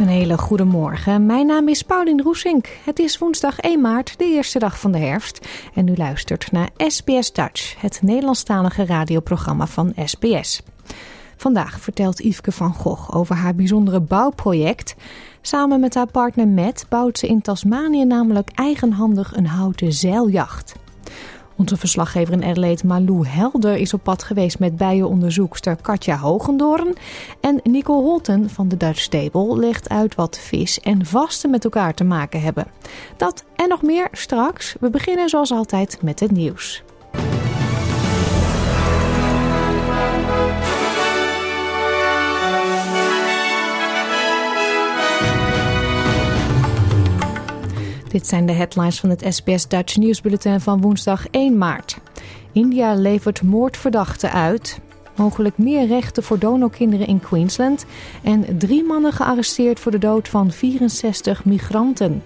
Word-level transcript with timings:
Een 0.00 0.08
hele 0.08 0.38
goede 0.38 0.64
morgen. 0.64 1.26
Mijn 1.26 1.46
naam 1.46 1.68
is 1.68 1.82
Paulien 1.82 2.22
Roesink. 2.22 2.68
Het 2.84 2.98
is 2.98 3.18
woensdag 3.18 3.58
1 3.58 3.80
maart, 3.80 4.18
de 4.18 4.24
eerste 4.24 4.58
dag 4.58 4.80
van 4.80 4.92
de 4.92 4.98
herfst. 4.98 5.48
En 5.74 5.88
u 5.88 5.96
luistert 5.96 6.52
naar 6.52 6.70
SBS 6.76 7.32
Dutch, 7.32 7.80
het 7.80 7.98
Nederlandstalige 8.02 8.84
radioprogramma 8.84 9.66
van 9.66 9.92
SBS. 10.04 10.62
Vandaag 11.36 11.80
vertelt 11.80 12.18
Yveske 12.18 12.52
van 12.52 12.74
Gogh 12.74 13.16
over 13.16 13.34
haar 13.34 13.54
bijzondere 13.54 14.00
bouwproject. 14.00 14.94
Samen 15.40 15.80
met 15.80 15.94
haar 15.94 16.10
partner 16.10 16.48
Matt 16.48 16.86
bouwt 16.88 17.18
ze 17.18 17.26
in 17.26 17.40
Tasmanië 17.40 18.04
namelijk 18.04 18.50
eigenhandig 18.54 19.36
een 19.36 19.46
houten 19.46 19.92
zeiljacht. 19.92 20.74
Onze 21.60 21.76
verslaggever 21.76 22.42
in 22.42 22.78
Malou 22.84 23.26
Helder, 23.26 23.76
is 23.76 23.94
op 23.94 24.02
pad 24.02 24.22
geweest 24.22 24.58
met 24.58 24.76
bijenonderzoekster 24.76 25.76
Katja 25.76 26.16
Hogendoorn. 26.16 26.94
En 27.40 27.60
Nicole 27.62 28.02
Holten 28.02 28.50
van 28.50 28.68
de 28.68 28.76
Dutch 28.76 29.00
Stable 29.00 29.58
legt 29.58 29.88
uit 29.88 30.14
wat 30.14 30.38
vis 30.38 30.80
en 30.80 31.06
vasten 31.06 31.50
met 31.50 31.64
elkaar 31.64 31.94
te 31.94 32.04
maken 32.04 32.40
hebben. 32.40 32.66
Dat 33.16 33.44
en 33.56 33.68
nog 33.68 33.82
meer 33.82 34.08
straks. 34.12 34.76
We 34.80 34.90
beginnen 34.90 35.28
zoals 35.28 35.52
altijd 35.52 35.98
met 36.02 36.20
het 36.20 36.30
nieuws. 36.30 36.82
Dit 48.10 48.26
zijn 48.26 48.46
de 48.46 48.52
headlines 48.52 49.00
van 49.00 49.10
het 49.10 49.24
SBS 49.28 49.68
Dutch 49.68 49.96
nieuwsbulletin 49.96 50.60
van 50.60 50.80
woensdag 50.80 51.26
1 51.30 51.58
maart. 51.58 51.98
India 52.52 52.94
levert 52.94 53.42
moordverdachten 53.42 54.32
uit. 54.32 54.80
Mogelijk 55.16 55.58
meer 55.58 55.86
rechten 55.86 56.22
voor 56.22 56.38
donorkinderen 56.38 57.06
in 57.06 57.20
Queensland. 57.20 57.86
En 58.22 58.58
drie 58.58 58.84
mannen 58.84 59.12
gearresteerd 59.12 59.80
voor 59.80 59.92
de 59.92 59.98
dood 59.98 60.28
van 60.28 60.50
64 60.50 61.44
migranten. 61.44 62.22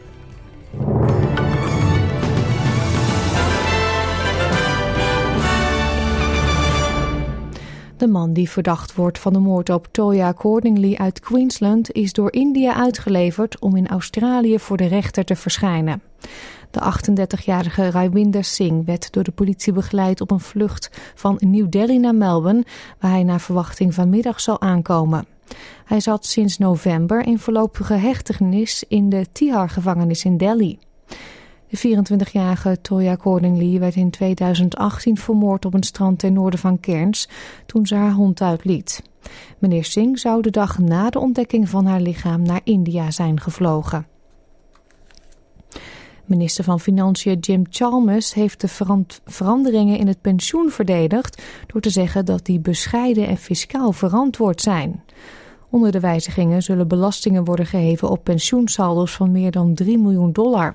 De 7.96 8.06
man 8.06 8.32
die 8.32 8.50
verdacht 8.50 8.94
wordt 8.94 9.18
van 9.18 9.32
de 9.32 9.38
moord 9.38 9.70
op 9.70 9.88
Toya 9.90 10.32
Cordingley 10.32 10.96
uit 10.98 11.20
Queensland 11.20 11.92
is 11.92 12.12
door 12.12 12.32
India 12.32 12.74
uitgeleverd 12.74 13.58
om 13.58 13.76
in 13.76 13.88
Australië 13.88 14.58
voor 14.58 14.76
de 14.76 14.86
rechter 14.86 15.24
te 15.24 15.36
verschijnen. 15.36 16.02
De 16.70 16.80
38-jarige 16.80 17.90
Raiwinder 17.90 18.44
Singh 18.44 18.86
werd 18.86 19.12
door 19.12 19.22
de 19.22 19.30
politie 19.30 19.72
begeleid 19.72 20.20
op 20.20 20.30
een 20.30 20.40
vlucht 20.40 20.90
van 21.14 21.36
New 21.40 21.70
Delhi 21.70 21.98
naar 21.98 22.14
Melbourne, 22.14 22.64
waar 23.00 23.10
hij 23.10 23.24
naar 23.24 23.40
verwachting 23.40 23.94
vanmiddag 23.94 24.40
zal 24.40 24.60
aankomen. 24.60 25.26
Hij 25.84 26.00
zat 26.00 26.26
sinds 26.26 26.58
november 26.58 27.26
in 27.26 27.38
voorlopige 27.38 27.94
hechtenis 27.94 28.84
in 28.88 29.08
de 29.08 29.26
Tihar-gevangenis 29.32 30.24
in 30.24 30.36
Delhi. 30.36 30.78
De 31.74 31.96
24-jarige 31.98 32.80
Toya 32.80 33.16
Cordingley 33.16 33.80
werd 33.80 33.94
in 33.94 34.10
2018 34.10 35.16
vermoord 35.16 35.64
op 35.64 35.74
een 35.74 35.82
strand 35.82 36.18
ten 36.18 36.32
noorden 36.32 36.58
van 36.58 36.80
Cairns 36.80 37.28
toen 37.66 37.86
ze 37.86 37.94
haar 37.94 38.12
hond 38.12 38.40
uitliet. 38.40 39.02
Meneer 39.58 39.84
Singh 39.84 40.18
zou 40.18 40.42
de 40.42 40.50
dag 40.50 40.78
na 40.78 41.10
de 41.10 41.18
ontdekking 41.18 41.68
van 41.68 41.86
haar 41.86 42.00
lichaam 42.00 42.42
naar 42.42 42.60
India 42.64 43.10
zijn 43.10 43.40
gevlogen. 43.40 44.06
Minister 46.24 46.64
van 46.64 46.80
Financiën 46.80 47.38
Jim 47.38 47.64
Chalmers 47.70 48.34
heeft 48.34 48.60
de 48.60 48.68
veranderingen 49.24 49.98
in 49.98 50.06
het 50.06 50.20
pensioen 50.20 50.70
verdedigd 50.70 51.42
door 51.66 51.80
te 51.80 51.90
zeggen 51.90 52.24
dat 52.24 52.44
die 52.44 52.60
bescheiden 52.60 53.26
en 53.26 53.36
fiscaal 53.36 53.92
verantwoord 53.92 54.60
zijn. 54.60 55.04
Onder 55.70 55.92
de 55.92 56.00
wijzigingen 56.00 56.62
zullen 56.62 56.88
belastingen 56.88 57.44
worden 57.44 57.66
geheven 57.66 58.10
op 58.10 58.24
pensioensaldo's 58.24 59.14
van 59.14 59.32
meer 59.32 59.50
dan 59.50 59.74
3 59.74 59.98
miljoen 59.98 60.32
dollar. 60.32 60.74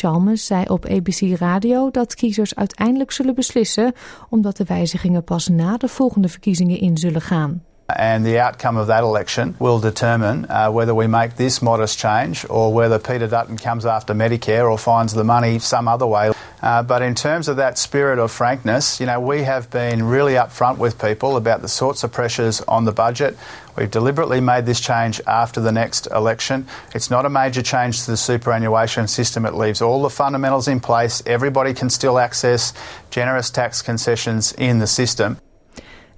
Chalmers 0.00 0.46
zei 0.46 0.64
op 0.68 0.86
ABC 0.86 1.38
Radio 1.38 1.90
dat 1.90 2.14
kiezers 2.14 2.54
uiteindelijk 2.54 3.10
zullen 3.10 3.34
beslissen, 3.34 3.92
omdat 4.28 4.56
de 4.56 4.64
wijzigingen 4.64 5.24
pas 5.24 5.48
na 5.48 5.76
de 5.76 5.88
volgende 5.88 6.28
verkiezingen 6.28 6.78
in 6.78 6.96
zullen 6.96 7.20
gaan. 7.20 7.62
And 7.88 8.26
the 8.26 8.40
outcome 8.40 8.76
of 8.76 8.88
that 8.88 9.04
election 9.04 9.54
will 9.60 9.78
determine 9.78 10.46
uh, 10.46 10.70
whether 10.70 10.94
we 10.94 11.06
make 11.06 11.36
this 11.36 11.62
modest 11.62 11.98
change 11.98 12.44
or 12.50 12.72
whether 12.72 12.98
Peter 12.98 13.28
Dutton 13.28 13.56
comes 13.56 13.86
after 13.86 14.12
Medicare 14.12 14.68
or 14.68 14.76
finds 14.76 15.12
the 15.12 15.22
money 15.22 15.60
some 15.60 15.86
other 15.86 16.06
way. 16.06 16.32
Uh, 16.62 16.82
but 16.82 17.00
in 17.02 17.14
terms 17.14 17.46
of 17.46 17.56
that 17.58 17.78
spirit 17.78 18.18
of 18.18 18.32
frankness, 18.32 18.98
you 18.98 19.06
know, 19.06 19.20
we 19.20 19.42
have 19.42 19.70
been 19.70 20.02
really 20.02 20.32
upfront 20.32 20.78
with 20.78 21.00
people 21.00 21.36
about 21.36 21.62
the 21.62 21.68
sorts 21.68 22.02
of 22.02 22.10
pressures 22.10 22.60
on 22.62 22.84
the 22.84 22.92
budget. 22.92 23.36
We've 23.76 23.90
deliberately 23.90 24.40
made 24.40 24.66
this 24.66 24.80
change 24.80 25.20
after 25.26 25.60
the 25.60 25.70
next 25.70 26.06
election. 26.08 26.66
It's 26.92 27.10
not 27.10 27.24
a 27.24 27.30
major 27.30 27.62
change 27.62 28.04
to 28.04 28.10
the 28.10 28.16
superannuation 28.16 29.06
system. 29.06 29.46
It 29.46 29.54
leaves 29.54 29.80
all 29.80 30.02
the 30.02 30.10
fundamentals 30.10 30.66
in 30.66 30.80
place. 30.80 31.22
Everybody 31.24 31.72
can 31.72 31.90
still 31.90 32.18
access 32.18 32.72
generous 33.10 33.50
tax 33.50 33.82
concessions 33.82 34.52
in 34.52 34.80
the 34.80 34.86
system. 34.88 35.38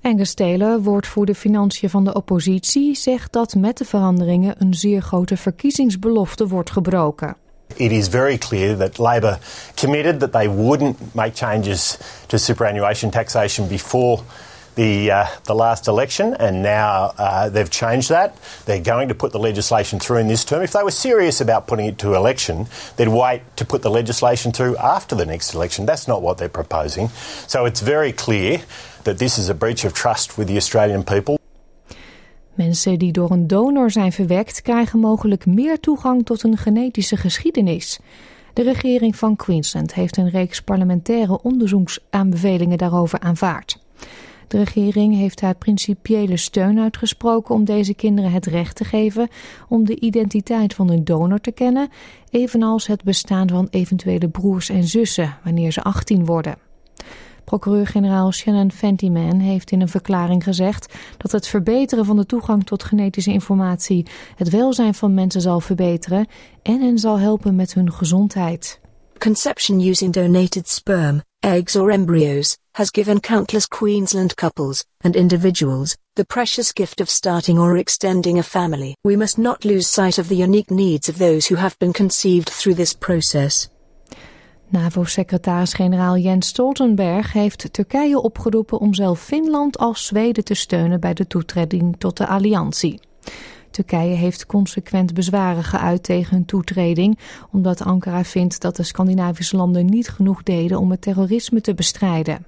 Angus 0.03 0.35
Taylor, 0.35 0.81
woordvoerder 0.81 1.35
financiën 1.35 1.91
van 1.91 2.05
de 2.05 2.15
oppositie, 2.15 2.95
zegt 2.95 3.33
dat 3.33 3.55
met 3.55 3.79
de 3.79 3.85
veranderingen 3.85 4.55
een 4.59 4.75
zeer 4.75 5.01
grote 5.01 5.37
verkiezingsbelofte 5.37 6.47
wordt 6.47 6.71
gebroken. 6.71 7.37
It 7.75 7.91
is 7.91 8.09
very 8.09 8.39
clear 8.39 8.77
that 8.77 8.99
Labor 8.99 9.39
committed 9.75 10.21
that 10.21 10.33
they 10.33 10.49
wouldn't 10.49 11.15
make 11.15 11.33
changes 11.35 11.99
to 12.27 12.37
superannuation 12.37 13.11
taxation 13.11 13.69
before 13.69 14.23
the 14.79 15.11
uh, 15.11 15.27
the 15.43 15.55
last 15.55 15.89
election, 15.89 16.37
and 16.37 16.63
now 16.63 17.13
uh, 17.19 17.49
they've 17.49 17.71
changed 17.71 18.09
that. 18.09 18.33
They're 18.65 18.95
going 18.95 19.09
to 19.09 19.15
put 19.15 19.33
the 19.33 19.39
legislation 19.39 19.99
through 19.99 20.21
in 20.21 20.29
this 20.29 20.45
term. 20.45 20.63
If 20.63 20.71
they 20.71 20.83
were 20.83 20.93
serious 20.93 21.41
about 21.41 21.67
putting 21.67 21.87
it 21.87 21.99
to 21.99 22.15
election, 22.15 22.67
they'd 22.97 23.09
wait 23.09 23.41
to 23.57 23.65
put 23.65 23.83
the 23.83 23.91
legislation 23.91 24.53
through 24.53 24.77
after 24.77 25.17
the 25.17 25.27
next 25.27 25.55
election. 25.55 25.85
That's 25.87 26.07
not 26.07 26.23
what 26.23 26.39
they're 26.39 26.49
proposing. 26.49 27.11
So 27.47 27.67
it's 27.67 27.81
very 27.81 28.13
clear 28.13 28.61
that 29.09 29.19
this 29.19 29.39
is 29.39 29.49
a 29.49 29.55
breach 29.55 29.85
of 29.85 29.93
trust 29.93 30.37
with 30.37 30.47
the 30.47 30.55
Australian 30.55 31.05
people. 31.05 31.39
Mensen 32.55 32.99
die 32.99 33.13
door 33.13 33.31
een 33.31 33.47
donor 33.47 33.91
zijn 33.91 34.13
verwekt 34.13 34.63
krijgen 34.63 34.99
mogelijk 34.99 35.47
meer 35.47 35.81
toegang 35.81 36.25
tot 36.25 36.43
een 36.43 36.57
genetische 36.57 37.17
geschiedenis. 37.17 37.99
De 38.53 38.63
regering 38.63 39.17
van 39.17 39.37
Queensland 39.37 39.95
heeft 39.95 40.17
een 40.17 40.31
reeks 40.31 40.63
parlementaire 40.63 41.43
onderzoeksaanbevelingen 41.43 42.79
daarover 42.79 43.21
aanvaard. 43.21 43.79
De 44.49 44.59
regering 44.59 45.15
heeft 45.15 45.41
haar 45.41 45.55
principiële 45.55 46.37
steun 46.37 46.81
uitgesproken 46.81 47.55
om 47.55 47.65
deze 47.65 47.95
kinderen 47.95 48.31
het 48.33 48.47
recht 48.47 48.77
te 48.77 48.85
geven 48.85 49.29
om 49.69 49.85
de 49.85 50.01
identiteit 50.01 50.75
van 50.75 50.89
hun 50.89 51.05
donor 51.05 51.41
te 51.41 51.53
kennen, 51.53 51.89
evenals 52.31 52.87
het 52.87 53.05
bestaan 53.05 53.49
van 53.49 53.69
eventuele 53.71 54.29
broers 54.29 54.69
en 54.69 54.85
zussen 54.85 55.37
wanneer 55.45 55.73
ze 55.73 55.83
18 55.83 56.25
worden. 56.25 56.68
Procureur-generaal 57.49 58.33
Shannon 58.33 58.73
Fentiman 58.73 59.39
heeft 59.39 59.71
in 59.71 59.81
een 59.81 59.89
verklaring 59.89 60.45
gezegd 60.45 60.95
dat 61.17 61.33
het 61.33 61.47
verbeteren 61.47 62.05
van 62.05 62.17
de 62.17 62.27
toegang 62.27 62.67
tot 62.67 62.85
genetische 62.85 63.33
informatie 63.33 64.07
het 64.35 64.51
welzijn 64.51 64.95
van 64.95 65.15
mensen 65.15 65.41
zal 65.41 65.61
verbeteren 65.61 66.27
en 66.63 66.81
hen 66.81 66.99
zal 66.99 67.19
helpen 67.19 67.55
met 67.55 67.75
hun 67.75 67.93
gezondheid. 67.93 68.81
Conception 69.19 69.81
using 69.81 70.13
donated 70.13 70.69
sperm, 70.69 71.23
eggs 71.39 71.77
or 71.77 71.91
embryos 71.91 72.57
has 72.71 72.89
given 72.93 73.21
countless 73.21 73.67
Queensland 73.67 74.35
couples 74.35 74.85
and 75.01 75.17
individuals 75.17 75.97
the 76.13 76.25
precious 76.25 76.71
gift 76.75 77.01
of 77.01 77.09
starting 77.09 77.59
or 77.59 77.77
extending 77.77 78.39
a 78.39 78.43
family. 78.43 78.97
We 79.03 79.17
must 79.17 79.39
not 79.39 79.65
lose 79.65 79.87
sight 79.89 80.19
of 80.19 80.29
the 80.29 80.43
unique 80.43 80.71
needs 80.71 81.09
of 81.09 81.17
those 81.17 81.55
who 81.55 81.61
have 81.61 81.77
been 81.79 81.93
conceived 81.93 82.49
through 82.51 82.77
this 82.77 82.95
process. 82.95 83.69
NAVO-secretaris-generaal 84.71 86.17
Jens 86.17 86.47
Stoltenberg 86.47 87.33
heeft 87.33 87.73
Turkije 87.73 88.21
opgeroepen 88.21 88.79
om 88.79 88.95
zelf 88.95 89.21
Finland 89.21 89.79
als 89.79 90.07
Zweden 90.07 90.45
te 90.45 90.55
steunen 90.55 91.01
bij 91.01 91.15
de 91.15 91.27
toetreding 91.27 91.95
tot 91.99 92.17
de 92.17 92.27
alliantie. 92.27 93.01
Turkije 93.71 94.15
heeft 94.15 94.47
consequent 94.47 95.15
bezwaren 95.15 95.65
geuit 95.65 96.03
tegen 96.03 96.37
hun 96.37 96.45
toetreding, 96.45 97.19
omdat 97.51 97.83
Ankara 97.83 98.25
vindt 98.25 98.61
dat 98.61 98.77
de 98.77 98.83
Scandinavische 98.83 99.57
landen 99.57 99.87
niet 99.87 100.09
genoeg 100.09 100.43
deden 100.43 100.79
om 100.79 100.91
het 100.91 101.03
terrorisme 101.03 101.61
te 101.61 101.75
bestrijden. 101.75 102.47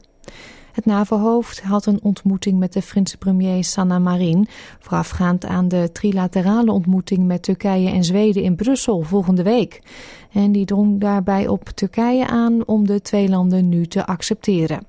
Het 0.73 0.85
NAVO-hoofd 0.85 1.63
had 1.63 1.87
een 1.87 2.03
ontmoeting 2.03 2.59
met 2.59 2.73
de 2.73 2.83
Finse 2.83 3.17
premier 3.17 3.65
Sanna 3.65 3.99
Marin, 3.99 4.49
voorafgaand 4.79 5.47
aan 5.47 5.69
de 5.69 5.91
trilaterale 5.93 6.73
ontmoeting 6.73 7.27
met 7.27 7.43
Turkije 7.43 7.91
en 7.91 8.05
Zweden 8.05 8.43
in 8.43 8.57
Brussel 8.57 9.01
volgende 9.03 9.43
week. 9.43 9.83
En 10.33 10.53
die 10.53 10.65
drong 10.65 11.01
daarbij 11.01 11.49
op 11.49 11.69
Turkije 11.69 12.27
aan 12.27 12.67
om 12.67 12.87
de 12.87 13.01
twee 13.03 13.29
landen 13.29 13.69
nu 13.69 13.87
te 13.87 14.07
accepteren. 14.07 14.87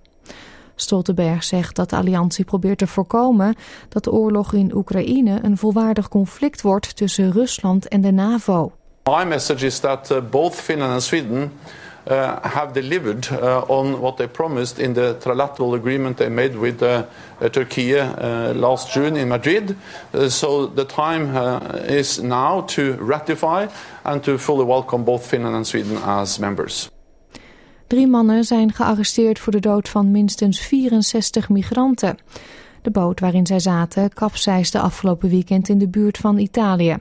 Stoltenberg 0.76 1.44
zegt 1.44 1.76
dat 1.76 1.90
de 1.90 1.96
alliantie 1.96 2.46
probeert 2.46 2.78
te 2.78 2.88
voorkomen 2.88 3.56
dat 3.90 4.04
de 4.04 4.12
oorlog 4.12 4.54
in 4.54 4.76
Oekraïne 4.76 5.40
een 5.42 5.58
volwaardig 5.58 6.08
conflict 6.08 6.62
wordt 6.62 6.96
tussen 6.96 7.32
Rusland 7.32 7.88
en 7.88 8.02
de 8.02 8.12
NAVO. 8.12 8.72
My 9.04 9.24
message 9.24 9.66
is 9.66 9.80
that 9.80 10.12
uh, 10.12 10.18
both 10.30 10.56
Finland 10.56 10.92
and 10.92 11.04
Sweden 11.04 11.52
have 12.08 12.74
delivered 12.74 13.32
uh, 13.32 13.62
on 13.68 14.02
what 14.02 14.18
they 14.18 14.28
promised 14.28 14.80
in 14.80 14.94
the 14.94 15.16
trilateral 15.20 15.76
agreement 15.76 16.18
they 16.18 16.30
made 16.30 16.56
with 16.56 16.82
uh, 16.82 17.04
Turkey 17.50 17.96
uh, 17.96 18.54
last 18.54 18.92
June 18.92 19.16
in 19.16 19.28
Madrid. 19.28 19.76
Uh, 20.14 20.30
so 20.30 20.68
the 20.68 20.86
time 20.86 21.36
uh, 21.36 21.60
is 21.88 22.20
now 22.20 22.62
to 22.62 22.98
ratify 23.00 23.68
and 24.04 24.24
to 24.24 24.38
fully 24.38 24.66
welcome 24.66 25.04
both 25.04 25.26
Finland 25.26 25.56
and 25.56 25.68
Sweden 25.68 25.98
as 25.98 26.40
members. 26.40 26.90
Drie 27.88 28.08
mannen 28.08 28.44
zijn 28.44 28.74
gearresteerd 28.74 29.40
voor 29.40 29.52
de 29.52 29.60
dood 29.60 29.90
van 29.90 30.12
minstens 30.12 30.60
64 30.60 31.50
migranten. 31.50 32.18
De 32.82 32.92
boot 32.92 33.20
waarin 33.20 33.46
zij 33.46 33.60
zaten 33.60 34.14
kapseisde 34.14 34.80
afgelopen 34.80 35.30
weekend 35.30 35.70
in 35.70 35.78
de 35.78 35.88
buurt 35.88 36.18
van 36.18 36.38
Italië. 36.38 36.98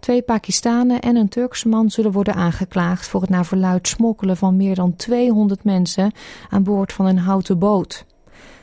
Twee 0.00 0.22
Pakistanen 0.22 1.00
en 1.00 1.16
een 1.16 1.28
Turkse 1.28 1.68
man 1.68 1.90
zullen 1.90 2.12
worden 2.12 2.34
aangeklaagd 2.34 3.08
voor 3.08 3.20
het 3.20 3.30
naar 3.30 3.46
verluid 3.46 3.88
smokkelen 3.88 4.36
van 4.36 4.56
meer 4.56 4.74
dan 4.74 4.96
200 4.96 5.64
mensen 5.64 6.12
aan 6.48 6.62
boord 6.62 6.92
van 6.92 7.06
een 7.06 7.18
houten 7.18 7.58
boot. 7.58 8.04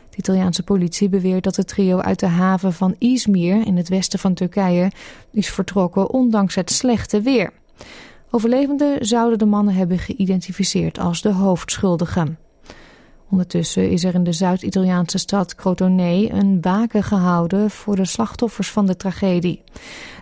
De 0.09 0.17
Italiaanse 0.17 0.63
politie 0.63 1.09
beweert 1.09 1.43
dat 1.43 1.55
het 1.55 1.67
trio 1.67 1.97
uit 1.97 2.19
de 2.19 2.25
haven 2.25 2.73
van 2.73 2.95
Izmir 2.97 3.65
in 3.65 3.77
het 3.77 3.89
westen 3.89 4.19
van 4.19 4.33
Turkije 4.33 4.91
is 5.31 5.49
vertrokken 5.49 6.09
ondanks 6.09 6.55
het 6.55 6.71
slechte 6.71 7.21
weer. 7.21 7.53
Overlevenden 8.31 9.05
zouden 9.05 9.37
de 9.37 9.45
mannen 9.45 9.73
hebben 9.73 9.99
geïdentificeerd 9.99 10.99
als 10.99 11.21
de 11.21 11.31
hoofdschuldigen. 11.31 12.46
Ondertussen 13.31 13.89
is 13.89 14.03
er 14.03 14.13
in 14.13 14.23
de 14.23 14.31
Zuid-Italiaanse 14.31 15.17
stad 15.17 15.55
Crotone 15.55 16.29
een 16.31 16.57
waken 16.61 17.03
gehouden 17.03 17.69
voor 17.69 17.95
de 17.95 18.05
slachtoffers 18.05 18.71
van 18.71 18.85
de 18.85 18.97
tragedie. 18.97 19.63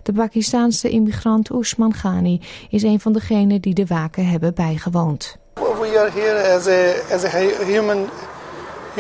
De 0.04 0.14
Pakistaanse 0.14 0.90
immigrant 0.90 1.50
Usman 1.50 1.94
Ghani 1.94 2.42
is 2.70 2.84
een 2.84 3.00
van 3.00 3.14
degenen 3.14 3.62
die 3.62 3.74
de 3.74 3.86
waken 3.86 4.28
hebben 4.28 4.54
bijgewoond. 4.54 5.38
We 5.54 6.00
are 6.00 6.12
here 6.12 6.56
as 6.56 6.68
a, 6.68 7.16
as 7.16 7.24
a 7.24 7.64
human. 7.66 8.10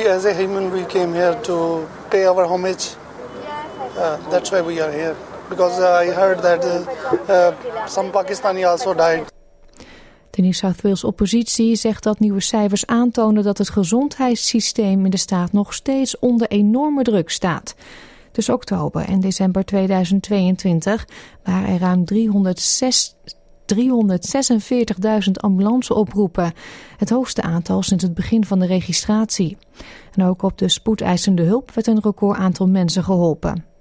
As 0.07 0.25
a 0.25 0.33
human 0.33 0.71
we 0.71 0.85
came 0.85 1.13
here 1.13 1.39
to 1.41 1.87
pay 2.09 2.27
our 2.27 2.45
homage. 2.45 2.95
Uh, 3.97 4.29
that's 4.29 4.49
why 4.49 4.61
we 4.61 4.83
are 4.83 4.91
here. 4.91 5.15
Because 5.49 5.79
I 5.79 6.11
heard 6.13 6.41
that 6.41 6.65
uh, 6.65 6.81
uh, 7.29 7.53
some 7.87 8.11
Pakistani 8.11 8.65
also 8.65 8.93
died. 8.93 9.34
De 10.35 10.41
New 10.41 10.53
South 10.53 10.81
Wales 10.81 11.03
oppositie 11.03 11.75
zegt 11.75 12.03
dat 12.03 12.19
nieuwe 12.19 12.41
cijfers 12.41 12.85
aantonen 12.85 13.43
dat 13.43 13.57
het 13.57 13.69
gezondheidssysteem 13.69 15.05
in 15.05 15.11
de 15.11 15.17
staat 15.17 15.51
nog 15.51 15.73
steeds 15.73 16.19
onder 16.19 16.47
enorme 16.47 17.03
druk 17.03 17.29
staat. 17.29 17.75
Tussen 18.31 18.53
oktober 18.53 19.05
en 19.05 19.19
december 19.19 19.65
2022 19.65 21.07
waren 21.43 21.69
er 21.69 21.79
ruim 21.79 22.03
346.000 22.13 22.17
ambulanceoproepen. 25.33 26.53
Het 26.97 27.09
hoogste 27.09 27.41
aantal 27.41 27.81
sinds 27.81 28.03
het 28.03 28.13
begin 28.13 28.45
van 28.45 28.59
de 28.59 28.65
registratie. 28.65 29.57
En 30.15 30.25
ook 30.25 30.41
op 30.41 30.57
de 30.57 30.69
spoedeisende 30.69 31.43
hulp 31.43 31.71
werd 31.71 31.87
een 31.87 32.01
record 32.01 32.37
aantal 32.37 32.67
mensen 32.67 33.03
geholpen. 33.03 33.74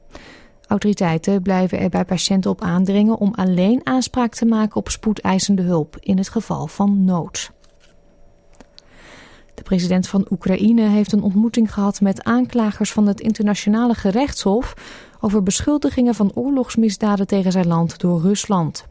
Autoriteiten 0.67 1.43
blijven 1.43 1.79
er 1.79 1.89
bij 1.89 2.05
patiënten 2.05 2.51
op 2.51 2.63
aandringen 2.63 3.19
om 3.19 3.35
alleen 3.35 3.81
aanspraak 3.85 4.35
te 4.35 4.45
maken 4.45 4.77
op 4.77 4.89
spoedeisende 4.89 5.63
hulp 5.63 5.97
in 6.01 6.19
het 6.19 6.29
geval 6.29 6.67
van 6.67 7.05
nood. 7.05 7.51
De 9.55 9.63
president 9.63 10.09
van 10.09 10.27
Oekraïne 10.31 10.83
heeft 10.83 11.13
een 11.13 11.23
ontmoeting 11.23 11.73
gehad 11.73 12.01
met 12.01 12.25
aanklagers 12.25 12.93
van 12.93 13.07
het 13.07 13.21
internationale 13.21 13.95
gerechtshof 13.95 14.75
over 15.21 15.43
beschuldigingen 15.43 16.15
van 16.15 16.31
oorlogsmisdaden 16.35 17.27
tegen 17.27 17.53
zijn 17.53 17.67
land 17.67 17.99
door 17.99 18.21
Rusland. 18.21 18.87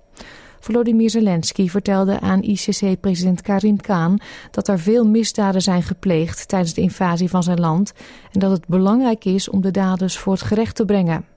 Volodymyr 0.60 1.10
Zelensky 1.10 1.70
vertelde 1.70 2.20
aan 2.20 2.42
ICC-president 2.42 3.42
Karim 3.42 3.82
Khan 3.82 4.20
dat 4.52 4.68
er 4.68 4.80
veel 4.80 5.08
misdaden 5.08 5.62
zijn 5.62 5.84
gepleegd 5.84 6.48
tijdens 6.48 6.74
de 6.74 6.82
invasie 6.82 7.30
van 7.30 7.44
zijn 7.44 7.60
land 7.60 7.94
en 8.32 8.40
dat 8.40 8.52
het 8.52 8.68
belangrijk 8.68 9.26
is 9.26 9.50
om 9.50 9.62
de 9.62 9.72
daders 9.72 10.18
voor 10.18 10.34
het 10.34 10.42
gerecht 10.42 10.76
te 10.76 10.86
brengen. 10.86 11.33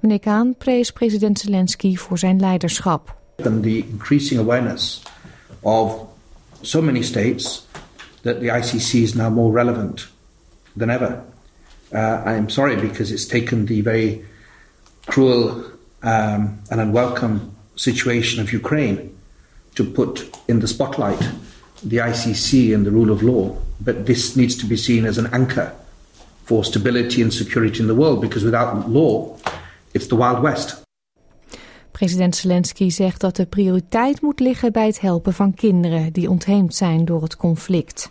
Meneer 0.00 0.20
Kaan 0.20 0.54
prees 0.58 0.92
president 0.92 1.38
Zelensky 1.38 1.96
voor 1.96 2.18
zijn 2.18 2.40
leiderschap. 2.40 3.16
And 3.44 3.62
the 3.62 3.78
increasing 3.78 4.40
awareness 4.40 5.02
of 5.60 5.92
so 6.60 6.82
many 6.82 7.02
states 7.02 7.66
that 8.22 8.40
the 8.40 8.46
ICC 8.48 8.94
is 8.94 9.14
now 9.14 9.30
more 9.30 9.52
relevant 9.52 10.08
than 10.76 10.90
ever. 10.90 11.22
Uh, 11.92 12.22
I 12.26 12.36
am 12.36 12.48
sorry 12.48 12.76
because 12.76 13.14
it's 13.14 13.26
taken 13.26 13.66
the 13.66 13.82
very 13.82 14.24
cruel 15.06 15.64
um, 16.02 16.58
and 16.70 16.80
unwelcome 16.80 17.40
situation 17.74 18.42
of 18.42 18.52
Ukraine 18.52 19.16
to 19.74 19.84
put 19.84 20.36
in 20.48 20.60
the 20.60 20.68
spotlight 20.68 21.20
the 21.82 21.98
ICC 21.98 22.74
and 22.74 22.84
the 22.84 22.90
rule 22.90 23.10
of 23.10 23.22
law. 23.22 23.56
But 23.80 24.06
this 24.06 24.36
needs 24.36 24.56
to 24.56 24.66
be 24.66 24.76
seen 24.76 25.04
as 25.06 25.18
an 25.18 25.28
anchor 25.32 25.72
for 26.48 26.64
stability 26.64 27.22
and 27.22 27.32
security 27.32 27.80
in 27.80 27.86
the 27.86 27.94
world 27.94 28.20
because 28.20 28.44
without 28.44 28.88
law, 28.88 29.36
it's 29.92 30.06
the 30.06 30.16
Wild 30.16 30.40
West. 30.40 30.82
President 31.90 32.36
Zelensky 32.36 32.90
zegt 32.90 33.20
dat 33.20 33.36
de 33.36 33.46
prioriteit 33.46 34.20
moet 34.20 34.40
liggen 34.40 34.72
bij 34.72 34.86
het 34.86 35.00
helpen 35.00 35.32
van 35.32 35.54
kinderen 35.54 36.12
die 36.12 36.30
ontheemd 36.30 36.74
zijn 36.74 37.04
door 37.04 37.22
het 37.22 37.36
conflict. 37.36 38.10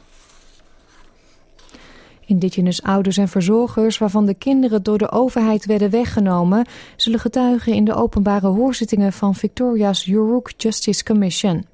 Indigenous 2.25 2.83
ouders 2.83 3.17
en 3.17 3.27
verzorgers 3.27 3.97
waarvan 3.97 4.25
de 4.25 4.33
kinderen 4.33 4.83
door 4.83 4.97
de 4.97 5.11
overheid 5.11 5.65
werden 5.65 5.89
weggenomen, 5.89 6.67
zullen 6.95 7.19
getuigen 7.19 7.73
in 7.73 7.83
de 7.83 7.93
openbare 7.93 8.47
hoorzittingen 8.47 9.13
van 9.13 9.35
Victoria's 9.35 10.07
Uruk 10.07 10.53
Justice 10.57 11.03
Commission. 11.03 11.65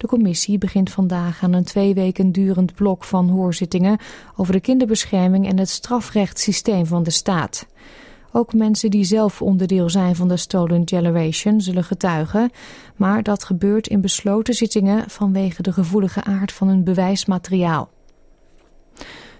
De 0.00 0.06
commissie 0.06 0.58
begint 0.58 0.90
vandaag 0.90 1.42
aan 1.42 1.52
een 1.52 1.64
twee 1.64 1.94
weken 1.94 2.32
durend 2.32 2.74
blok 2.74 3.04
van 3.04 3.28
hoorzittingen 3.28 3.98
over 4.36 4.52
de 4.52 4.60
kinderbescherming 4.60 5.48
en 5.48 5.58
het 5.58 5.68
strafrechtssysteem 5.68 6.86
van 6.86 7.02
de 7.02 7.10
staat. 7.10 7.66
Ook 8.32 8.54
mensen 8.54 8.90
die 8.90 9.04
zelf 9.04 9.42
onderdeel 9.42 9.90
zijn 9.90 10.16
van 10.16 10.28
de 10.28 10.36
Stolen 10.36 10.82
Generation 10.84 11.60
zullen 11.60 11.84
getuigen, 11.84 12.50
maar 12.96 13.22
dat 13.22 13.44
gebeurt 13.44 13.86
in 13.86 14.00
besloten 14.00 14.54
zittingen 14.54 15.10
vanwege 15.10 15.62
de 15.62 15.72
gevoelige 15.72 16.24
aard 16.24 16.52
van 16.52 16.68
hun 16.68 16.84
bewijsmateriaal. 16.84 17.90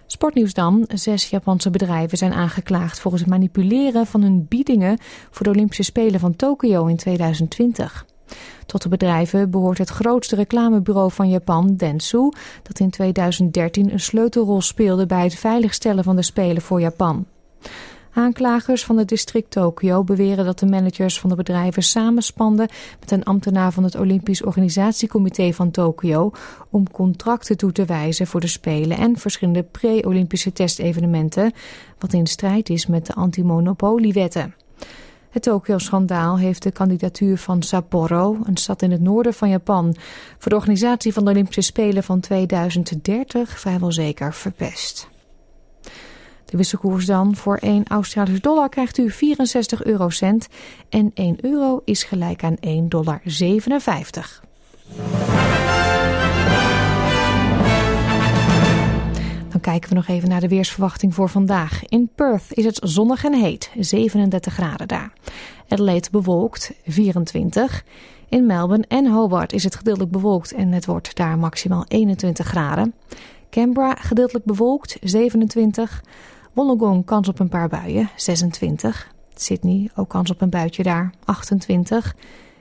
Sportnieuws 0.07 0.55
dan. 0.55 0.85
Zes 0.95 1.31
Japanse 1.31 1.71
bedrijven 1.71 2.19
zijn 2.19 2.33
aangeklaagd 2.33 3.01
voor 3.01 3.13
het 3.13 3.27
manipuleren 3.27 4.07
van 4.07 4.23
hun 4.23 4.47
biedingen 4.49 4.99
voor 5.31 5.45
de 5.45 5.51
Olympische 5.51 5.83
Spelen 5.83 6.21
van 6.21 6.37
Tokio 6.37 6.87
in 6.87 6.97
2020. 6.97 8.07
Tot 8.71 8.83
de 8.83 8.89
bedrijven 8.89 9.51
behoort 9.51 9.79
het 9.79 9.89
grootste 9.89 10.37
reclamebureau 10.37 11.13
van 11.13 11.31
Japan, 11.31 11.77
Dentsu, 11.77 12.33
dat 12.63 12.81
in 12.81 12.91
2013 12.91 13.93
een 13.93 14.01
sleutelrol 14.01 14.61
speelde 14.61 15.07
bij 15.07 15.23
het 15.23 15.35
veiligstellen 15.35 16.05
van 16.05 16.17
de 16.17 16.23
Spelen 16.23 16.63
voor 16.63 16.81
Japan. 16.81 17.27
Aanklagers 18.13 18.85
van 18.85 18.97
het 18.99 19.09
district 19.09 19.51
Tokio 19.51 20.05
beweren 20.05 20.45
dat 20.45 20.59
de 20.59 20.67
managers 20.67 21.21
van 21.21 21.31
de 21.31 21.37
bedrijven 21.37 21.83
samenspanden 21.83 22.69
met 23.01 23.11
een 23.11 23.25
ambtenaar 23.25 23.73
van 23.73 23.85
het 23.85 23.95
Olympisch 23.95 24.45
Organisatiecomité 24.45 25.53
van 25.53 25.71
Tokio 25.71 26.31
om 26.71 26.91
contracten 26.91 27.57
toe 27.57 27.73
te 27.73 27.85
wijzen 27.85 28.27
voor 28.27 28.41
de 28.41 28.47
Spelen 28.47 28.97
en 28.97 29.17
verschillende 29.17 29.63
pre-Olympische 29.63 30.53
testevenementen, 30.53 31.53
wat 31.99 32.13
in 32.13 32.27
strijd 32.27 32.69
is 32.69 32.87
met 32.87 33.07
de 33.07 33.15
antimonopoliewetten. 33.15 34.60
Het 35.31 35.43
Tokyo-schandaal 35.43 36.39
heeft 36.39 36.63
de 36.63 36.71
kandidatuur 36.71 37.39
van 37.39 37.63
Sapporo, 37.63 38.39
een 38.45 38.57
stad 38.57 38.83
in 38.83 38.91
het 38.91 39.01
noorden 39.01 39.35
van 39.35 39.49
Japan, 39.49 39.97
voor 40.39 40.51
de 40.51 40.57
organisatie 40.57 41.13
van 41.13 41.25
de 41.25 41.31
Olympische 41.31 41.61
Spelen 41.61 42.03
van 42.03 42.21
2030 42.21 43.59
vrijwel 43.59 43.93
zeker 43.93 44.35
verpest. 44.35 45.09
De 46.45 46.57
wisselkoers 46.57 47.07
dan. 47.07 47.37
Voor 47.37 47.57
1 47.57 47.85
Australische 47.89 48.43
dollar 48.43 48.69
krijgt 48.69 48.99
u 48.99 49.11
64 49.11 49.85
eurocent 49.85 50.49
en 50.89 51.11
1 51.15 51.37
euro 51.45 51.83
is 51.85 52.03
gelijk 52.03 52.45
aan 52.45 52.57
1,57 52.67 52.89
dollar. 52.89 53.21
Kijken 59.61 59.89
we 59.89 59.95
nog 59.95 60.09
even 60.09 60.29
naar 60.29 60.41
de 60.41 60.49
weersverwachting 60.49 61.15
voor 61.15 61.29
vandaag. 61.29 61.85
In 61.89 62.11
Perth 62.15 62.45
is 62.49 62.65
het 62.65 62.81
zonnig 62.83 63.25
en 63.25 63.35
heet, 63.35 63.71
37 63.79 64.53
graden 64.53 64.89
daar. 64.89 65.13
Adelaide 65.69 66.09
bewolkt, 66.11 66.73
24. 66.87 67.85
In 68.29 68.47
Melbourne 68.47 68.85
en 68.89 69.07
Hobart 69.07 69.53
is 69.53 69.65
het 69.65 69.75
gedeeltelijk 69.75 70.13
bewolkt 70.13 70.53
en 70.53 70.73
het 70.73 70.87
wordt 70.87 71.17
daar 71.17 71.39
maximaal 71.39 71.85
21 71.89 72.47
graden. 72.47 72.95
Canberra 73.51 73.95
gedeeltelijk 73.95 74.45
bewolkt, 74.45 74.97
27. 75.03 76.05
Wollongong 76.53 77.05
kans 77.05 77.29
op 77.29 77.39
een 77.39 77.49
paar 77.49 77.69
buien, 77.69 78.11
26. 78.17 79.13
Sydney 79.35 79.91
ook 79.95 80.09
kans 80.09 80.31
op 80.31 80.41
een 80.41 80.51
buitje 80.51 80.83
daar, 80.83 81.15
28. 81.25 82.17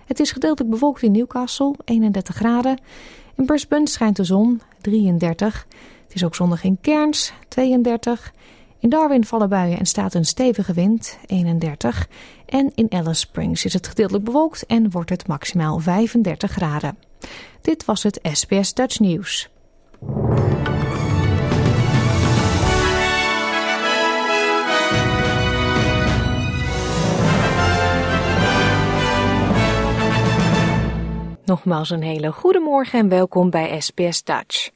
Het 0.06 0.20
is 0.20 0.32
gedeeltelijk 0.32 0.72
bewolkt 0.72 1.02
in 1.02 1.12
Newcastle, 1.12 1.76
31 1.86 2.36
graden. 2.36 2.80
In 3.36 3.46
Brisbane 3.46 3.88
schijnt 3.88 4.16
de 4.16 4.24
zon, 4.24 4.62
33. 4.82 5.68
Het 6.10 6.18
is 6.18 6.24
ook 6.24 6.36
zondag 6.36 6.64
in 6.64 6.78
Cairns, 6.82 7.34
32. 7.48 8.34
In 8.80 8.90
Darwin 8.90 9.26
vallen 9.26 9.50
buien 9.50 9.80
en 9.80 9.86
staat 9.86 10.14
een 10.14 10.26
stevige 10.26 10.74
wind, 10.74 11.20
31. 11.26 12.08
En 12.46 12.72
in 12.76 12.88
Alice 12.90 13.20
Springs 13.20 13.66
is 13.66 13.74
het 13.74 13.88
gedeeltelijk 13.88 14.26
bewolkt 14.26 14.66
en 14.66 14.92
wordt 14.92 15.10
het 15.10 15.28
maximaal 15.28 15.80
35 15.80 16.52
graden. 16.52 16.98
Dit 17.62 17.86
was 17.86 18.04
het 18.04 18.20
SBS 18.32 18.74
Dutch 18.74 19.00
News. 19.00 19.50
Nogmaals 31.46 31.90
een 31.90 32.04
hele 32.04 32.32
goede 32.32 32.60
morgen 32.60 33.00
en 33.00 33.10
welkom 33.10 33.50
bij 33.50 33.82
SBS 33.82 34.24
Dutch. 34.24 34.70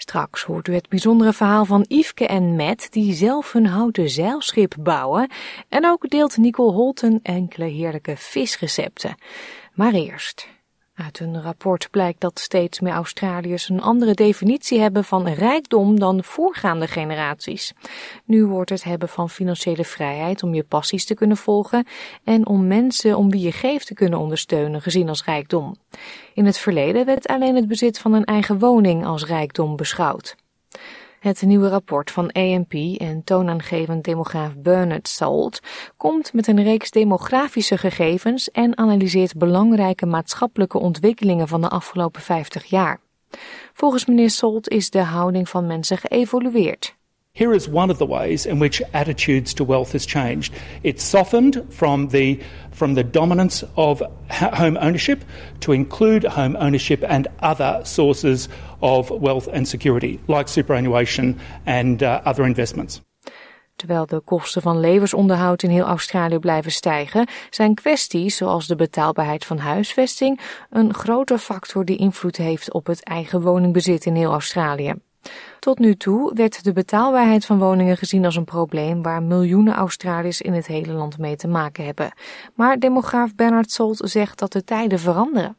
Straks 0.00 0.42
hoort 0.42 0.68
u 0.68 0.74
het 0.74 0.88
bijzondere 0.88 1.32
verhaal 1.32 1.64
van 1.64 1.84
Yveske 1.88 2.26
en 2.26 2.56
Matt, 2.56 2.92
die 2.92 3.14
zelf 3.14 3.52
hun 3.52 3.66
houten 3.66 4.10
zeilschip 4.10 4.74
bouwen. 4.80 5.30
En 5.68 5.86
ook 5.86 6.10
deelt 6.10 6.36
Nicole 6.36 6.72
Holten 6.72 7.20
enkele 7.22 7.64
heerlijke 7.64 8.16
visrecepten. 8.16 9.14
Maar 9.74 9.92
eerst. 9.92 10.48
Uit 11.04 11.20
een 11.20 11.42
rapport 11.42 11.90
blijkt 11.90 12.20
dat 12.20 12.38
steeds 12.38 12.80
meer 12.80 12.92
Australiërs 12.92 13.68
een 13.68 13.82
andere 13.82 14.14
definitie 14.14 14.80
hebben 14.80 15.04
van 15.04 15.28
rijkdom 15.28 15.98
dan 15.98 16.24
voorgaande 16.24 16.86
generaties. 16.86 17.72
Nu 18.24 18.44
wordt 18.44 18.70
het 18.70 18.84
hebben 18.84 19.08
van 19.08 19.30
financiële 19.30 19.84
vrijheid 19.84 20.42
om 20.42 20.54
je 20.54 20.62
passies 20.62 21.04
te 21.04 21.14
kunnen 21.14 21.36
volgen 21.36 21.86
en 22.24 22.46
om 22.46 22.66
mensen 22.66 23.16
om 23.16 23.30
wie 23.30 23.40
je 23.40 23.52
geeft 23.52 23.86
te 23.86 23.94
kunnen 23.94 24.18
ondersteunen 24.18 24.82
gezien 24.82 25.08
als 25.08 25.24
rijkdom. 25.24 25.76
In 26.34 26.46
het 26.46 26.58
verleden 26.58 27.06
werd 27.06 27.26
alleen 27.26 27.56
het 27.56 27.68
bezit 27.68 27.98
van 27.98 28.12
een 28.12 28.24
eigen 28.24 28.58
woning 28.58 29.06
als 29.06 29.24
rijkdom 29.24 29.76
beschouwd. 29.76 30.36
Het 31.20 31.42
nieuwe 31.42 31.68
rapport 31.68 32.10
van 32.10 32.32
AMP 32.32 32.72
en 32.98 33.24
toonaangevend 33.24 34.04
demograaf 34.04 34.56
Bernard 34.56 35.08
Salt 35.08 35.60
komt 35.96 36.32
met 36.32 36.46
een 36.46 36.62
reeks 36.62 36.90
demografische 36.90 37.78
gegevens 37.78 38.50
en 38.50 38.78
analyseert 38.78 39.36
belangrijke 39.36 40.06
maatschappelijke 40.06 40.78
ontwikkelingen 40.78 41.48
van 41.48 41.60
de 41.60 41.68
afgelopen 41.68 42.20
50 42.20 42.64
jaar. 42.64 43.00
Volgens 43.72 44.06
meneer 44.06 44.30
Salt 44.30 44.68
is 44.68 44.90
de 44.90 45.02
houding 45.02 45.48
van 45.48 45.66
mensen 45.66 45.98
geëvolueerd. 45.98 46.97
Here 47.38 47.54
is 47.54 47.68
one 47.68 47.88
of 47.88 47.98
the 47.98 48.04
ways 48.04 48.46
in 48.46 48.58
which 48.58 48.82
attitudes 48.92 49.54
to 49.54 49.64
wealth 49.64 49.92
has 49.92 50.04
changed. 50.06 50.52
It's 50.82 51.04
softened 51.04 51.64
from 51.70 52.08
the 52.08 52.40
from 52.70 52.94
the 52.94 53.04
dominance 53.04 53.64
of 53.74 54.02
home 54.28 54.76
ownership 54.80 55.24
to 55.60 55.72
include 55.72 56.24
home 56.24 56.56
ownership 56.56 57.04
and 57.08 57.28
other 57.38 57.80
sources 57.84 58.48
of 58.80 59.10
wealth 59.10 59.48
and 59.52 59.68
security, 59.68 60.18
like 60.26 60.48
superannuation 60.48 61.38
and 61.64 62.02
uh, 62.02 62.20
other 62.24 62.44
investments. 62.44 63.00
Terwijl 63.76 64.06
de 64.06 64.20
kosten 64.20 64.62
van 64.62 64.80
levensonderhoud 64.80 65.62
in 65.62 65.70
heel 65.70 65.84
Australië 65.84 66.38
blijven 66.38 66.72
stijgen, 66.72 67.26
zijn 67.50 67.74
kwesties 67.74 68.36
zoals 68.36 68.66
de 68.66 68.76
betaalbaarheid 68.76 69.44
van 69.44 69.58
huisvesting 69.58 70.40
een 70.70 70.94
grote 70.94 71.38
factor 71.38 71.84
die 71.84 71.96
invloed 71.96 72.36
heeft 72.36 72.72
op 72.72 72.86
het 72.86 73.04
eigen 73.04 73.40
woningbezit 73.40 74.06
in 74.06 74.14
heel 74.14 74.30
Australië. 74.30 74.94
Tot 75.58 75.78
nu 75.78 75.94
toe 75.94 76.34
werd 76.34 76.64
de 76.64 76.72
betaalbaarheid 76.72 77.46
van 77.46 77.58
woningen 77.58 77.96
gezien 77.96 78.24
als 78.24 78.36
een 78.36 78.44
probleem 78.44 79.02
waar 79.02 79.22
miljoenen 79.22 79.74
Australiërs 79.74 80.40
in 80.40 80.52
het 80.52 80.66
hele 80.66 80.92
land 80.92 81.18
mee 81.18 81.36
te 81.36 81.48
maken 81.48 81.84
hebben. 81.84 82.12
Maar 82.54 82.78
demograaf 82.78 83.34
Bernard 83.34 83.70
Solt 83.70 84.00
zegt 84.04 84.38
dat 84.38 84.52
de 84.52 84.64
tijden 84.64 84.98
veranderen. 84.98 85.56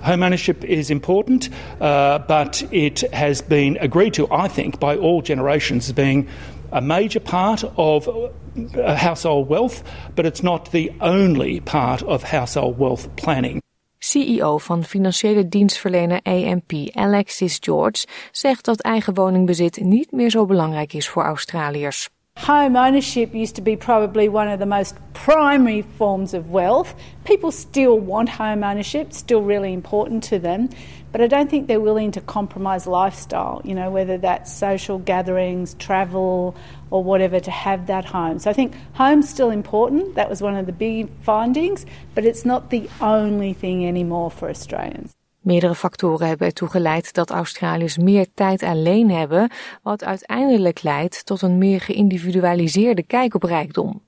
Home 0.00 0.24
ownership 0.24 0.64
is 0.64 0.90
important, 0.90 1.48
uh, 1.80 2.18
but 2.26 2.66
it 2.70 3.06
has 3.10 3.46
been 3.46 3.78
agreed 3.78 4.12
to, 4.12 4.26
I 4.44 4.48
think, 4.48 4.78
by 4.78 4.98
all 5.00 5.22
generations 5.22 5.86
as 5.86 5.92
being 5.92 6.28
a 6.72 6.80
major 6.80 7.20
part 7.20 7.74
of 7.74 8.08
uh, 8.08 8.96
household 8.96 9.48
wealth, 9.48 9.82
but 10.14 10.24
it's 10.24 10.40
not 10.40 10.70
the 10.70 10.92
only 11.00 11.60
part 11.60 12.02
of 12.02 12.22
household 12.22 12.78
wealth 12.78 13.08
planning. 13.14 13.62
CEO 13.98 14.58
van 14.58 14.84
financiële 14.84 15.48
dienstverlener 15.48 16.20
AMP 16.22 16.72
Alexis 16.92 17.58
George 17.60 18.06
zegt 18.32 18.64
dat 18.64 18.80
eigen 18.80 19.14
woningbezit 19.14 19.80
niet 19.80 20.12
meer 20.12 20.30
zo 20.30 20.46
belangrijk 20.46 20.92
is 20.92 21.08
voor 21.08 21.24
Australiërs. 21.24 22.08
Home 22.46 22.78
ownership 22.78 23.34
used 23.34 23.54
to 23.56 23.62
be 23.62 23.76
probably 23.76 24.28
one 24.28 24.52
of 24.52 24.58
the 24.58 24.66
most 24.66 24.94
primary 25.12 25.84
forms 25.96 26.34
of 26.34 26.50
wealth. 26.50 26.94
People 27.22 27.50
still 27.50 28.00
want 28.04 28.28
home 28.28 28.62
ownership, 28.62 29.12
still 29.12 29.42
really 29.42 29.72
important 29.72 30.28
to 30.28 30.40
them, 30.40 30.68
but 31.12 31.20
I 31.20 31.26
don't 31.26 31.48
think 31.50 31.66
they're 31.66 31.80
willing 31.80 32.12
to 32.12 32.20
compromise 32.20 32.86
lifestyle, 32.86 33.60
you 33.64 33.74
know, 33.74 33.90
whether 33.90 34.18
that's 34.18 34.52
social 34.52 34.98
gatherings, 34.98 35.74
travel, 35.74 36.54
or 36.90 37.04
whatever 37.04 37.40
to 37.40 37.50
have 37.50 37.86
that 37.86 38.04
home. 38.04 38.38
So 38.38 38.50
I 38.50 38.54
think 38.54 38.74
home's 38.92 39.28
still 39.28 39.50
important. 39.50 40.14
That 40.14 40.28
was 40.28 40.40
one 40.40 40.56
of 40.56 40.66
the 40.66 40.72
big 40.72 41.08
findings, 41.22 41.84
but 42.14 42.24
it's 42.24 42.44
not 42.44 42.70
the 42.70 42.88
only 43.00 43.54
thing 43.54 43.86
anymore 43.86 44.30
for 44.30 44.48
Australians. 44.48 45.16
Meerdere 45.40 45.74
factoren 45.74 46.26
hebben 46.26 46.46
ertoe 46.46 46.68
geleid 46.68 47.14
dat 47.14 47.30
Australiërs 47.30 47.98
meer 47.98 48.26
tijd 48.34 48.62
alleen 48.62 49.10
hebben, 49.10 49.50
wat 49.82 50.04
uiteindelijk 50.04 50.82
leidt 50.82 51.26
tot 51.26 51.42
een 51.42 51.58
meer 51.58 51.80
geïndividualiseerde 51.80 53.02
kijk 53.02 53.34
op 53.34 53.42
rijkdom. 53.42 54.02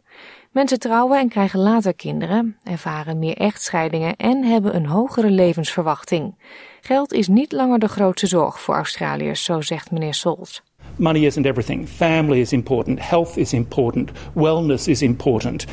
Mensen 0.51 0.79
trouwen 0.79 1.19
en 1.19 1.29
krijgen 1.29 1.61
later 1.61 1.95
kinderen, 1.95 2.57
ervaren 2.63 3.19
meer 3.19 3.37
echtscheidingen 3.37 4.17
en 4.17 4.45
hebben 4.45 4.75
een 4.75 4.87
hogere 4.87 5.31
levensverwachting. 5.31 6.35
Geld 6.81 7.13
is 7.13 7.29
niet 7.29 7.53
langer 7.53 7.79
de 7.79 7.89
grootste 7.89 8.27
zorg 8.27 8.61
voor 8.61 8.75
Australiërs, 8.75 9.45
zo 9.45 9.61
zegt 9.61 9.91
meneer 9.91 10.15
Sols. 10.15 10.63
Money 10.97 11.25
isn't 11.25 11.47
everything. 11.47 11.89
Family 11.89 12.41
is 12.41 12.53
important. 12.53 13.09
Health 13.09 13.37
is 13.37 13.53
important. 13.53 14.11
Wellness 14.35 14.89
is 14.89 15.03
important. 15.03 15.65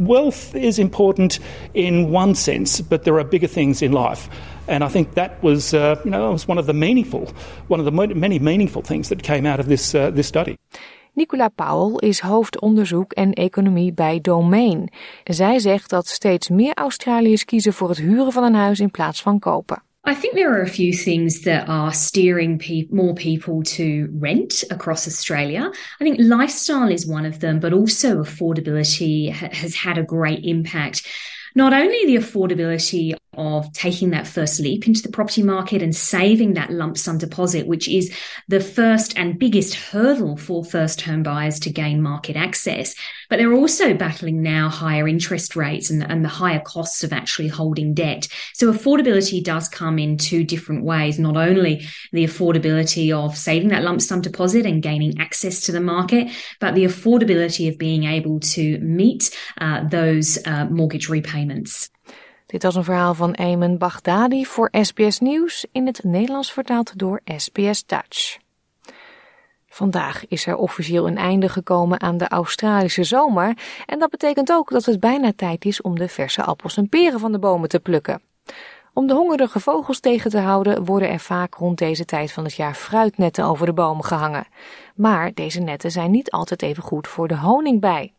Wealth 0.00 0.54
is 0.54 0.78
important 0.78 1.40
in 1.72 2.14
one 2.14 2.34
sense, 2.34 2.84
but 2.84 3.02
there 3.02 3.16
are 3.16 3.28
bigger 3.28 3.50
things 3.50 3.82
in 3.82 3.92
life. 3.92 4.28
And 4.64 4.84
I 4.84 4.88
think 4.88 5.14
that 5.14 5.30
was, 5.40 5.72
uh, 5.72 5.96
you 6.04 6.10
know, 6.10 6.30
was 6.30 6.46
one 6.46 6.60
of 6.60 6.66
the 6.66 6.72
meaningful, 6.72 7.28
one 7.68 7.80
of 7.80 7.86
the 7.86 8.14
many 8.14 8.38
meaningful 8.38 8.82
things 8.82 9.08
that 9.08 9.22
came 9.22 9.50
out 9.50 9.58
of 9.58 9.66
this, 9.66 9.94
uh, 9.94 10.14
this 10.14 10.26
study. 10.26 10.56
Nicola 11.12 11.48
Powell 11.48 12.08
is 12.08 12.20
hoofdonderzoek 12.20 13.12
en 13.12 13.32
economie 13.32 13.92
bij 13.92 14.20
Domain. 14.20 14.88
Zij 15.24 15.58
zegt 15.58 15.90
dat 15.90 16.06
steeds 16.06 16.48
meer 16.48 16.74
Australiërs 16.74 17.44
kiezen 17.44 17.72
voor 17.72 17.88
het 17.88 17.98
huren 17.98 18.32
van 18.32 18.44
een 18.44 18.54
huis 18.54 18.80
in 18.80 18.90
plaats 18.90 19.22
van 19.22 19.38
kopen. 19.38 19.82
I 20.08 20.14
think 20.14 20.34
there 20.34 20.54
are 20.56 20.62
a 20.62 20.68
few 20.68 20.92
things 20.92 21.40
that 21.40 21.68
are 21.68 21.92
steering 21.92 22.60
pe- 22.60 22.86
more 22.90 23.16
people 23.16 23.64
to 23.64 24.08
rent 24.12 24.62
across 24.70 25.08
Australia. 25.08 25.68
I 26.00 26.04
think 26.04 26.20
lifestyle 26.20 26.88
is 26.88 27.08
one 27.08 27.26
of 27.26 27.40
them, 27.40 27.58
but 27.58 27.72
also 27.72 28.22
affordability 28.22 29.32
ha- 29.32 29.48
has 29.50 29.74
had 29.74 29.98
a 29.98 30.04
great 30.04 30.44
impact. 30.44 31.04
Not 31.56 31.72
only 31.72 32.04
the 32.04 32.16
affordability 32.16 33.16
of 33.36 33.70
taking 33.72 34.10
that 34.10 34.26
first 34.26 34.60
leap 34.60 34.86
into 34.86 35.02
the 35.02 35.10
property 35.10 35.42
market 35.42 35.82
and 35.82 35.94
saving 35.94 36.54
that 36.54 36.70
lump 36.70 36.96
sum 36.96 37.18
deposit, 37.18 37.66
which 37.66 37.88
is 37.88 38.14
the 38.48 38.60
first 38.60 39.16
and 39.18 39.38
biggest 39.38 39.74
hurdle 39.74 40.36
for 40.36 40.64
first 40.64 41.02
home 41.02 41.22
buyers 41.22 41.58
to 41.60 41.70
gain 41.70 42.02
market 42.02 42.36
access. 42.36 42.94
But 43.28 43.36
they're 43.38 43.52
also 43.52 43.94
battling 43.94 44.42
now 44.42 44.68
higher 44.68 45.06
interest 45.06 45.56
rates 45.56 45.90
and, 45.90 46.02
and 46.02 46.24
the 46.24 46.28
higher 46.28 46.60
costs 46.60 47.04
of 47.04 47.12
actually 47.12 47.48
holding 47.48 47.94
debt. 47.94 48.28
So 48.54 48.72
affordability 48.72 49.42
does 49.42 49.68
come 49.68 49.98
in 49.98 50.16
two 50.16 50.44
different 50.44 50.84
ways, 50.84 51.18
not 51.18 51.36
only 51.36 51.86
the 52.12 52.24
affordability 52.24 53.12
of 53.12 53.36
saving 53.36 53.68
that 53.68 53.82
lump 53.82 54.00
sum 54.00 54.20
deposit 54.20 54.64
and 54.66 54.82
gaining 54.82 55.18
access 55.18 55.60
to 55.62 55.72
the 55.72 55.80
market, 55.80 56.30
but 56.60 56.74
the 56.74 56.84
affordability 56.84 57.68
of 57.68 57.78
being 57.78 58.04
able 58.04 58.40
to 58.40 58.78
meet 58.78 59.36
uh, 59.58 59.86
those 59.88 60.38
uh, 60.46 60.66
mortgage 60.66 61.08
Dit 62.46 62.62
was 62.62 62.74
een 62.74 62.84
verhaal 62.84 63.14
van 63.14 63.32
Eamon 63.32 63.78
Baghdadi 63.78 64.44
voor 64.44 64.68
SBS 64.72 65.18
Nieuws 65.18 65.66
in 65.72 65.86
het 65.86 66.04
Nederlands 66.04 66.52
vertaald 66.52 66.98
door 66.98 67.20
SBS 67.24 67.86
Dutch. 67.86 68.38
Vandaag 69.68 70.26
is 70.28 70.46
er 70.46 70.56
officieel 70.56 71.06
een 71.06 71.16
einde 71.16 71.48
gekomen 71.48 72.00
aan 72.00 72.16
de 72.16 72.28
Australische 72.28 73.04
zomer 73.04 73.58
en 73.86 73.98
dat 73.98 74.10
betekent 74.10 74.52
ook 74.52 74.70
dat 74.70 74.84
het 74.84 75.00
bijna 75.00 75.32
tijd 75.36 75.64
is 75.64 75.80
om 75.80 75.98
de 75.98 76.08
verse 76.08 76.42
appels 76.42 76.76
en 76.76 76.88
peren 76.88 77.20
van 77.20 77.32
de 77.32 77.38
bomen 77.38 77.68
te 77.68 77.80
plukken. 77.80 78.22
Om 78.92 79.06
de 79.06 79.14
hongerige 79.14 79.60
vogels 79.60 80.00
tegen 80.00 80.30
te 80.30 80.38
houden 80.38 80.84
worden 80.84 81.10
er 81.10 81.20
vaak 81.20 81.54
rond 81.54 81.78
deze 81.78 82.04
tijd 82.04 82.32
van 82.32 82.44
het 82.44 82.54
jaar 82.54 82.74
fruitnetten 82.74 83.44
over 83.44 83.66
de 83.66 83.72
bomen 83.72 84.04
gehangen. 84.04 84.46
Maar 84.94 85.34
deze 85.34 85.60
netten 85.60 85.90
zijn 85.90 86.10
niet 86.10 86.30
altijd 86.30 86.62
even 86.62 86.82
goed 86.82 87.08
voor 87.08 87.28
de 87.28 87.36
honingbij. 87.36 88.12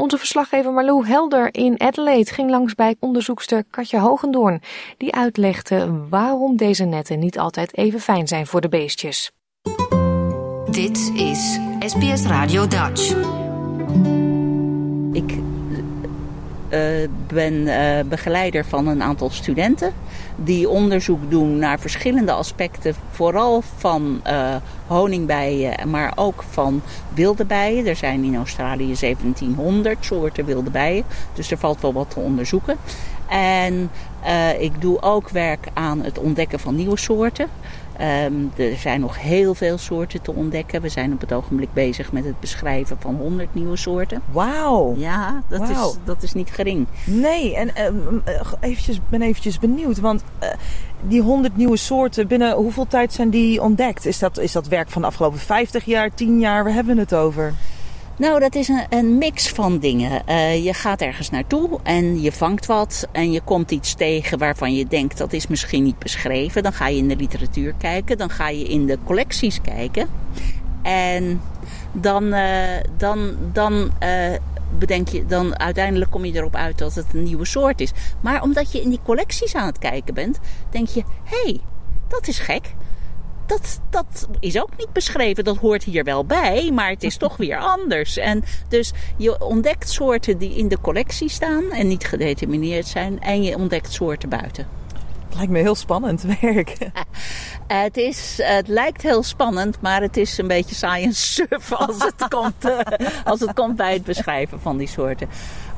Onze 0.00 0.18
verslaggever 0.18 0.72
Marlou 0.72 1.06
Helder 1.06 1.54
in 1.54 1.80
Adelaide 1.80 2.32
ging 2.32 2.50
langs 2.50 2.74
bij 2.74 2.96
onderzoekster 3.00 3.64
Katja 3.70 4.00
Hogendoorn, 4.00 4.62
die 4.96 5.14
uitlegde 5.14 6.06
waarom 6.08 6.56
deze 6.56 6.84
netten 6.84 7.18
niet 7.18 7.38
altijd 7.38 7.76
even 7.76 8.00
fijn 8.00 8.28
zijn 8.28 8.46
voor 8.46 8.60
de 8.60 8.68
beestjes. 8.68 9.30
Dit 10.70 11.12
is 11.14 11.58
SBS 11.78 12.24
Radio 12.24 12.66
Dutch. 12.66 13.14
Ik 15.12 15.49
ben 17.26 17.54
uh, 17.54 18.00
begeleider 18.08 18.64
van 18.64 18.86
een 18.86 19.02
aantal 19.02 19.30
studenten 19.30 19.92
die 20.36 20.68
onderzoek 20.68 21.30
doen 21.30 21.58
naar 21.58 21.80
verschillende 21.80 22.32
aspecten, 22.32 22.94
vooral 23.10 23.62
van 23.76 24.20
uh, 24.26 24.54
honingbijen, 24.86 25.90
maar 25.90 26.12
ook 26.14 26.44
van 26.50 26.82
wilde 27.14 27.44
bijen. 27.44 27.86
Er 27.86 27.96
zijn 27.96 28.24
in 28.24 28.36
Australië 28.36 28.94
1700 29.00 29.96
soorten 30.00 30.44
wilde 30.44 30.70
bijen, 30.70 31.04
dus 31.34 31.50
er 31.50 31.58
valt 31.58 31.80
wel 31.80 31.92
wat 31.92 32.10
te 32.10 32.20
onderzoeken. 32.20 32.76
En 33.28 33.90
ik 34.58 34.80
doe 34.80 35.02
ook 35.02 35.28
werk 35.28 35.66
aan 35.72 36.02
het 36.02 36.18
ontdekken 36.18 36.58
van 36.58 36.74
nieuwe 36.74 36.98
soorten. 36.98 37.46
Um, 38.00 38.52
er 38.56 38.76
zijn 38.76 39.00
nog 39.00 39.20
heel 39.20 39.54
veel 39.54 39.78
soorten 39.78 40.22
te 40.22 40.32
ontdekken. 40.32 40.80
We 40.80 40.88
zijn 40.88 41.12
op 41.12 41.20
het 41.20 41.32
ogenblik 41.32 41.72
bezig 41.72 42.12
met 42.12 42.24
het 42.24 42.40
beschrijven 42.40 42.96
van 43.00 43.14
100 43.14 43.54
nieuwe 43.54 43.76
soorten. 43.76 44.22
Wauw! 44.30 44.94
Ja, 44.96 45.42
dat, 45.48 45.58
wow. 45.58 45.70
Is, 45.70 45.96
dat 46.04 46.22
is 46.22 46.32
niet 46.32 46.50
gering. 46.50 46.86
Nee, 47.04 47.56
en 47.56 47.84
um, 47.86 48.22
eventjes, 48.60 49.00
ben 49.08 49.22
eventjes 49.22 49.58
benieuwd, 49.58 50.00
want 50.00 50.24
uh, 50.42 50.48
die 51.02 51.22
100 51.22 51.56
nieuwe 51.56 51.76
soorten, 51.76 52.26
binnen 52.26 52.54
hoeveel 52.54 52.86
tijd 52.86 53.12
zijn 53.12 53.30
die 53.30 53.62
ontdekt? 53.62 54.06
Is 54.06 54.18
dat, 54.18 54.38
is 54.38 54.52
dat 54.52 54.68
werk 54.68 54.90
van 54.90 55.02
de 55.02 55.08
afgelopen 55.08 55.38
50 55.38 55.84
jaar, 55.84 56.14
10 56.14 56.38
jaar? 56.38 56.64
Waar 56.64 56.72
hebben 56.72 56.94
we 56.94 57.00
het 57.00 57.14
over? 57.14 57.54
Nou, 58.20 58.40
dat 58.40 58.54
is 58.54 58.68
een, 58.68 58.86
een 58.88 59.18
mix 59.18 59.48
van 59.48 59.78
dingen. 59.78 60.22
Uh, 60.28 60.64
je 60.64 60.74
gaat 60.74 61.00
ergens 61.00 61.30
naartoe 61.30 61.80
en 61.82 62.20
je 62.20 62.32
vangt 62.32 62.66
wat 62.66 63.08
en 63.12 63.32
je 63.32 63.40
komt 63.40 63.70
iets 63.70 63.94
tegen 63.94 64.38
waarvan 64.38 64.74
je 64.74 64.86
denkt 64.86 65.18
dat 65.18 65.32
is 65.32 65.46
misschien 65.46 65.82
niet 65.82 65.98
beschreven. 65.98 66.62
Dan 66.62 66.72
ga 66.72 66.88
je 66.88 66.96
in 66.96 67.08
de 67.08 67.16
literatuur 67.16 67.74
kijken, 67.78 68.18
dan 68.18 68.30
ga 68.30 68.48
je 68.48 68.64
in 68.64 68.86
de 68.86 68.98
collecties 69.04 69.60
kijken. 69.60 70.08
En 70.82 71.40
dan, 71.92 72.24
uh, 72.24 72.64
dan, 72.96 73.36
dan 73.52 73.90
uh, 74.02 74.36
bedenk 74.78 75.08
je, 75.08 75.26
dan 75.26 75.58
uiteindelijk 75.58 76.10
kom 76.10 76.24
je 76.24 76.32
erop 76.32 76.54
uit 76.54 76.78
dat 76.78 76.94
het 76.94 77.06
een 77.12 77.22
nieuwe 77.22 77.46
soort 77.46 77.80
is. 77.80 77.92
Maar 78.20 78.42
omdat 78.42 78.72
je 78.72 78.80
in 78.80 78.90
die 78.90 79.00
collecties 79.04 79.54
aan 79.54 79.66
het 79.66 79.78
kijken 79.78 80.14
bent, 80.14 80.38
denk 80.70 80.88
je: 80.88 81.02
hé, 81.24 81.42
hey, 81.42 81.60
dat 82.08 82.28
is 82.28 82.38
gek 82.38 82.74
dat, 83.50 83.80
dat 83.90 84.28
is 84.40 84.60
ook 84.60 84.76
niet 84.76 84.92
beschreven. 84.92 85.44
Dat 85.44 85.56
hoort 85.56 85.84
hier 85.84 86.04
wel 86.04 86.24
bij, 86.24 86.70
maar 86.72 86.88
het 86.88 87.02
is 87.02 87.16
toch 87.16 87.36
weer 87.36 87.58
anders. 87.58 88.16
En 88.16 88.44
dus 88.68 88.92
je 89.16 89.44
ontdekt 89.44 89.90
soorten 89.90 90.38
die 90.38 90.54
in 90.54 90.68
de 90.68 90.80
collectie 90.80 91.28
staan 91.28 91.70
en 91.70 91.88
niet 91.88 92.04
gedetermineerd 92.04 92.86
zijn. 92.86 93.20
En 93.20 93.42
je 93.42 93.56
ontdekt 93.56 93.92
soorten 93.92 94.28
buiten. 94.28 94.66
Het 95.28 95.38
lijkt 95.38 95.52
me 95.52 95.58
heel 95.58 95.74
spannend 95.74 96.22
werk. 96.40 96.76
het, 97.66 97.96
is, 97.96 98.38
het 98.42 98.68
lijkt 98.68 99.02
heel 99.02 99.22
spannend, 99.22 99.80
maar 99.80 100.00
het 100.00 100.16
is 100.16 100.38
een 100.38 100.48
beetje 100.48 100.74
science 100.74 101.32
surf 101.32 101.72
als 101.72 101.96
het, 101.98 102.28
komt, 102.34 102.64
eh, 102.64 103.06
als 103.24 103.40
het 103.40 103.52
komt 103.52 103.76
bij 103.76 103.92
het 103.92 104.04
beschrijven 104.04 104.60
van 104.60 104.76
die 104.76 104.88
soorten. 104.88 105.28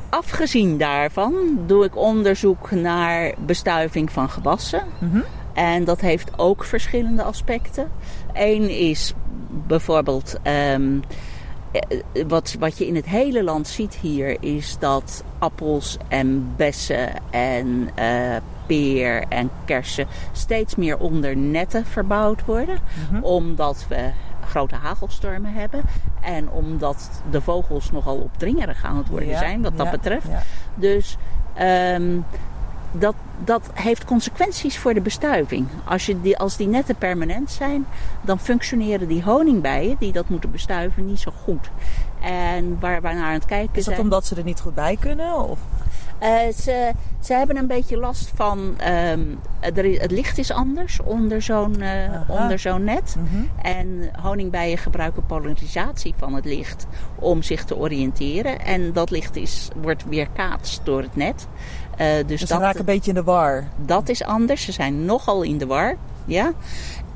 Afgezien 0.09 0.79
daarvan 0.79 1.35
doe 1.67 1.85
ik 1.85 1.97
onderzoek 1.97 2.71
naar 2.71 3.35
bestuiving 3.47 4.13
van 4.13 4.31
gewassen. 4.31 4.83
Mm 4.99 5.25
en 5.55 5.85
dat 5.85 6.01
heeft 6.01 6.39
ook 6.39 6.65
verschillende 6.65 7.23
aspecten. 7.23 7.89
Eén 8.33 8.71
is 8.71 9.15
bijvoorbeeld. 9.67 10.37
Um, 10.73 11.03
wat, 12.27 12.57
wat 12.59 12.79
je 12.79 12.87
in 12.87 12.95
het 12.95 13.07
hele 13.07 13.45
land 13.45 13.69
ziet 13.69 13.95
hier 13.95 14.37
is 14.43 14.77
dat 14.79 15.25
appels 15.39 15.97
en 16.09 16.53
bessen 16.57 17.13
en 17.31 17.89
uh, 17.99 18.37
peer 18.67 19.25
en 19.29 19.51
kersen 19.65 20.07
steeds 20.33 20.75
meer 20.75 20.99
onder 20.99 21.37
netten 21.37 21.87
verbouwd 21.87 22.45
worden. 22.45 22.79
Mm-hmm. 23.01 23.25
Omdat 23.25 23.87
we 23.89 24.11
grote 24.47 24.75
hagelstormen 24.75 25.53
hebben. 25.53 25.83
En 26.21 26.51
omdat 26.51 27.23
de 27.31 27.41
vogels 27.41 27.91
nogal 27.91 28.17
opdringerig 28.17 28.85
aan 28.85 28.97
het 28.97 29.09
worden 29.09 29.29
ja, 29.29 29.39
zijn 29.39 29.63
wat 29.63 29.77
dat 29.77 29.87
ja, 29.87 29.93
betreft. 29.93 30.27
Ja. 30.27 30.43
Dus 30.75 31.17
um, 31.61 32.25
dat, 32.93 33.15
dat 33.45 33.71
heeft 33.75 34.05
consequenties 34.05 34.79
voor 34.79 34.95
de 34.95 35.01
bestuiving. 35.01 35.67
Als, 35.85 36.07
je 36.07 36.21
die, 36.21 36.39
als 36.39 36.57
die 36.57 36.67
netten 36.67 36.97
permanent 36.97 37.51
zijn, 37.51 37.87
dan 38.21 38.39
functioneren 38.39 39.09
die 39.09 39.23
honingbijen 39.23 39.97
die 39.99 40.13
dat 40.13 40.29
moeten 40.29 40.51
bestuiven 40.51 41.07
niet 41.07 41.21
zo 41.21 41.33
goed. 41.45 41.71
En 42.21 42.77
waar 42.81 43.03
we 43.03 43.09
naar 43.09 43.25
aan 43.25 43.33
het 43.33 43.45
kijken 43.45 43.77
Is 43.77 43.85
dat 43.85 43.95
zijn, 43.95 44.07
omdat 44.07 44.27
ze 44.27 44.37
er 44.37 44.45
niet 44.45 44.61
goed 44.61 44.75
bij 44.75 44.97
kunnen? 45.01 45.35
Of? 45.49 45.59
Uh, 46.23 46.53
ze, 46.57 46.93
ze 47.21 47.35
hebben 47.35 47.57
een 47.57 47.67
beetje 47.67 47.97
last 47.97 48.33
van. 48.35 48.59
Um, 48.59 49.39
er, 49.61 50.01
het 50.01 50.11
licht 50.11 50.39
is 50.39 50.51
anders 50.51 51.01
onder 51.01 51.43
zo'n 51.43 51.77
uh, 51.81 52.21
onder 52.29 52.59
zo'n 52.59 52.85
net. 52.85 53.17
Mm 53.19 53.27
-hmm. 53.31 53.49
En 53.63 54.11
honingbijen 54.23 54.79
gebruiken 54.79 55.27
polarisatie 55.27 56.15
van 56.17 56.35
het 56.35 56.45
licht 56.45 56.87
om 57.19 57.43
zich 57.43 57.65
te 57.65 57.77
oriënteren. 57.77 58.61
En 58.61 58.93
dat 58.93 59.11
licht 59.11 59.37
is, 59.37 59.69
wordt 59.81 60.05
weerkaatst 60.09 60.81
door 60.85 61.03
het 61.03 61.17
net. 61.17 61.47
Uh, 62.01 62.17
dus, 62.17 62.27
dus 62.27 62.41
ze 62.41 62.47
dat, 62.47 62.61
raken 62.61 62.81
een 62.81 62.85
beetje 62.85 63.11
in 63.11 63.17
de 63.17 63.23
war. 63.23 63.65
Dat 63.77 64.09
is 64.09 64.25
anders. 64.25 64.65
Ze 64.65 64.73
zijn 64.73 65.05
nogal 65.05 65.43
in 65.43 65.59
de 65.59 65.67
war. 65.67 65.97
Ja. 66.25 66.53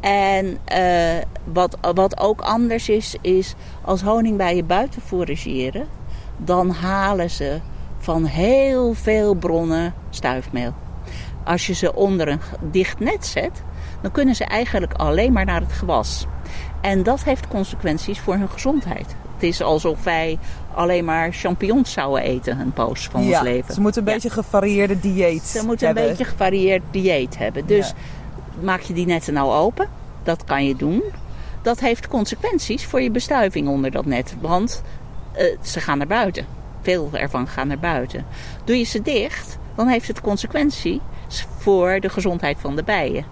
En 0.00 0.58
uh, 0.72 1.22
wat, 1.44 1.78
wat 1.94 2.20
ook 2.20 2.40
anders 2.40 2.88
is, 2.88 3.16
is 3.20 3.54
als 3.82 4.02
honingbijen 4.02 4.66
buiten 4.66 5.02
forageren, 5.02 5.86
dan 6.36 6.70
halen 6.70 7.30
ze 7.30 7.60
van 7.98 8.24
heel 8.24 8.94
veel 8.94 9.34
bronnen 9.34 9.94
stuifmeel. 10.10 10.72
Als 11.44 11.66
je 11.66 11.72
ze 11.72 11.94
onder 11.94 12.28
een 12.28 12.40
dicht 12.70 12.98
net 12.98 13.26
zet, 13.26 13.62
dan 14.00 14.10
kunnen 14.10 14.34
ze 14.34 14.44
eigenlijk 14.44 14.92
alleen 14.92 15.32
maar 15.32 15.44
naar 15.44 15.60
het 15.60 15.72
gewas. 15.72 16.26
En 16.80 17.02
dat 17.02 17.24
heeft 17.24 17.48
consequenties 17.48 18.20
voor 18.20 18.34
hun 18.34 18.48
gezondheid. 18.48 19.16
Het 19.34 19.42
is 19.42 19.62
alsof 19.62 20.04
wij 20.04 20.38
alleen 20.76 21.04
maar 21.04 21.32
champignons 21.32 21.92
zouden 21.92 22.22
eten 22.22 22.60
een 22.60 22.72
poos 22.72 23.08
van 23.08 23.24
ja, 23.24 23.38
ons 23.38 23.48
leven. 23.48 23.74
Ze 23.74 23.80
moeten 23.80 24.06
een 24.06 24.12
beetje 24.12 24.30
gevarieerde 24.30 25.00
dieet 25.00 25.42
Ze 25.42 25.66
moeten 25.66 25.86
hebben. 25.86 26.04
een 26.04 26.08
beetje 26.08 26.24
gevarieerd 26.24 26.82
dieet 26.90 27.38
hebben. 27.38 27.66
Dus 27.66 27.88
ja. 27.88 27.94
maak 28.62 28.80
je 28.80 28.92
die 28.94 29.06
netten 29.06 29.34
nou 29.34 29.52
open. 29.52 29.88
Dat 30.22 30.44
kan 30.44 30.66
je 30.66 30.76
doen. 30.76 31.02
Dat 31.62 31.80
heeft 31.80 32.08
consequenties 32.08 32.84
voor 32.84 33.00
je 33.00 33.10
bestuiving 33.10 33.68
onder 33.68 33.90
dat 33.90 34.04
net. 34.06 34.36
Want 34.40 34.82
uh, 35.38 35.56
ze 35.62 35.80
gaan 35.80 35.98
naar 35.98 36.06
buiten. 36.06 36.46
Veel 36.82 37.10
ervan 37.12 37.48
gaan 37.48 37.68
naar 37.68 37.78
buiten. 37.78 38.24
Doe 38.64 38.78
je 38.78 38.84
ze 38.84 39.02
dicht, 39.02 39.58
dan 39.74 39.88
heeft 39.88 40.08
het 40.08 40.20
consequenties 40.20 41.00
voor 41.58 42.00
de 42.00 42.08
gezondheid 42.08 42.56
van 42.60 42.76
de 42.76 42.82
bijen. 42.82 43.24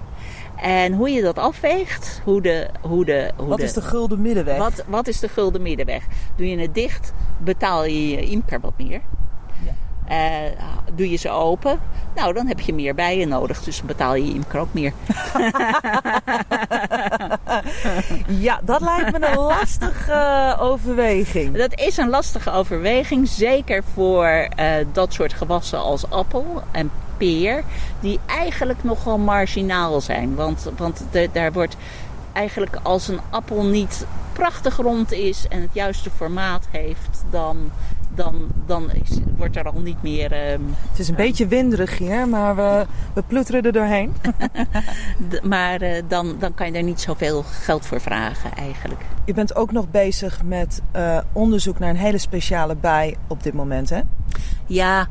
En 0.57 0.93
hoe 0.93 1.11
je 1.11 1.23
dat 1.23 1.39
afweegt, 1.39 2.21
hoe 2.25 2.43
de... 2.43 2.67
Hoe 2.81 3.05
de 3.05 3.31
hoe 3.37 3.49
wat 3.49 3.59
de, 3.59 3.65
is 3.65 3.73
de 3.73 3.83
gulden 3.83 4.23
middenweg? 4.23 4.59
Wat, 4.59 4.85
wat 4.87 5.09
is 5.09 5.21
de 5.21 5.29
gulden 5.29 5.63
middenweg? 5.63 6.05
Doe 6.37 6.49
je 6.49 6.59
het 6.59 6.75
dicht, 6.75 7.13
betaal 7.39 7.85
je 7.85 8.09
je 8.09 8.21
imker 8.21 8.61
wat 8.61 8.73
meer. 8.77 9.01
Ja. 9.65 9.73
Uh, 10.11 10.51
doe 10.95 11.11
je 11.11 11.17
ze 11.17 11.31
open, 11.31 11.81
nou 12.15 12.33
dan 12.33 12.47
heb 12.47 12.61
je 12.61 12.75
meer 12.75 12.95
bijen 12.95 13.29
nodig. 13.29 13.63
Dus 13.63 13.83
betaal 13.83 14.15
je 14.15 14.27
je 14.27 14.35
imker 14.35 14.61
ook 14.61 14.73
meer. 14.73 14.93
ja, 18.47 18.61
dat 18.65 18.81
lijkt 18.81 19.19
me 19.19 19.27
een 19.27 19.39
lastige 19.39 20.13
uh, 20.13 20.63
overweging. 20.63 21.57
Dat 21.57 21.79
is 21.79 21.97
een 21.97 22.09
lastige 22.09 22.51
overweging. 22.51 23.29
Zeker 23.29 23.85
voor 23.93 24.49
uh, 24.61 24.75
dat 24.93 25.13
soort 25.13 25.33
gewassen 25.33 25.79
als 25.79 26.11
appel 26.11 26.63
en 26.71 26.91
peer. 27.17 27.63
Die 28.01 28.21
eigenlijk 28.27 28.85
nogal 28.85 29.19
marginaal 29.19 30.01
zijn. 30.01 30.35
Want, 30.35 30.71
want 30.77 31.05
de, 31.11 31.29
daar 31.33 31.53
wordt 31.53 31.77
eigenlijk 32.35 32.77
als 32.83 33.09
een 33.09 33.21
appel 33.31 33.65
niet 33.65 34.07
prachtig 34.33 34.77
rond 34.77 35.13
is 35.13 35.49
en 35.49 35.61
het 35.61 35.71
juiste 35.73 36.11
formaat 36.11 36.67
heeft, 36.71 37.25
dan, 37.31 37.71
dan, 38.15 38.49
dan 38.67 38.91
is, 38.91 39.19
wordt 39.37 39.57
er 39.57 39.65
al 39.65 39.81
niet 39.81 40.03
meer. 40.03 40.53
Um, 40.53 40.75
het 40.91 40.99
is 40.99 41.09
een 41.09 41.15
uh, 41.15 41.21
beetje 41.21 41.47
winderig 41.47 41.99
hier, 41.99 42.29
maar 42.29 42.57
we, 42.57 42.87
we 43.15 43.23
ploeteren 43.23 43.63
er 43.63 43.73
doorheen. 43.73 44.15
maar 45.43 45.83
uh, 45.83 46.03
dan, 46.09 46.37
dan 46.39 46.55
kan 46.55 46.67
je 46.67 46.73
er 46.73 46.83
niet 46.83 47.01
zoveel 47.01 47.43
geld 47.43 47.87
voor 47.87 48.01
vragen 48.01 48.53
eigenlijk. 48.53 49.01
Je 49.25 49.35
bent 49.35 49.57
ook 49.57 49.73
nog 49.73 49.91
bezig 49.91 50.43
met 50.45 50.81
uh, 50.97 51.19
onderzoek 51.33 51.79
naar 51.79 51.91
een 51.91 51.97
hele 51.97 52.19
speciale 52.19 52.77
bij 52.77 53.17
op 53.27 53.43
dit 53.43 53.53
moment, 53.55 53.91
hè? 53.91 54.01
Ja. 54.67 55.09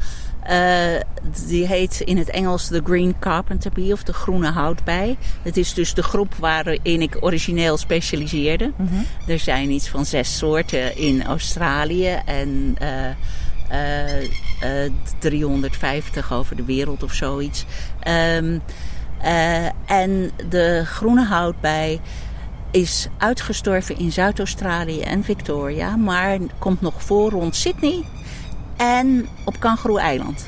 Uh, 0.50 1.00
die 1.48 1.68
heet 1.68 2.00
in 2.00 2.18
het 2.18 2.30
Engels 2.30 2.68
de 2.68 2.82
Green 2.84 3.16
Carpenter 3.20 3.72
Bee 3.72 3.94
of 3.94 4.04
de 4.04 4.14
groene 4.14 4.52
houtbij. 4.52 5.18
Het 5.42 5.58
is 5.58 5.74
dus 5.74 5.94
de 5.94 6.04
groep 6.04 6.36
waarin 6.36 7.02
ik 7.02 7.18
origineel 7.20 7.78
specialiseerde. 7.78 8.72
Mm 8.76 8.88
-hmm. 8.88 9.06
Er 9.28 9.40
zijn 9.40 9.70
iets 9.70 9.90
van 9.90 10.06
zes 10.06 10.38
soorten 10.38 10.98
in 10.98 11.26
Australië 11.26 12.20
en 12.26 12.76
uh, 12.82 13.10
350 15.20 16.34
over 16.34 16.56
de 16.56 16.66
wereld 16.66 17.04
of 17.04 17.14
zoiets. 17.14 17.66
Ehm, 18.00 18.60
en 19.86 20.32
de 20.50 20.82
groene 20.86 21.26
houtbij 21.26 22.00
is 22.72 23.08
uitgestorven 23.18 23.98
in 23.98 24.12
Zuid-Australië 24.12 25.02
en 25.02 25.24
Victoria, 25.24 25.96
maar 25.96 26.38
komt 26.60 26.82
nog 26.82 27.04
voor 27.04 27.30
rond 27.30 27.56
Sydney 27.56 28.04
en 28.84 29.28
op 29.46 29.60
Kangaroo-eiland. 29.60 30.46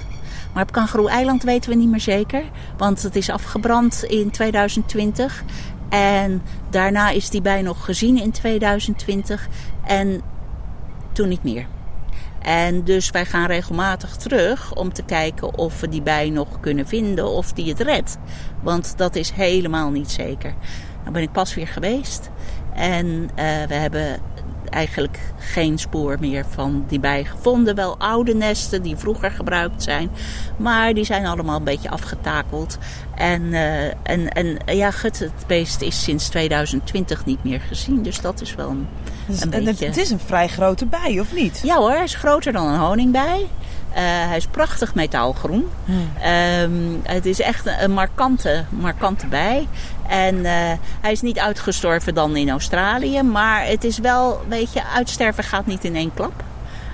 Maar 0.54 0.64
op 0.64 0.72
Kangaroo-eiland 0.72 1.44
weten 1.44 1.70
we 1.70 1.76
niet 1.76 1.90
meer 1.90 2.00
zeker, 2.00 2.44
want 2.78 3.04
het 3.04 3.16
is 3.16 3.30
afgebrand 3.30 4.04
in 4.04 4.32
2020. 4.32 5.44
En 5.90 6.42
daarna 6.70 7.10
is 7.10 7.30
die 7.30 7.42
bij 7.42 7.62
nog 7.62 7.86
gezien 7.86 8.22
in 8.22 8.32
2020 8.32 9.48
en 9.86 10.22
toen 11.12 11.30
niet 11.30 11.44
meer. 11.44 11.68
En 12.42 12.84
dus 12.84 13.10
wij 13.10 13.26
gaan 13.26 13.46
regelmatig 13.46 14.16
terug 14.16 14.74
om 14.74 14.94
te 14.94 15.04
kijken 15.04 15.58
of 15.58 15.80
we 15.80 15.90
die 15.90 16.02
bij 16.02 16.30
nog 16.30 16.60
kunnen 16.60 16.88
vinden 16.88 17.30
of 17.30 17.54
die 17.54 17.70
het 17.70 17.80
redt. 17.80 18.18
Want 18.64 18.98
dat 18.98 19.16
is 19.16 19.32
helemaal 19.32 19.90
niet 19.90 20.12
zeker. 20.12 20.54
Nou 21.02 21.12
ben 21.12 21.22
ik 21.22 21.32
pas 21.32 21.54
weer 21.54 21.68
geweest. 21.68 22.30
En 22.74 23.06
uh, 23.06 23.28
we 23.68 23.74
hebben 23.74 24.20
eigenlijk 24.70 25.20
geen 25.38 25.78
spoor 25.78 26.18
meer 26.20 26.46
van 26.50 26.86
die 26.88 27.00
bij 27.00 27.24
gevonden. 27.24 27.76
Wel 27.76 27.98
oude 27.98 28.36
nesten 28.36 28.82
die 28.82 28.96
vroeger 28.96 29.32
gebruikt 29.32 29.84
zijn. 29.84 30.10
Maar 30.58 30.94
die 30.94 31.04
zijn 31.04 31.26
allemaal 31.26 31.58
een 31.58 31.64
beetje 31.64 31.90
afgetakeld. 31.90 32.78
En, 33.16 33.42
uh, 33.42 33.86
en, 33.86 34.30
en 34.30 34.58
ja, 34.66 34.92
gut, 34.92 35.20
het 35.20 35.48
beest 35.48 35.82
is 35.82 36.04
sinds 36.04 36.28
2020 36.28 37.26
niet 37.26 37.44
meer 37.44 37.62
gezien. 37.62 38.04
Dus 38.04 38.22
dat 38.22 38.42
is 38.42 38.56
wel 38.56 38.70
een, 38.70 38.88
dus, 39.28 39.42
een 39.42 39.50
beetje... 39.50 39.86
Het 39.86 39.98
is 39.98 40.10
een 40.10 40.20
vrij 40.20 40.48
grote 40.48 40.86
bij, 40.86 41.20
of 41.20 41.34
niet? 41.34 41.62
Ja 41.64 41.78
hoor, 41.78 41.92
hij 41.92 42.04
is 42.04 42.16
groter 42.16 42.52
dan 42.54 42.68
een 42.68 42.80
honingbij. 42.80 43.48
Uh, 43.96 44.02
hij 44.02 44.38
is 44.38 44.48
prachtig 44.48 44.96
metaalgroen. 44.96 45.70
Hmm. 45.86 46.10
Um, 46.62 47.02
het 47.04 47.26
is 47.26 47.40
echt 47.40 47.66
een 47.80 47.92
markante, 47.92 48.64
markante 48.70 49.28
bij. 49.28 49.68
En 50.08 50.36
uh, 50.36 50.52
hij 51.02 51.12
is 51.12 51.22
niet 51.22 51.40
uitgestorven 51.40 52.14
dan 52.14 52.36
in 52.36 52.50
Australië. 52.50 53.22
Maar 53.22 53.66
het 53.66 53.84
is 53.84 53.98
wel, 53.98 54.42
weet 54.48 54.74
je, 54.74 54.86
uitsterven 54.86 55.44
gaat 55.44 55.66
niet 55.66 55.84
in 55.84 55.96
één 55.96 56.14
klap. 56.14 56.44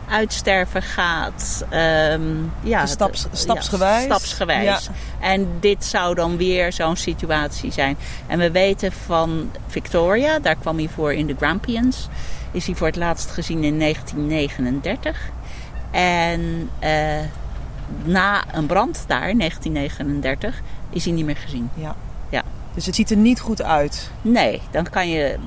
Uitsterven 0.09 0.81
gaat 0.81 1.65
um, 2.11 2.51
ja, 2.63 2.85
Staps, 2.85 3.27
stapsgewijs. 3.31 4.05
Ja, 4.05 4.05
stapsgewijs. 4.05 4.65
Ja. 4.65 4.79
En 5.19 5.47
dit 5.59 5.85
zou 5.85 6.15
dan 6.15 6.37
weer 6.37 6.73
zo'n 6.73 6.95
situatie 6.95 7.71
zijn. 7.71 7.97
En 8.27 8.39
we 8.39 8.51
weten 8.51 8.91
van 8.91 9.51
Victoria, 9.67 10.39
daar 10.39 10.55
kwam 10.55 10.77
hij 10.77 10.89
voor 10.93 11.13
in 11.13 11.27
de 11.27 11.35
Grampians. 11.37 12.07
Is 12.51 12.65
hij 12.65 12.75
voor 12.75 12.87
het 12.87 12.95
laatst 12.95 13.31
gezien 13.31 13.63
in 13.63 13.79
1939. 13.79 15.31
En 15.91 16.69
uh, 16.83 16.89
na 18.03 18.43
een 18.51 18.65
brand 18.65 19.03
daar, 19.07 19.29
in 19.29 19.37
1939, 19.37 20.61
is 20.89 21.05
hij 21.05 21.13
niet 21.13 21.25
meer 21.25 21.37
gezien. 21.37 21.69
Ja. 21.73 21.95
ja. 22.29 22.43
Dus 22.73 22.85
het 22.85 22.95
ziet 22.95 23.11
er 23.11 23.17
niet 23.17 23.39
goed 23.39 23.61
uit? 23.61 24.11
Nee, 24.21 24.61
dan 24.71 24.89
kan 24.89 25.09
je 25.09 25.37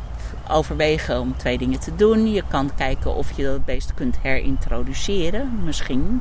overwegen 0.49 1.21
om 1.21 1.37
twee 1.37 1.59
dingen 1.59 1.81
te 1.81 1.95
doen. 1.95 2.33
Je 2.33 2.43
kan 2.49 2.71
kijken 2.77 3.15
of 3.15 3.33
je 3.33 3.45
dat 3.45 3.65
beest 3.65 3.95
kunt 3.95 4.19
herintroduceren, 4.23 5.61
misschien. 5.65 6.21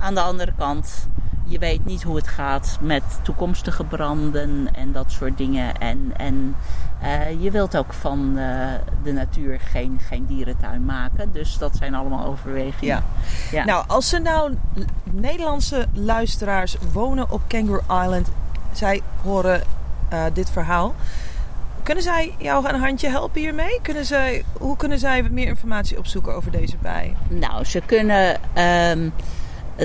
Aan 0.00 0.14
de 0.14 0.20
andere 0.20 0.52
kant, 0.56 1.08
je 1.44 1.58
weet 1.58 1.84
niet 1.84 2.02
hoe 2.02 2.16
het 2.16 2.28
gaat 2.28 2.78
met 2.80 3.02
toekomstige 3.22 3.84
branden 3.84 4.74
en 4.74 4.92
dat 4.92 5.12
soort 5.12 5.38
dingen. 5.38 5.78
En, 5.78 6.12
en 6.16 6.56
uh, 7.02 7.42
je 7.42 7.50
wilt 7.50 7.76
ook 7.76 7.92
van 7.92 8.38
uh, 8.38 8.66
de 9.02 9.12
natuur 9.12 9.60
geen, 9.60 10.00
geen 10.08 10.26
dierentuin 10.26 10.84
maken. 10.84 11.32
Dus 11.32 11.58
dat 11.58 11.76
zijn 11.76 11.94
allemaal 11.94 12.26
overwegingen. 12.26 12.86
Ja. 12.86 13.02
ja. 13.50 13.64
Nou, 13.64 13.84
als 13.86 14.12
er 14.12 14.22
nou 14.22 14.54
Nederlandse 15.10 15.86
luisteraars 15.92 16.76
wonen 16.92 17.30
op 17.30 17.40
Kangaroo 17.46 18.02
Island, 18.02 18.28
zij 18.72 19.02
horen 19.22 19.62
uh, 20.12 20.24
dit 20.32 20.50
verhaal. 20.50 20.94
Kunnen 21.82 22.02
zij 22.02 22.34
jou 22.38 22.68
een 22.68 22.80
handje 22.80 23.08
helpen 23.08 23.40
hiermee? 23.40 23.78
Kunnen 23.82 24.04
zij, 24.04 24.44
hoe 24.58 24.76
kunnen 24.76 24.98
zij 24.98 25.22
meer 25.22 25.46
informatie 25.46 25.98
opzoeken 25.98 26.34
over 26.34 26.50
deze 26.50 26.76
bij? 26.80 27.14
Nou, 27.28 27.64
ze 27.64 27.82
kunnen 27.86 28.40
um, 28.90 29.12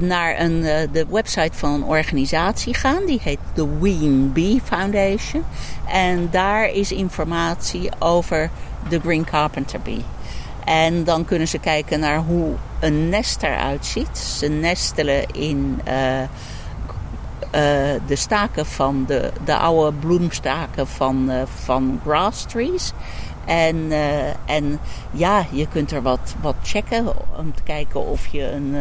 naar 0.01 0.39
een, 0.39 0.51
uh, 0.51 0.75
de 0.91 1.05
website 1.09 1.57
van 1.57 1.73
een 1.73 1.83
organisatie 1.83 2.73
gaan. 2.73 3.05
Die 3.05 3.19
heet 3.23 3.39
de 3.53 3.77
Ween 3.79 4.31
Bee 4.33 4.61
Foundation. 4.63 5.43
En 5.87 6.27
daar 6.31 6.69
is 6.69 6.91
informatie 6.91 7.89
over 7.99 8.49
de 8.89 8.99
Green 8.99 9.25
Carpenter 9.25 9.79
Bee. 9.79 10.03
En 10.65 11.03
dan 11.03 11.25
kunnen 11.25 11.47
ze 11.47 11.59
kijken 11.59 11.99
naar 11.99 12.17
hoe 12.17 12.53
een 12.79 13.09
nest 13.09 13.43
eruit 13.43 13.85
ziet. 13.85 14.17
Ze 14.17 14.47
nestelen 14.47 15.25
in 15.31 15.81
uh, 15.87 15.93
de 18.07 18.15
staken 18.15 18.65
van 18.65 19.03
de, 19.07 19.31
de 19.45 19.57
oude 19.57 19.97
bloemstaken 19.97 20.87
van, 20.87 21.29
uh, 21.29 21.41
van 21.45 21.99
grass 22.03 22.45
trees. 22.45 22.93
En, 23.45 23.75
uh, 23.75 24.27
en 24.45 24.79
ja, 25.11 25.45
je 25.51 25.67
kunt 25.67 25.91
er 25.91 26.01
wat, 26.01 26.35
wat 26.41 26.55
checken 26.63 27.07
om 27.37 27.53
te 27.55 27.63
kijken 27.63 28.05
of 28.05 28.27
je 28.27 28.51
een, 28.51 28.75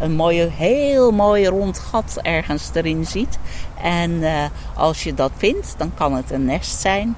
een 0.00 0.12
mooie, 0.12 0.48
heel 0.50 1.10
mooi 1.10 1.46
rond 1.46 1.78
gat 1.78 2.18
ergens 2.22 2.70
erin 2.74 3.06
ziet. 3.06 3.38
En 3.82 4.22
als 4.74 5.02
je 5.02 5.14
dat 5.14 5.32
vindt, 5.36 5.74
dan 5.78 5.94
kan 5.94 6.14
het 6.14 6.30
een 6.30 6.44
nest 6.44 6.80
zijn. 6.80 7.16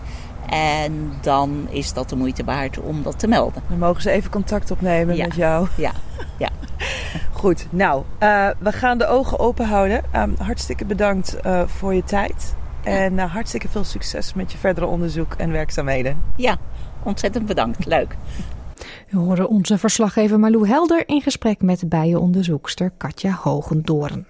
En 0.50 1.12
dan 1.20 1.66
is 1.70 1.92
dat 1.92 2.08
de 2.08 2.16
moeite 2.16 2.44
waard 2.44 2.78
om 2.78 3.02
dat 3.02 3.18
te 3.18 3.26
melden. 3.26 3.62
Dan 3.68 3.78
mogen 3.78 4.02
ze 4.02 4.10
even 4.10 4.30
contact 4.30 4.70
opnemen 4.70 5.16
ja. 5.16 5.26
met 5.26 5.34
jou. 5.34 5.68
Ja, 5.76 5.92
ja. 6.38 6.48
Goed, 7.32 7.66
nou, 7.70 8.02
uh, 8.20 8.48
we 8.58 8.72
gaan 8.72 8.98
de 8.98 9.06
ogen 9.06 9.38
open 9.38 9.66
houden. 9.66 10.02
Um, 10.16 10.34
hartstikke 10.38 10.84
bedankt 10.84 11.36
uh, 11.46 11.62
voor 11.66 11.94
je 11.94 12.04
tijd. 12.04 12.54
En 12.82 13.12
uh, 13.12 13.32
hartstikke 13.32 13.68
veel 13.68 13.84
succes 13.84 14.34
met 14.34 14.52
je 14.52 14.58
verdere 14.58 14.86
onderzoek 14.86 15.34
en 15.34 15.52
werkzaamheden. 15.52 16.22
Ja, 16.36 16.56
ontzettend 17.02 17.46
bedankt. 17.46 17.86
Leuk. 17.86 18.16
We 19.10 19.18
horen 19.18 19.48
onze 19.48 19.78
verslaggever 19.78 20.38
Malou 20.38 20.68
Helder 20.68 21.08
in 21.08 21.22
gesprek 21.22 21.62
met 21.62 21.88
bijenonderzoekster 21.88 22.90
Katja 22.96 23.38
Hogendoorn. 23.42 24.26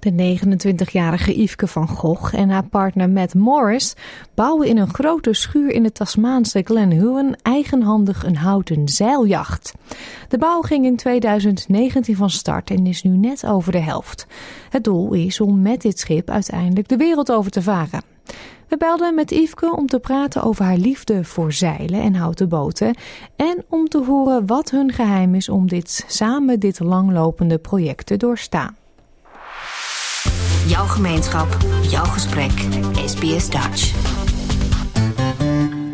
De 0.00 0.36
29-jarige 0.36 1.40
Yveske 1.40 1.66
van 1.66 1.88
Gogh 1.88 2.34
en 2.34 2.50
haar 2.50 2.68
partner 2.68 3.10
Matt 3.10 3.34
Morris 3.34 3.94
bouwen 4.34 4.68
in 4.68 4.76
een 4.76 4.94
grote 4.94 5.34
schuur 5.34 5.70
in 5.70 5.82
de 5.82 5.92
Tasmaanse 5.92 6.62
Glen 6.64 6.90
Huon 6.90 7.36
eigenhandig 7.42 8.24
een 8.24 8.36
houten 8.36 8.88
zeiljacht. 8.88 9.74
De 10.28 10.38
bouw 10.38 10.60
ging 10.60 10.84
in 10.84 10.96
2019 10.96 12.16
van 12.16 12.30
start 12.30 12.70
en 12.70 12.86
is 12.86 13.02
nu 13.02 13.16
net 13.16 13.46
over 13.46 13.72
de 13.72 13.78
helft. 13.78 14.26
Het 14.70 14.84
doel 14.84 15.12
is 15.12 15.40
om 15.40 15.62
met 15.62 15.82
dit 15.82 15.98
schip 15.98 16.30
uiteindelijk 16.30 16.88
de 16.88 16.96
wereld 16.96 17.32
over 17.32 17.50
te 17.50 17.62
varen. 17.62 18.02
We 18.68 18.76
belden 18.76 19.14
met 19.14 19.30
Yveske 19.30 19.76
om 19.76 19.86
te 19.86 19.98
praten 19.98 20.42
over 20.42 20.64
haar 20.64 20.76
liefde 20.76 21.24
voor 21.24 21.52
zeilen 21.52 22.00
en 22.02 22.14
houten 22.14 22.48
boten 22.48 22.94
en 23.36 23.64
om 23.68 23.88
te 23.88 24.04
horen 24.04 24.46
wat 24.46 24.70
hun 24.70 24.92
geheim 24.92 25.34
is 25.34 25.48
om 25.48 25.68
dit 25.68 26.04
samen 26.06 26.60
dit 26.60 26.80
langlopende 26.80 27.58
project 27.58 28.06
te 28.06 28.16
doorstaan. 28.16 28.79
Jouw 30.76 30.84
gemeenschap, 30.84 31.48
jouw 31.94 32.04
gesprek, 32.04 32.56
SBS 33.12 33.46
Dutch. 33.50 33.82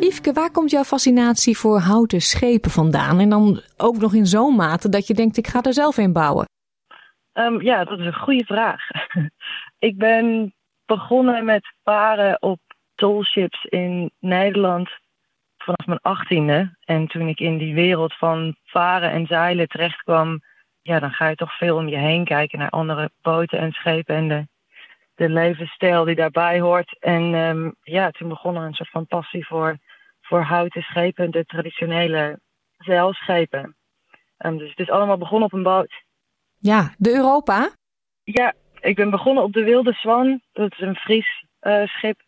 Yveske, 0.01 0.33
waar 0.33 0.51
komt 0.51 0.71
jouw 0.71 0.83
fascinatie 0.83 1.57
voor 1.59 1.79
houten 1.79 2.21
schepen 2.21 2.71
vandaan? 2.71 3.19
En 3.19 3.29
dan 3.29 3.61
ook 3.77 3.97
nog 3.97 4.15
in 4.15 4.27
zo'n 4.27 4.57
mate 4.57 4.89
dat 4.89 5.07
je 5.07 5.15
denkt, 5.15 5.37
ik 5.37 5.47
ga 5.47 5.63
er 5.63 5.73
zelf 5.73 5.99
in 5.99 6.13
bouwen. 6.13 6.47
Um, 7.33 7.63
ja, 7.63 7.85
dat 7.85 7.99
is 7.99 8.07
een 8.07 8.15
goede 8.15 8.45
vraag. 8.45 8.81
ik 9.89 9.97
ben 9.97 10.55
begonnen 10.87 11.45
met 11.45 11.75
varen 11.83 12.43
op 12.43 12.61
tollships 12.95 13.65
in 13.65 14.11
Nederland 14.19 14.91
vanaf 15.59 15.87
mijn 15.87 16.01
achttiende. 16.03 16.77
En 16.85 17.07
toen 17.07 17.29
ik 17.29 17.41
in 17.41 17.59
die 17.59 17.75
wereld 17.75 18.15
van 18.17 18.57
varen 18.65 19.11
en 19.11 19.27
zeilen 19.27 19.69
terecht 19.69 20.03
kwam, 20.03 20.41
ja, 20.83 20.99
dan 20.99 21.11
ga 21.11 21.29
je 21.29 21.37
toch 21.37 21.57
veel 21.57 21.77
om 21.77 21.89
je 21.89 21.99
heen 21.99 22.25
kijken 22.25 22.59
naar 22.59 22.71
andere 22.71 23.11
boten 23.23 23.59
en 23.59 23.73
schepen 23.73 24.15
en 24.15 24.29
de, 24.29 24.47
de 25.17 25.29
levensstijl 25.29 26.05
die 26.05 26.15
daarbij 26.15 26.61
hoort. 26.61 26.99
En 26.99 27.35
um, 27.35 27.75
ja, 27.83 28.11
toen 28.11 28.29
begon 28.29 28.57
er 28.57 28.63
een 28.63 28.75
soort 28.75 28.91
van 28.91 29.07
passie 29.07 29.47
voor, 29.47 29.79
voor 30.21 30.41
houten 30.41 30.83
schepen, 30.83 31.31
de 31.31 31.45
traditionele 31.45 32.41
zeilschepen. 32.79 33.77
Um, 34.39 34.59
dus 34.59 34.71
het 34.71 34.79
is 34.79 34.91
allemaal 34.91 35.19
begonnen 35.19 35.47
op 35.47 35.53
een 35.53 35.63
boot. 35.63 36.05
Ja, 36.59 36.95
de 36.99 37.11
Europa? 37.15 37.71
Ja, 38.23 38.55
ik 38.81 38.97
ben 38.97 39.11
begonnen 39.11 39.45
op 39.45 39.53
de 39.53 39.65
Wilde 39.65 39.93
Zwan. 39.93 40.41
Dat 40.53 40.73
is 40.73 40.81
een 40.81 40.97
Fries 40.97 41.45
uh, 41.61 41.87
schip. 41.87 42.21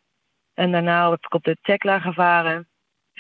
En 0.55 0.73
daarna 0.73 1.11
heb 1.11 1.25
ik 1.25 1.35
op 1.35 1.45
de 1.45 1.57
Tekla 1.63 1.99
gevaren. 1.99 2.69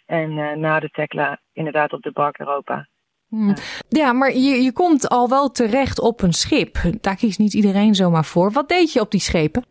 En 0.06 0.30
uh, 0.30 0.52
na 0.52 0.80
de 0.80 0.88
Tekla 0.88 1.40
inderdaad 1.52 1.92
op 1.92 2.02
de 2.02 2.12
Bark 2.12 2.38
Europa. 2.38 2.88
Hmm. 3.28 3.54
Ja, 3.88 4.12
maar 4.12 4.32
je, 4.32 4.62
je 4.62 4.72
komt 4.72 5.08
al 5.08 5.28
wel 5.28 5.50
terecht 5.50 6.00
op 6.00 6.22
een 6.22 6.32
schip. 6.32 6.76
Daar 7.00 7.16
kiest 7.16 7.38
niet 7.38 7.54
iedereen 7.54 7.94
zomaar 7.94 8.24
voor. 8.24 8.52
Wat 8.52 8.68
deed 8.68 8.92
je 8.92 9.00
op 9.00 9.10
die 9.10 9.20
schepen? 9.20 9.64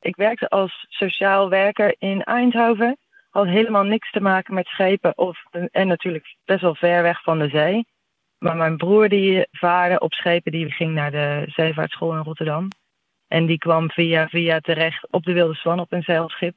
Ik 0.00 0.16
werkte 0.16 0.48
als 0.48 0.86
sociaal 0.88 1.48
werker 1.48 1.94
in 1.98 2.22
Eindhoven. 2.22 2.98
had 3.30 3.46
helemaal 3.46 3.82
niks 3.82 4.10
te 4.10 4.20
maken 4.20 4.54
met 4.54 4.66
schepen 4.66 5.18
of, 5.18 5.38
en 5.70 5.86
natuurlijk 5.86 6.36
best 6.44 6.60
wel 6.60 6.74
ver 6.74 7.02
weg 7.02 7.22
van 7.22 7.38
de 7.38 7.48
zee. 7.48 7.86
Maar 8.38 8.56
mijn 8.56 8.76
broer 8.76 9.08
die 9.08 9.46
vaarde 9.50 9.98
op 9.98 10.12
schepen, 10.12 10.52
die 10.52 10.70
ging 10.70 10.94
naar 10.94 11.10
de 11.10 11.44
zeevaartschool 11.46 12.12
in 12.12 12.22
Rotterdam. 12.22 12.68
En 13.28 13.46
die 13.46 13.58
kwam 13.58 13.90
via 13.90 14.28
via 14.28 14.60
terecht 14.60 15.12
op 15.12 15.22
de 15.22 15.32
Wilde 15.32 15.54
Swan 15.54 15.80
op 15.80 15.92
een 15.92 16.02
zeilschip. 16.02 16.54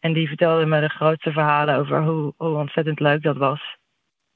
En 0.00 0.12
die 0.12 0.28
vertelde 0.28 0.66
me 0.66 0.80
de 0.80 0.88
grootste 0.88 1.32
verhalen 1.32 1.76
over 1.76 2.02
hoe, 2.02 2.34
hoe 2.36 2.56
ontzettend 2.56 3.00
leuk 3.00 3.22
dat 3.22 3.36
was. 3.36 3.76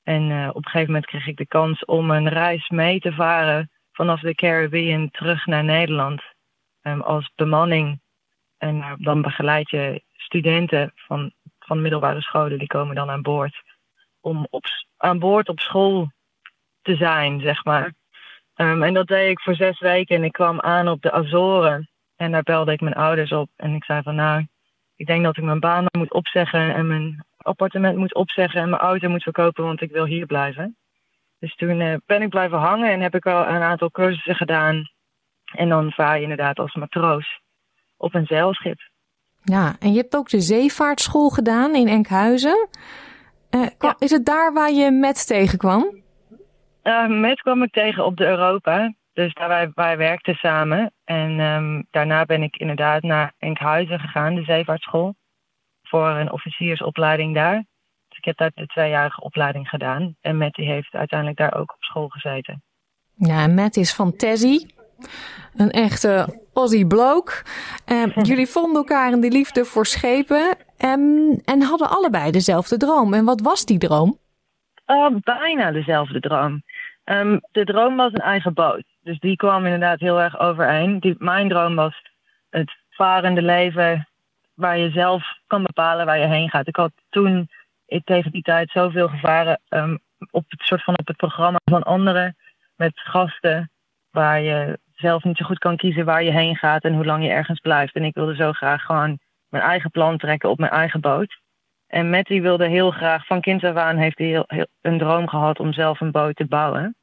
En 0.07 0.31
uh, 0.31 0.49
op 0.49 0.57
een 0.57 0.71
gegeven 0.71 0.87
moment 0.87 1.07
kreeg 1.07 1.27
ik 1.27 1.37
de 1.37 1.47
kans 1.47 1.85
om 1.85 2.11
een 2.11 2.29
reis 2.29 2.69
mee 2.69 3.01
te 3.01 3.13
varen 3.13 3.71
vanaf 3.93 4.21
de 4.21 4.35
Caribbean 4.35 5.11
terug 5.11 5.47
naar 5.47 5.65
Nederland. 5.65 6.23
Um, 6.83 7.01
als 7.01 7.31
bemanning. 7.35 8.01
En 8.59 8.77
uh, 8.77 8.93
dan 8.97 9.23
begeleid 9.23 9.71
je 9.71 10.03
studenten 10.13 10.93
van, 10.95 11.33
van 11.59 11.83
middelbare 11.83 12.21
scholen, 12.21 12.59
die 12.59 12.67
komen 12.67 12.95
dan 12.95 13.11
aan 13.11 13.23
boord. 13.23 13.63
Om 14.21 14.47
op, 14.51 14.65
aan 14.97 15.19
boord 15.19 15.49
op 15.49 15.61
school 15.61 16.11
te 16.83 16.97
zijn, 16.97 17.41
zeg 17.41 17.65
maar. 17.65 17.95
Um, 18.57 18.83
en 18.83 18.95
dat 18.95 19.07
deed 19.07 19.31
ik 19.31 19.41
voor 19.41 19.55
zes 19.55 19.81
weken 19.81 20.17
en 20.17 20.25
ik 20.25 20.33
kwam 20.33 20.61
aan 20.61 20.89
op 20.89 21.03
de 21.03 21.13
Azoren. 21.13 21.91
En 22.17 22.33
daar 22.33 22.43
belde 22.43 22.73
ik 22.73 22.81
mijn 22.81 22.95
ouders 22.95 23.33
op 23.33 23.51
en 23.57 23.75
ik 23.75 23.85
zei 23.85 24.03
van 24.03 24.15
nou, 24.15 24.47
ik 24.97 25.07
denk 25.07 25.25
dat 25.25 25.37
ik 25.37 25.45
mijn 25.45 25.61
baan 25.61 25.85
moet 25.99 26.13
opzeggen 26.13 26.75
en 26.75 26.87
mijn 26.87 27.25
appartement 27.47 27.97
moet 27.97 28.15
opzeggen 28.15 28.61
en 28.61 28.69
mijn 28.71 28.83
auto 28.83 29.09
moet 29.09 29.23
verkopen, 29.23 29.65
want 29.65 29.81
ik 29.81 29.91
wil 29.91 30.05
hier 30.05 30.27
blijven. 30.27 30.77
Dus 31.39 31.55
toen 31.55 31.81
uh, 31.81 31.95
ben 32.07 32.23
ik 32.23 32.29
blijven 32.29 32.59
hangen 32.59 32.91
en 32.91 33.01
heb 33.01 33.15
ik 33.15 33.27
al 33.27 33.47
een 33.47 33.63
aantal 33.63 33.91
cursussen 33.91 34.35
gedaan. 34.35 34.91
En 35.55 35.69
dan 35.69 35.93
vaar 35.93 36.17
je 36.17 36.23
inderdaad 36.23 36.59
als 36.59 36.75
matroos 36.75 37.41
op 37.97 38.15
een 38.15 38.27
zeilschip. 38.27 38.79
Ja, 39.43 39.77
en 39.79 39.93
je 39.93 39.99
hebt 40.01 40.17
ook 40.17 40.29
de 40.29 40.41
zeevaartschool 40.41 41.29
gedaan 41.29 41.75
in 41.75 41.89
Enkhuizen. 41.89 42.69
Uh, 43.51 43.67
ja. 43.79 43.97
Is 43.99 44.11
het 44.11 44.25
daar 44.25 44.53
waar 44.53 44.71
je 44.71 44.91
met 44.91 45.27
tegenkwam? 45.27 46.03
Uh, 46.83 47.07
met 47.07 47.41
kwam 47.41 47.63
ik 47.63 47.73
tegen 47.73 48.05
op 48.05 48.17
de 48.17 48.27
Europa. 48.27 48.95
Dus 49.13 49.35
daar 49.35 49.49
wij, 49.49 49.71
wij 49.75 49.97
werkten 49.97 50.35
samen. 50.35 50.93
En 51.05 51.41
um, 51.41 51.87
daarna 51.91 52.25
ben 52.25 52.43
ik 52.43 52.57
inderdaad 52.57 53.03
naar 53.03 53.33
Enkhuizen 53.39 54.01
gegaan, 54.01 54.35
de 54.35 54.43
zeevaartschool. 54.43 55.15
Voor 55.89 56.09
een 56.09 56.33
officiersopleiding 56.33 57.35
daar. 57.35 57.65
Dus 58.09 58.19
ik 58.19 58.25
heb 58.25 58.37
daar 58.37 58.51
de 58.55 58.67
tweejarige 58.67 59.21
opleiding 59.21 59.69
gedaan. 59.69 60.17
En 60.21 60.39
Matt 60.39 60.55
die 60.55 60.67
heeft 60.67 60.95
uiteindelijk 60.95 61.39
daar 61.39 61.55
ook 61.55 61.73
op 61.73 61.83
school 61.83 62.09
gezeten. 62.09 62.63
Ja, 63.15 63.47
Matt 63.47 63.77
is 63.77 63.95
van 63.95 64.17
Tessie. 64.17 64.75
Een 65.57 65.71
echte 65.71 66.41
Aussie 66.55 66.87
bloke. 66.87 67.33
Um, 67.87 68.13
jullie 68.31 68.47
vonden 68.47 68.77
elkaar 68.77 69.13
in 69.13 69.21
de 69.21 69.31
liefde 69.31 69.65
voor 69.65 69.87
schepen. 69.87 70.57
Um, 70.79 71.41
en 71.45 71.63
hadden 71.63 71.91
allebei 71.91 72.31
dezelfde 72.31 72.77
droom. 72.77 73.15
En 73.15 73.25
wat 73.25 73.41
was 73.41 73.65
die 73.65 73.79
droom? 73.79 74.19
Uh, 74.87 75.07
bijna 75.21 75.73
dezelfde 75.73 76.21
droom. 76.21 76.63
Um, 77.05 77.41
de 77.53 77.65
droom 77.65 77.97
was 77.97 78.13
een 78.13 78.21
eigen 78.21 78.55
boot. 78.55 78.85
Dus 79.03 79.19
die 79.19 79.37
kwam 79.37 79.65
inderdaad 79.65 80.01
heel 80.01 80.21
erg 80.21 80.39
overeen. 80.39 81.01
Die, 81.01 81.15
mijn 81.19 81.49
droom 81.49 81.75
was 81.75 82.03
het 82.51 82.77
varende 82.91 83.43
leven 83.43 84.09
waar 84.57 84.79
je 84.79 84.91
zelf 84.91 85.25
kan 85.47 85.63
bepalen 85.63 86.07
waar 86.07 86.19
je 86.19 86.27
heen 86.27 86.51
gaat. 86.51 86.69
Ik 86.69 86.77
had 86.77 86.93
toen 87.09 87.49
ik 87.87 88.05
tegen 88.05 88.31
die 88.31 88.43
tijd 88.43 88.71
zoveel 88.71 89.09
gevaren 89.09 89.61
um, 89.69 89.99
op 90.31 90.45
het 90.49 90.61
soort 90.61 90.85
van 90.85 90.99
op 90.99 91.07
het 91.07 91.17
programma 91.17 91.59
van 91.65 91.83
anderen 91.83 92.37
met 92.77 93.01
gasten 93.01 93.71
waar 94.11 94.41
je 94.41 94.79
zelf 94.95 95.25
niet 95.25 95.37
zo 95.37 95.45
goed 95.45 95.59
kan 95.59 95.77
kiezen 95.77 96.05
waar 96.05 96.23
je 96.23 96.31
heen 96.31 96.57
gaat 96.57 96.85
en 96.85 96.95
hoe 96.95 97.05
lang 97.05 97.25
je 97.25 97.31
ergens 97.31 97.61
blijft. 97.61 97.95
En 97.95 98.05
ik 98.05 98.15
wilde 98.15 98.35
zo 98.35 98.53
graag 98.53 98.83
gewoon 98.83 99.19
mijn 99.49 99.65
eigen 99.65 99.91
plan 99.91 100.19
trekken 100.19 100.51
op 100.51 100.59
mijn 100.59 100.73
eigen 100.73 101.01
boot. 101.01 101.41
En 101.87 102.11
Matty 102.11 102.41
wilde 102.41 102.67
heel 102.67 102.91
graag, 102.91 103.27
van 103.27 103.41
kind 103.41 103.65
af 103.65 103.77
aan 103.77 103.97
heeft 103.97 104.19
hij 104.19 104.27
heel, 104.27 104.47
een 104.81 104.99
droom 104.99 105.29
gehad 105.29 105.61
om 105.61 105.73
zelf 105.73 106.01
een 106.01 106.11
boot 106.11 106.37
te 106.37 106.47
bouwen. 106.47 106.97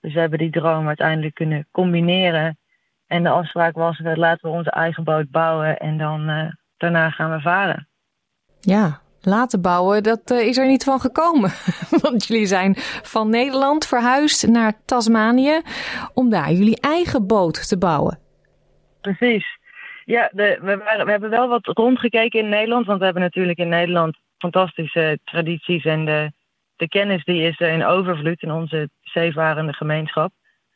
Dus 0.00 0.14
we 0.14 0.20
hebben 0.20 0.38
die 0.38 0.50
droom 0.50 0.86
uiteindelijk 0.86 1.34
kunnen 1.34 1.68
combineren. 1.70 2.58
En 3.06 3.22
de 3.22 3.28
afspraak 3.28 3.74
was, 3.74 3.98
laten 3.98 4.50
we 4.50 4.56
onze 4.56 4.70
eigen 4.70 5.04
boot 5.04 5.30
bouwen 5.30 5.78
en 5.78 5.98
dan 5.98 6.30
uh, 6.30 6.52
daarna 6.82 7.10
gaan 7.10 7.30
we 7.30 7.40
varen. 7.40 7.88
Ja, 8.60 9.00
laten 9.20 9.60
bouwen, 9.60 10.02
dat 10.02 10.30
uh, 10.30 10.46
is 10.46 10.58
er 10.58 10.66
niet 10.66 10.84
van 10.84 11.00
gekomen. 11.00 11.50
Want 12.02 12.26
jullie 12.26 12.46
zijn 12.46 12.74
van 13.02 13.30
Nederland 13.30 13.86
verhuisd 13.86 14.46
naar 14.46 14.72
Tasmanië 14.84 15.60
om 16.14 16.30
daar 16.30 16.50
jullie 16.50 16.80
eigen 16.80 17.26
boot 17.26 17.68
te 17.68 17.78
bouwen. 17.78 18.18
Precies. 19.00 19.60
Ja, 20.04 20.30
de, 20.32 20.58
we, 20.62 20.76
waren, 20.76 21.04
we 21.04 21.10
hebben 21.10 21.30
wel 21.30 21.48
wat 21.48 21.66
rondgekeken 21.66 22.40
in 22.40 22.48
Nederland, 22.48 22.86
want 22.86 22.98
we 22.98 23.04
hebben 23.04 23.22
natuurlijk 23.22 23.58
in 23.58 23.68
Nederland 23.68 24.16
fantastische 24.38 25.18
tradities 25.24 25.84
en 25.84 26.04
de, 26.04 26.32
de 26.76 26.88
kennis 26.88 27.24
die 27.24 27.42
is 27.42 27.58
in 27.58 27.84
overvloed 27.84 28.42
in 28.42 28.52
onze 28.52 28.90
zeevarende 29.02 29.72
gemeenschap. 29.72 30.32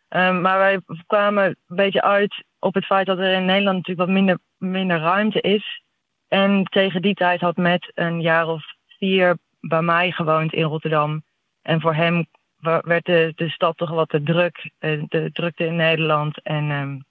Um, 0.08 0.40
maar 0.40 0.58
wij 0.58 0.80
kwamen 1.06 1.44
een 1.44 1.76
beetje 1.76 2.02
uit 2.02 2.44
op 2.58 2.74
het 2.74 2.84
feit 2.84 3.06
dat 3.06 3.18
er 3.18 3.32
in 3.32 3.44
Nederland 3.44 3.76
natuurlijk 3.76 4.06
wat 4.06 4.16
minder, 4.16 4.38
minder 4.58 4.98
ruimte 4.98 5.40
is. 5.40 5.82
En 6.28 6.64
tegen 6.64 7.02
die 7.02 7.14
tijd 7.14 7.40
had 7.40 7.56
Matt 7.56 7.90
een 7.94 8.20
jaar 8.20 8.48
of 8.48 8.64
vier 8.86 9.36
bij 9.60 9.82
mij 9.82 10.10
gewoond 10.10 10.52
in 10.52 10.62
Rotterdam. 10.62 11.22
En 11.62 11.80
voor 11.80 11.94
hem 11.94 12.26
werd 12.60 13.04
de, 13.04 13.32
de 13.36 13.48
stad 13.48 13.76
toch 13.76 13.90
wat 13.90 14.08
te 14.08 14.22
druk, 14.22 14.70
eh, 14.78 15.02
de 15.08 15.30
drukte 15.32 15.64
in 15.64 15.76
Nederland. 15.76 16.42
En 16.42 16.70
um, 16.70 17.04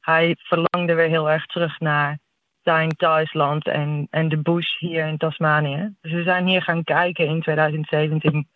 hij 0.00 0.36
verlangde 0.38 0.94
weer 0.94 1.08
heel 1.08 1.30
erg 1.30 1.46
terug 1.46 1.80
naar 1.80 2.18
zijn 2.62 2.96
thuisland 2.96 3.66
en, 3.66 4.06
en 4.10 4.28
de 4.28 4.38
bush 4.42 4.78
hier 4.78 5.06
in 5.06 5.16
Tasmanië. 5.16 5.94
Dus 6.00 6.12
we 6.12 6.22
zijn 6.22 6.46
hier 6.46 6.62
gaan 6.62 6.84
kijken 6.84 7.26
in 7.26 7.42
2017 7.42 8.48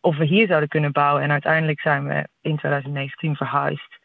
of 0.00 0.16
we 0.16 0.24
hier 0.24 0.46
zouden 0.46 0.68
kunnen 0.68 0.92
bouwen. 0.92 1.22
En 1.22 1.30
uiteindelijk 1.30 1.80
zijn 1.80 2.06
we 2.06 2.28
in 2.40 2.56
2019 2.56 3.36
verhuisd. 3.36 3.98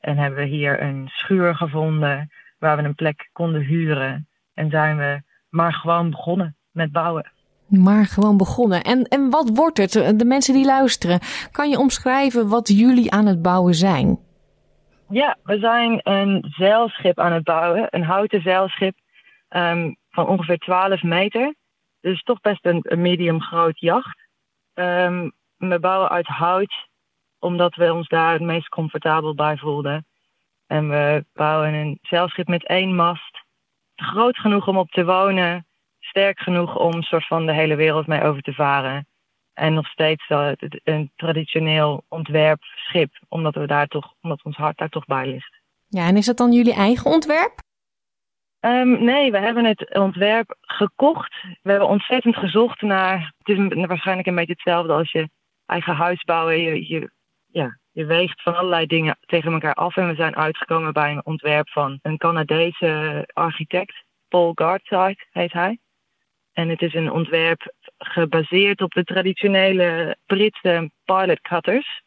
En 0.00 0.16
hebben 0.16 0.38
we 0.38 0.46
hier 0.46 0.82
een 0.82 1.08
schuur 1.08 1.54
gevonden 1.54 2.30
waar 2.58 2.76
we 2.76 2.82
een 2.82 2.94
plek 2.94 3.28
konden 3.32 3.60
huren. 3.60 4.28
En 4.56 4.70
zijn 4.70 4.96
we 4.96 5.22
maar 5.48 5.72
gewoon 5.72 6.10
begonnen 6.10 6.56
met 6.70 6.92
bouwen. 6.92 7.30
Maar 7.66 8.04
gewoon 8.04 8.36
begonnen. 8.36 8.82
En, 8.82 9.04
en 9.04 9.30
wat 9.30 9.50
wordt 9.54 9.78
het? 9.78 9.92
De 9.92 10.24
mensen 10.24 10.54
die 10.54 10.64
luisteren, 10.64 11.20
kan 11.50 11.70
je 11.70 11.78
omschrijven 11.78 12.48
wat 12.48 12.68
jullie 12.68 13.12
aan 13.12 13.26
het 13.26 13.42
bouwen 13.42 13.74
zijn? 13.74 14.18
Ja, 15.08 15.36
we 15.42 15.58
zijn 15.58 16.00
een 16.02 16.44
zeilschip 16.56 17.18
aan 17.18 17.32
het 17.32 17.44
bouwen. 17.44 17.86
Een 17.90 18.02
houten 18.04 18.42
zeilschip 18.42 18.96
um, 19.48 19.96
van 20.10 20.26
ongeveer 20.26 20.58
12 20.58 21.02
meter. 21.02 21.54
Dus 22.00 22.22
toch 22.22 22.40
best 22.40 22.64
een, 22.66 22.80
een 22.82 23.00
medium 23.00 23.40
groot 23.40 23.80
jacht. 23.80 24.18
Um, 24.74 25.32
we 25.56 25.78
bouwen 25.80 26.08
uit 26.08 26.26
hout, 26.26 26.88
omdat 27.38 27.74
we 27.74 27.92
ons 27.92 28.08
daar 28.08 28.32
het 28.32 28.42
meest 28.42 28.68
comfortabel 28.68 29.34
bij 29.34 29.56
voelden. 29.56 30.06
En 30.66 30.88
we 30.88 31.24
bouwen 31.32 31.74
een 31.74 31.98
zeilschip 32.02 32.48
met 32.48 32.66
één 32.66 32.94
mast. 32.94 33.44
Groot 33.96 34.36
genoeg 34.36 34.68
om 34.68 34.76
op 34.76 34.90
te 34.90 35.04
wonen. 35.04 35.66
Sterk 36.00 36.38
genoeg 36.38 36.76
om 36.76 37.02
soort 37.02 37.26
van 37.26 37.46
de 37.46 37.52
hele 37.52 37.76
wereld 37.76 38.06
mee 38.06 38.22
over 38.22 38.42
te 38.42 38.52
varen. 38.52 39.06
En 39.54 39.74
nog 39.74 39.86
steeds 39.86 40.24
een 40.84 41.12
traditioneel 41.16 42.04
ontwerpschip, 42.08 43.12
omdat 43.28 43.54
we 43.54 43.66
daar 43.66 43.86
toch, 43.86 44.12
omdat 44.20 44.42
ons 44.42 44.56
hart 44.56 44.78
daar 44.78 44.88
toch 44.88 45.04
bij 45.04 45.26
ligt. 45.26 45.60
Ja, 45.88 46.06
en 46.06 46.16
is 46.16 46.26
dat 46.26 46.36
dan 46.36 46.52
jullie 46.52 46.74
eigen 46.74 47.10
ontwerp? 47.10 47.64
Um, 48.60 49.04
nee, 49.04 49.30
we 49.30 49.38
hebben 49.38 49.64
het 49.64 49.94
ontwerp 49.98 50.56
gekocht. 50.60 51.34
We 51.62 51.70
hebben 51.70 51.88
ontzettend 51.88 52.36
gezocht 52.36 52.82
naar. 52.82 53.32
Het 53.38 53.58
is 53.58 53.86
waarschijnlijk 53.86 54.28
een 54.28 54.34
beetje 54.34 54.52
hetzelfde 54.52 54.92
als 54.92 55.12
je 55.12 55.28
eigen 55.66 55.94
huis 55.94 56.24
bouwen. 56.24 56.60
Je, 56.60 56.88
je, 56.88 57.10
ja, 57.46 57.78
je 57.96 58.04
weegt 58.04 58.42
van 58.42 58.56
allerlei 58.56 58.86
dingen 58.86 59.18
tegen 59.26 59.52
elkaar 59.52 59.74
af. 59.74 59.96
En 59.96 60.08
we 60.08 60.14
zijn 60.14 60.36
uitgekomen 60.36 60.92
bij 60.92 61.10
een 61.10 61.26
ontwerp 61.26 61.68
van 61.68 61.98
een 62.02 62.18
Canadese 62.18 63.24
architect. 63.32 64.04
Paul 64.28 64.52
Gardside 64.54 65.26
heet 65.30 65.52
hij. 65.52 65.78
En 66.52 66.68
het 66.68 66.82
is 66.82 66.94
een 66.94 67.10
ontwerp 67.10 67.72
gebaseerd 67.98 68.80
op 68.80 68.92
de 68.92 69.04
traditionele 69.04 70.16
Britse 70.26 70.90
pilot 71.04 71.40
cutters. 71.40 72.02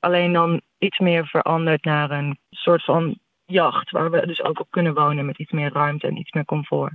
Alleen 0.00 0.32
dan 0.32 0.60
iets 0.78 0.98
meer 0.98 1.26
veranderd 1.26 1.84
naar 1.84 2.10
een 2.10 2.38
soort 2.50 2.84
van 2.84 3.18
jacht. 3.44 3.90
Waar 3.90 4.10
we 4.10 4.26
dus 4.26 4.42
ook 4.42 4.60
op 4.60 4.70
kunnen 4.70 4.94
wonen 4.94 5.26
met 5.26 5.38
iets 5.38 5.52
meer 5.52 5.72
ruimte 5.72 6.06
en 6.06 6.16
iets 6.16 6.32
meer 6.32 6.44
comfort. 6.44 6.92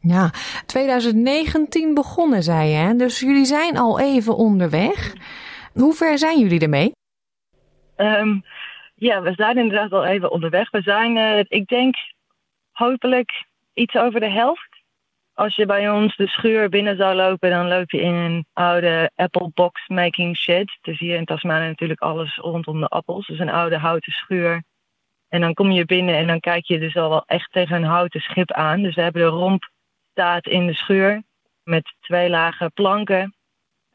Ja, 0.00 0.30
2019 0.66 1.94
begonnen, 1.94 2.42
zei 2.42 2.68
je. 2.68 2.76
Hè? 2.76 2.94
Dus 2.94 3.20
jullie 3.20 3.44
zijn 3.44 3.76
al 3.76 4.00
even 4.00 4.36
onderweg. 4.36 5.14
Hoe 5.72 5.94
ver 5.94 6.18
zijn 6.18 6.40
jullie 6.40 6.60
ermee? 6.60 6.94
Um, 7.96 8.44
ja, 8.94 9.22
we 9.22 9.32
zijn 9.32 9.58
inderdaad 9.58 9.92
al 9.92 10.04
even 10.04 10.30
onderweg. 10.30 10.70
We 10.70 10.82
zijn, 10.82 11.16
uh, 11.16 11.38
ik 11.38 11.66
denk, 11.66 11.96
hopelijk 12.70 13.44
iets 13.72 13.94
over 13.94 14.20
de 14.20 14.30
helft. 14.30 14.68
Als 15.34 15.56
je 15.56 15.66
bij 15.66 15.90
ons 15.90 16.16
de 16.16 16.26
schuur 16.26 16.68
binnen 16.68 16.96
zou 16.96 17.14
lopen, 17.14 17.50
dan 17.50 17.68
loop 17.68 17.90
je 17.90 18.00
in 18.00 18.14
een 18.14 18.46
oude 18.52 19.10
apple 19.14 19.50
box 19.54 19.88
making 19.88 20.36
shed. 20.36 20.78
Dus 20.82 20.98
hier 20.98 21.16
in 21.16 21.24
Tasmanië 21.24 21.66
natuurlijk 21.66 22.00
alles 22.00 22.36
rondom 22.36 22.80
de 22.80 22.88
appels. 22.88 23.26
Dus 23.26 23.38
een 23.38 23.50
oude 23.50 23.78
houten 23.78 24.12
schuur. 24.12 24.62
En 25.28 25.40
dan 25.40 25.54
kom 25.54 25.70
je 25.70 25.84
binnen 25.84 26.16
en 26.16 26.26
dan 26.26 26.40
kijk 26.40 26.64
je 26.64 26.78
dus 26.78 26.96
al 26.96 27.08
wel 27.08 27.24
echt 27.26 27.52
tegen 27.52 27.76
een 27.76 27.84
houten 27.84 28.20
schip 28.20 28.52
aan. 28.52 28.82
Dus 28.82 28.94
we 28.94 29.02
hebben 29.02 29.22
de 29.22 29.28
romp 29.28 29.70
staat 30.10 30.46
in 30.46 30.66
de 30.66 30.74
schuur. 30.74 31.22
met 31.62 31.94
twee 32.00 32.28
lagen 32.28 32.72
planken 32.72 33.35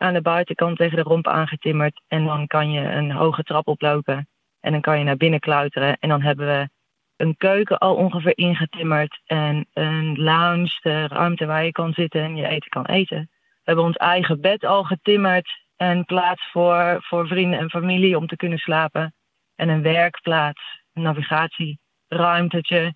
aan 0.02 0.14
de 0.14 0.22
buitenkant 0.22 0.78
tegen 0.78 0.96
de 0.96 1.04
romp 1.04 1.28
aangetimmerd. 1.28 2.02
En 2.08 2.26
dan 2.26 2.48
kan 2.48 2.72
je 2.72 2.82
een 2.82 3.12
hoge 3.12 3.44
trap 3.44 3.68
oplopen 3.68 4.28
en 4.60 4.72
dan 4.72 4.82
kan 4.82 4.98
je 4.98 5.04
naar 5.04 5.18
binnen 5.18 5.40
klauteren. 5.40 5.98
En 6.00 6.10
dan 6.10 6.22
hebben 6.22 6.48
we 6.48 6.70
een 7.16 7.38
keuken 7.38 7.78
al 7.78 7.96
ongeveer 7.96 8.38
ingetimmerd 8.38 9.22
en 9.26 9.68
een 9.74 10.16
lounge, 10.22 10.80
de 10.82 11.08
ruimte 11.08 11.46
waar 11.46 11.66
je 11.66 11.72
kan 11.72 11.94
zitten 11.94 12.22
en 12.22 12.36
je 12.36 12.48
eten 12.48 12.70
kan 12.70 12.86
eten. 12.86 13.30
We 13.30 13.62
hebben 13.64 13.86
ons 13.86 13.96
eigen 13.96 14.42
bed 14.42 14.66
al 14.66 14.84
getimmerd 14.84 15.50
en 15.76 16.06
plaats 16.06 16.52
voor, 16.52 16.98
voor 17.00 17.28
vrienden 17.28 17.60
en 17.60 17.70
familie 17.70 18.18
om 18.18 18.28
te 18.28 18.36
kunnen 18.36 18.58
slapen. 18.58 19.14
En 19.56 19.70
een 19.70 19.82
werkplaats, 19.82 20.82
een 20.94 21.02
navigatieruimtetje. 21.02 22.96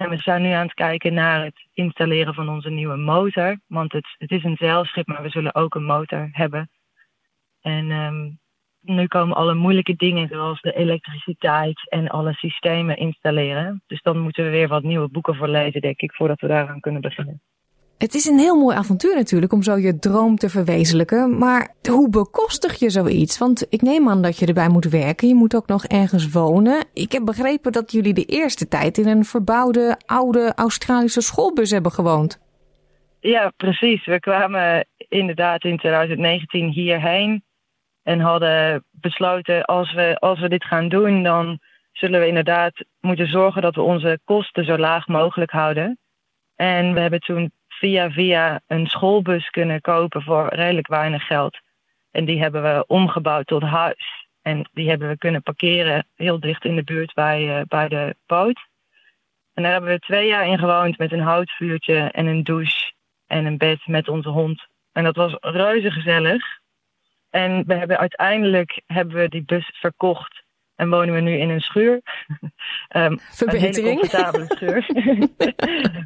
En 0.00 0.08
we 0.08 0.16
zijn 0.16 0.42
nu 0.42 0.50
aan 0.50 0.66
het 0.66 0.74
kijken 0.74 1.14
naar 1.14 1.44
het 1.44 1.66
installeren 1.72 2.34
van 2.34 2.48
onze 2.48 2.70
nieuwe 2.70 2.96
motor. 2.96 3.60
Want 3.66 3.92
het, 3.92 4.14
het 4.18 4.30
is 4.30 4.44
een 4.44 4.56
zeilschip, 4.56 5.06
maar 5.06 5.22
we 5.22 5.28
zullen 5.28 5.54
ook 5.54 5.74
een 5.74 5.84
motor 5.84 6.28
hebben. 6.32 6.70
En 7.60 7.90
um, 7.90 8.38
nu 8.80 9.06
komen 9.06 9.36
alle 9.36 9.54
moeilijke 9.54 9.96
dingen, 9.96 10.28
zoals 10.28 10.60
de 10.60 10.72
elektriciteit 10.72 11.90
en 11.90 12.08
alle 12.08 12.32
systemen 12.32 12.96
installeren. 12.96 13.82
Dus 13.86 14.02
dan 14.02 14.18
moeten 14.18 14.44
we 14.44 14.50
weer 14.50 14.68
wat 14.68 14.82
nieuwe 14.82 15.08
boeken 15.08 15.34
voor 15.34 15.48
lezen, 15.48 15.80
denk 15.80 16.00
ik, 16.00 16.14
voordat 16.14 16.40
we 16.40 16.46
daaraan 16.46 16.80
kunnen 16.80 17.00
beginnen. 17.00 17.42
Het 18.00 18.14
is 18.14 18.26
een 18.26 18.38
heel 18.38 18.56
mooi 18.56 18.76
avontuur 18.76 19.14
natuurlijk 19.14 19.52
om 19.52 19.62
zo 19.62 19.76
je 19.76 19.98
droom 19.98 20.36
te 20.36 20.48
verwezenlijken. 20.48 21.38
Maar 21.38 21.74
hoe 21.88 22.10
bekostig 22.10 22.78
je 22.78 22.90
zoiets? 22.90 23.38
Want 23.38 23.66
ik 23.68 23.82
neem 23.82 24.08
aan 24.08 24.22
dat 24.22 24.38
je 24.38 24.46
erbij 24.46 24.68
moet 24.68 24.84
werken. 24.84 25.28
Je 25.28 25.34
moet 25.34 25.54
ook 25.54 25.66
nog 25.66 25.84
ergens 25.84 26.30
wonen. 26.30 26.84
Ik 26.94 27.12
heb 27.12 27.24
begrepen 27.24 27.72
dat 27.72 27.92
jullie 27.92 28.14
de 28.14 28.24
eerste 28.24 28.68
tijd 28.68 28.98
in 28.98 29.08
een 29.08 29.24
verbouwde 29.24 29.96
oude 30.06 30.52
Australische 30.54 31.20
schoolbus 31.20 31.70
hebben 31.70 31.92
gewoond. 31.92 32.40
Ja, 33.20 33.52
precies. 33.56 34.06
We 34.06 34.20
kwamen 34.20 34.86
inderdaad 35.08 35.64
in 35.64 35.78
2019 35.78 36.68
hierheen 36.68 37.44
en 38.02 38.20
hadden 38.20 38.84
besloten 38.90 39.64
als 39.64 39.94
we, 39.94 40.16
als 40.18 40.40
we 40.40 40.48
dit 40.48 40.64
gaan 40.64 40.88
doen, 40.88 41.22
dan 41.22 41.58
zullen 41.92 42.20
we 42.20 42.26
inderdaad 42.26 42.84
moeten 43.00 43.28
zorgen 43.28 43.62
dat 43.62 43.74
we 43.74 43.82
onze 43.82 44.20
kosten 44.24 44.64
zo 44.64 44.76
laag 44.78 45.06
mogelijk 45.06 45.50
houden. 45.50 45.98
En 46.56 46.94
we 46.94 47.00
hebben 47.00 47.20
toen 47.20 47.52
via 47.80 48.10
via 48.10 48.60
een 48.66 48.86
schoolbus 48.86 49.50
kunnen 49.50 49.80
kopen 49.80 50.22
voor 50.22 50.54
redelijk 50.54 50.86
weinig 50.86 51.26
geld. 51.26 51.58
En 52.10 52.24
die 52.24 52.40
hebben 52.40 52.62
we 52.62 52.84
omgebouwd 52.86 53.46
tot 53.46 53.62
huis. 53.62 54.26
En 54.42 54.68
die 54.72 54.88
hebben 54.88 55.08
we 55.08 55.18
kunnen 55.18 55.42
parkeren 55.42 56.06
heel 56.16 56.40
dicht 56.40 56.64
in 56.64 56.76
de 56.76 56.84
buurt 56.84 57.14
bij, 57.14 57.58
uh, 57.58 57.60
bij 57.68 57.88
de 57.88 58.16
boot. 58.26 58.68
En 59.54 59.62
daar 59.62 59.72
hebben 59.72 59.90
we 59.90 59.98
twee 59.98 60.28
jaar 60.28 60.46
in 60.46 60.58
gewoond 60.58 60.98
met 60.98 61.12
een 61.12 61.20
houtvuurtje 61.20 61.96
en 61.96 62.26
een 62.26 62.44
douche 62.44 62.92
en 63.26 63.44
een 63.44 63.58
bed 63.58 63.86
met 63.86 64.08
onze 64.08 64.28
hond. 64.28 64.66
En 64.92 65.04
dat 65.04 65.16
was 65.16 65.36
reuze 65.40 65.90
gezellig. 65.90 66.42
En 67.30 67.66
we 67.66 67.74
hebben 67.74 67.98
uiteindelijk 67.98 68.80
hebben 68.86 69.16
we 69.16 69.28
die 69.28 69.44
bus 69.44 69.70
verkocht 69.80 70.42
en 70.76 70.90
wonen 70.90 71.14
we 71.14 71.20
nu 71.20 71.36
in 71.36 71.50
een 71.50 71.60
schuur. 71.60 72.00
um, 72.96 73.18
Verbetering. 73.40 73.76
Een 73.76 73.84
hele 73.84 73.98
comfortabele 73.98 74.46
schuur. 74.46 74.86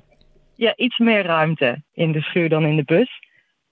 ja, 0.56 0.76
iets 0.76 0.98
meer 0.98 1.22
ruimte 1.22 1.82
in 1.92 2.12
de 2.12 2.20
schuur 2.20 2.48
dan 2.48 2.64
in 2.64 2.76
de 2.76 2.84
bus. 2.84 3.22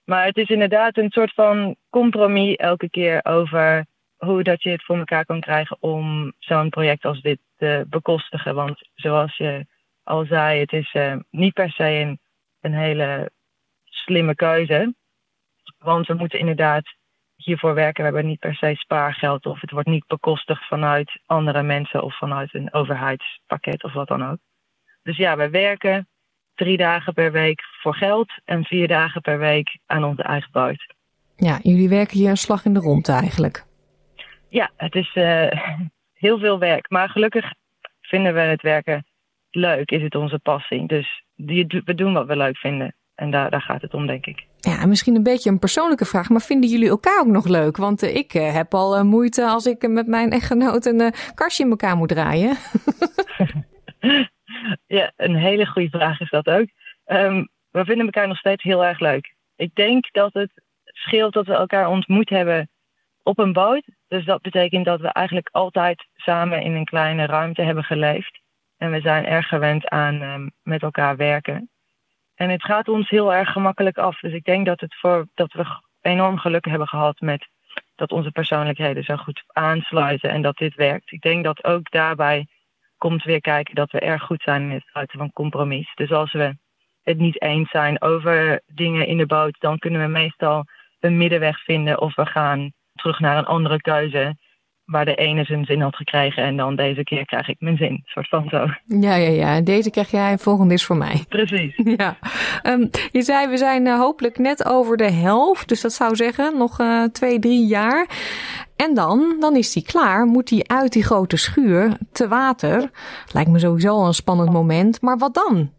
Maar 0.05 0.25
het 0.25 0.37
is 0.37 0.49
inderdaad 0.49 0.97
een 0.97 1.11
soort 1.11 1.35
van 1.35 1.77
compromis 1.91 2.57
elke 2.57 2.91
keer 2.91 3.25
over 3.25 3.87
hoe 4.17 4.43
dat 4.43 4.63
je 4.63 4.71
het 4.71 4.85
voor 4.85 4.99
elkaar 4.99 5.25
kan 5.25 5.41
krijgen 5.41 5.77
om 5.81 6.33
zo'n 6.39 6.69
project 6.69 7.05
als 7.05 7.21
dit 7.21 7.39
te 7.57 7.87
bekostigen. 7.89 8.55
Want 8.55 8.89
zoals 8.95 9.37
je 9.37 9.67
al 10.03 10.25
zei, 10.25 10.61
het 10.61 10.73
is 10.73 10.95
uh, 10.95 11.17
niet 11.31 11.55
per 11.55 11.71
se 11.71 12.19
een 12.61 12.75
hele 12.75 13.31
slimme 13.85 14.35
keuze. 14.35 14.95
Want 15.79 16.07
we 16.07 16.15
moeten 16.15 16.39
inderdaad 16.39 16.95
hiervoor 17.37 17.75
werken. 17.75 18.05
We 18.05 18.11
hebben 18.11 18.31
niet 18.31 18.39
per 18.39 18.55
se 18.55 18.75
spaargeld 18.75 19.47
of 19.47 19.61
het 19.61 19.71
wordt 19.71 19.89
niet 19.89 20.07
bekostigd 20.07 20.67
vanuit 20.67 21.21
andere 21.27 21.63
mensen 21.63 22.03
of 22.03 22.19
vanuit 22.19 22.55
een 22.55 22.73
overheidspakket 22.73 23.85
of 23.85 23.93
wat 23.93 24.09
dan 24.09 24.31
ook. 24.31 24.39
Dus 25.03 25.17
ja, 25.17 25.37
we 25.37 25.51
werken 25.51 26.09
drie 26.63 26.77
dagen 26.77 27.13
per 27.13 27.33
week 27.33 27.61
voor 27.81 27.95
geld 27.95 28.33
en 28.45 28.65
vier 28.65 28.89
dagen 28.89 29.21
per 29.21 29.39
week 29.39 29.79
aan 29.87 30.05
onze 30.05 30.23
eigen 30.23 30.51
buit. 30.53 30.95
Ja, 31.37 31.59
jullie 31.63 31.89
werken 31.89 32.19
hier 32.19 32.31
een 32.31 32.37
slag 32.37 32.65
in 32.65 32.75
de 32.75 32.81
ronde 32.81 33.13
eigenlijk. 33.13 33.65
Ja, 34.49 34.71
het 34.77 34.95
is 34.95 35.15
uh, 35.15 35.47
heel 36.25 36.39
veel 36.39 36.59
werk. 36.59 36.91
Maar 36.91 37.09
gelukkig 37.09 37.53
vinden 38.01 38.35
we 38.35 38.41
het 38.41 38.63
werken 38.63 39.07
leuk, 39.51 39.91
is 39.91 40.03
het 40.03 40.15
onze 40.15 40.39
passie. 40.39 40.87
Dus 40.87 41.25
we 41.85 41.95
doen 41.95 42.13
wat 42.13 42.27
we 42.27 42.37
leuk 42.37 42.57
vinden. 42.57 42.95
En 43.15 43.31
daar, 43.31 43.51
daar 43.51 43.63
gaat 43.63 43.83
het 43.83 43.95
om, 43.95 44.07
denk 44.07 44.27
ik. 44.27 44.47
Ja, 44.61 44.87
misschien 44.87 45.15
een 45.15 45.23
beetje 45.23 45.51
een 45.51 45.59
persoonlijke 45.59 46.05
vraag, 46.05 46.29
maar 46.29 46.41
vinden 46.41 46.71
jullie 46.71 46.89
elkaar 46.89 47.21
ook 47.21 47.27
nog 47.27 47.47
leuk? 47.47 47.77
Want 47.77 48.03
uh, 48.03 48.15
ik 48.17 48.35
uh, 48.35 48.53
heb 48.55 48.75
al 48.75 48.97
uh, 48.97 49.03
moeite 49.03 49.47
als 49.47 49.67
ik 49.67 49.89
met 49.89 50.07
mijn 50.07 50.31
echtgenoot 50.31 50.87
een 50.87 51.13
kastje 51.35 51.65
in 51.65 51.71
elkaar 51.71 51.97
moet 51.97 52.09
draaien. 52.09 52.57
ja, 54.97 55.13
een 55.17 55.37
hele 55.37 55.67
goede 55.67 55.89
vraag 55.89 56.21
is 56.21 56.31
dat 56.31 56.49
ook. 56.49 56.67
Um, 57.07 57.49
we 57.71 57.85
vinden 57.85 58.05
elkaar 58.05 58.29
nog 58.29 58.39
steeds 58.39 58.63
heel 58.63 58.85
erg 58.85 58.99
leuk. 58.99 59.35
Ik 59.57 59.75
denk 59.75 60.13
dat 60.13 60.33
het 60.33 60.53
scheelt 60.85 61.33
dat 61.33 61.47
we 61.47 61.55
elkaar 61.55 61.89
ontmoet 61.89 62.29
hebben 62.29 62.71
op 63.23 63.39
een 63.39 63.53
boot. 63.53 63.85
Dus 64.09 64.25
dat 64.25 64.43
betekent 64.43 64.85
dat 64.85 65.01
we 65.01 65.09
eigenlijk 65.09 65.49
altijd 65.53 66.07
samen 66.15 66.63
in 66.63 66.75
een 66.75 66.85
kleine 66.85 67.27
ruimte 67.27 67.63
hebben 67.63 67.85
geleefd. 67.85 68.41
En 68.77 68.91
we 68.91 69.01
zijn 69.01 69.27
erg 69.27 69.49
gewend 69.49 69.89
aan 69.89 70.23
um, 70.23 70.53
met 70.63 70.83
elkaar 70.83 71.17
werken. 71.17 71.71
En 72.35 72.51
het 72.51 72.65
gaat 72.65 72.89
ons 72.89 73.09
heel 73.09 73.35
erg 73.35 73.53
gemakkelijk 73.53 73.99
af. 73.99 74.21
Dus 74.21 74.33
ik 74.33 74.45
denk 74.45 74.67
dat, 74.67 74.81
het 74.81 74.95
voor, 74.95 75.27
dat 75.35 75.53
we 75.53 75.65
enorm 76.01 76.39
geluk 76.39 76.65
hebben 76.65 76.89
gehad 76.89 77.21
met 77.21 77.49
dat 77.95 78.13
onze 78.13 78.31
persoonlijkheden 78.31 79.05
zo 79.05 79.17
goed 79.17 79.43
aansluiten 79.47 80.31
en 80.31 80.43
dat 80.43 80.57
dit 80.57 80.75
werkt. 80.75 81.13
Ik 81.13 81.21
denk 81.21 81.45
dat 81.45 81.65
ook 81.65 81.91
daarbij 81.91 82.47
komt 83.03 83.25
weer 83.25 83.41
kijken 83.41 83.75
dat 83.75 83.91
we 83.91 83.99
erg 83.99 84.23
goed 84.23 84.43
zijn 84.43 84.63
in 84.63 84.71
het 84.71 84.87
sluiten 84.91 85.19
van 85.19 85.33
compromis. 85.33 85.93
Dus 85.95 86.13
als 86.13 86.33
we 86.33 86.57
het 87.03 87.19
niet 87.19 87.43
eens 87.43 87.71
zijn 87.71 88.03
over 88.03 88.61
dingen 88.67 89.07
in 89.07 89.17
de 89.17 89.27
boot, 89.27 89.57
dan 89.59 89.79
kunnen 89.79 90.01
we 90.01 90.07
meestal 90.07 90.65
een 91.01 91.17
middenweg 91.17 91.65
vinden 91.65 92.01
of 92.01 92.15
we 92.15 92.27
gaan 92.27 92.73
terug 92.95 93.21
naar 93.21 93.39
een 93.39 93.45
andere 93.45 93.81
keuze 93.81 94.37
waar 94.85 95.05
de 95.05 95.15
ene 95.15 95.45
zijn 95.45 95.65
zin 95.65 95.81
had 95.81 95.97
gekregen 95.97 96.43
en 96.43 96.57
dan 96.57 96.77
deze 96.77 97.03
keer 97.03 97.25
krijg 97.25 97.49
ik 97.49 97.57
mijn 97.59 97.77
zin. 97.77 98.03
soort 98.05 98.29
van 98.29 98.49
zo. 98.49 98.67
Ja, 98.85 99.15
ja, 99.15 99.31
ja. 99.31 99.61
Deze 99.61 99.91
krijg 99.91 100.11
jij 100.11 100.31
en 100.31 100.39
volgende 100.39 100.75
is 100.75 100.85
voor 100.85 100.97
mij. 100.97 101.25
Precies. 101.29 101.75
Ja. 101.97 102.17
Um, 102.63 102.91
je 103.13 103.23
zei 103.23 103.49
we 103.49 103.57
zijn 103.57 103.87
uh, 103.87 103.99
hopelijk 103.99 104.39
net 104.39 104.65
over 104.65 104.97
de 104.97 105.11
helft. 105.11 105.69
Dus 105.69 105.81
dat 105.81 105.93
zou 105.93 106.17
zeggen 106.17 106.59
nog 106.59 106.81
uh, 106.81 107.05
twee, 107.05 107.39
drie 107.39 107.67
jaar. 107.67 108.07
En 108.85 108.95
dan, 108.95 109.37
dan 109.41 109.57
is 109.57 109.73
die 109.73 109.85
klaar. 109.85 110.25
Moet 110.27 110.49
die 110.49 110.69
uit 110.69 110.93
die 110.93 111.03
grote 111.05 111.37
schuur 111.37 111.97
te 112.13 112.29
water. 112.29 112.91
Lijkt 113.33 113.51
me 113.51 113.59
sowieso 113.59 114.07
een 114.07 114.13
spannend 114.13 114.53
moment. 114.53 115.01
Maar 115.01 115.19
wat 115.19 115.35
dan? 115.35 115.73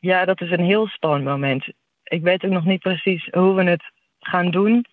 Ja, 0.00 0.24
dat 0.24 0.40
is 0.40 0.50
een 0.50 0.64
heel 0.64 0.86
spannend 0.86 1.24
moment. 1.24 1.68
Ik 2.02 2.22
weet 2.22 2.44
ook 2.44 2.50
nog 2.50 2.64
niet 2.64 2.80
precies 2.80 3.28
hoe 3.30 3.54
we 3.54 3.64
het 3.64 3.84
gaan 4.18 4.50
doen. 4.50 4.86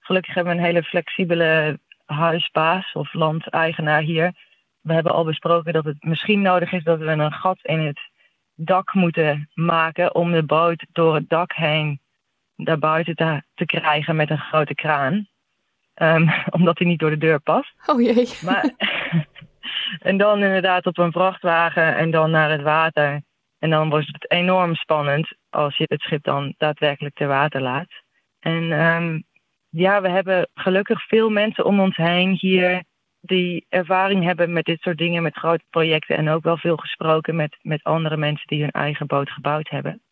Gelukkig 0.00 0.34
hebben 0.34 0.52
we 0.52 0.58
een 0.58 0.64
hele 0.64 0.82
flexibele 0.82 1.78
huisbaas 2.04 2.92
of 2.92 3.12
landeigenaar 3.12 4.02
hier. 4.02 4.32
We 4.80 4.92
hebben 4.92 5.12
al 5.12 5.24
besproken 5.24 5.72
dat 5.72 5.84
het 5.84 6.02
misschien 6.02 6.42
nodig 6.42 6.72
is 6.72 6.84
dat 6.84 6.98
we 6.98 7.06
een 7.06 7.32
gat 7.32 7.58
in 7.62 7.80
het 7.80 8.00
dak 8.54 8.94
moeten 8.94 9.50
maken 9.54 10.14
om 10.14 10.32
de 10.32 10.44
boot 10.44 10.86
door 10.92 11.14
het 11.14 11.28
dak 11.28 11.52
heen 11.52 12.00
daar 12.56 12.78
buiten 12.78 13.14
te, 13.14 13.42
te 13.54 13.66
krijgen 13.66 14.16
met 14.16 14.30
een 14.30 14.38
grote 14.38 14.74
kraan. 14.74 15.28
Um, 16.02 16.30
omdat 16.58 16.78
hij 16.78 16.86
niet 16.86 16.98
door 16.98 17.10
de 17.10 17.18
deur 17.18 17.40
past. 17.40 17.74
Oh 17.86 18.00
jee. 18.00 18.28
Maar, 18.44 18.70
en 20.10 20.16
dan 20.16 20.42
inderdaad 20.42 20.86
op 20.86 20.98
een 20.98 21.12
vrachtwagen 21.12 21.96
en 21.96 22.10
dan 22.10 22.30
naar 22.30 22.50
het 22.50 22.62
water. 22.62 23.22
En 23.58 23.70
dan 23.70 23.88
wordt 23.88 24.06
het 24.06 24.30
enorm 24.30 24.74
spannend 24.74 25.36
als 25.50 25.76
je 25.76 25.84
het 25.88 26.00
schip 26.00 26.24
dan 26.24 26.54
daadwerkelijk 26.58 27.14
ter 27.14 27.28
water 27.28 27.62
laat. 27.62 27.88
En 28.40 28.72
um, 28.72 29.24
ja, 29.70 30.02
we 30.02 30.08
hebben 30.08 30.48
gelukkig 30.54 31.06
veel 31.06 31.30
mensen 31.30 31.64
om 31.64 31.80
ons 31.80 31.96
heen 31.96 32.36
hier 32.40 32.82
die 33.20 33.66
ervaring 33.68 34.24
hebben 34.24 34.52
met 34.52 34.64
dit 34.64 34.80
soort 34.80 34.98
dingen, 34.98 35.22
met 35.22 35.36
grote 35.36 35.64
projecten. 35.70 36.16
En 36.16 36.28
ook 36.28 36.42
wel 36.42 36.56
veel 36.56 36.76
gesproken 36.76 37.36
met, 37.36 37.58
met 37.62 37.82
andere 37.82 38.16
mensen 38.16 38.46
die 38.46 38.60
hun 38.60 38.70
eigen 38.70 39.06
boot 39.06 39.30
gebouwd 39.30 39.68
hebben. 39.68 40.02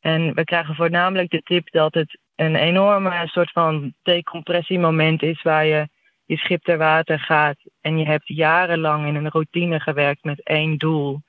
En 0.00 0.34
we 0.34 0.44
krijgen 0.44 0.74
voornamelijk 0.74 1.30
de 1.30 1.42
tip 1.42 1.70
dat 1.70 1.94
het 1.94 2.18
een 2.38 2.56
enorme 2.56 3.22
soort 3.26 3.50
van 3.50 3.94
decompressiemoment 4.02 5.22
is 5.22 5.42
waar 5.42 5.66
je 5.66 5.88
je 6.24 6.36
schip 6.36 6.62
ter 6.62 6.78
water 6.78 7.18
gaat 7.18 7.56
en 7.80 7.98
je 7.98 8.04
hebt 8.04 8.26
jarenlang 8.26 9.06
in 9.06 9.14
een 9.14 9.28
routine 9.28 9.80
gewerkt 9.80 10.24
met 10.24 10.42
één 10.42 10.76
doel. 10.76 11.22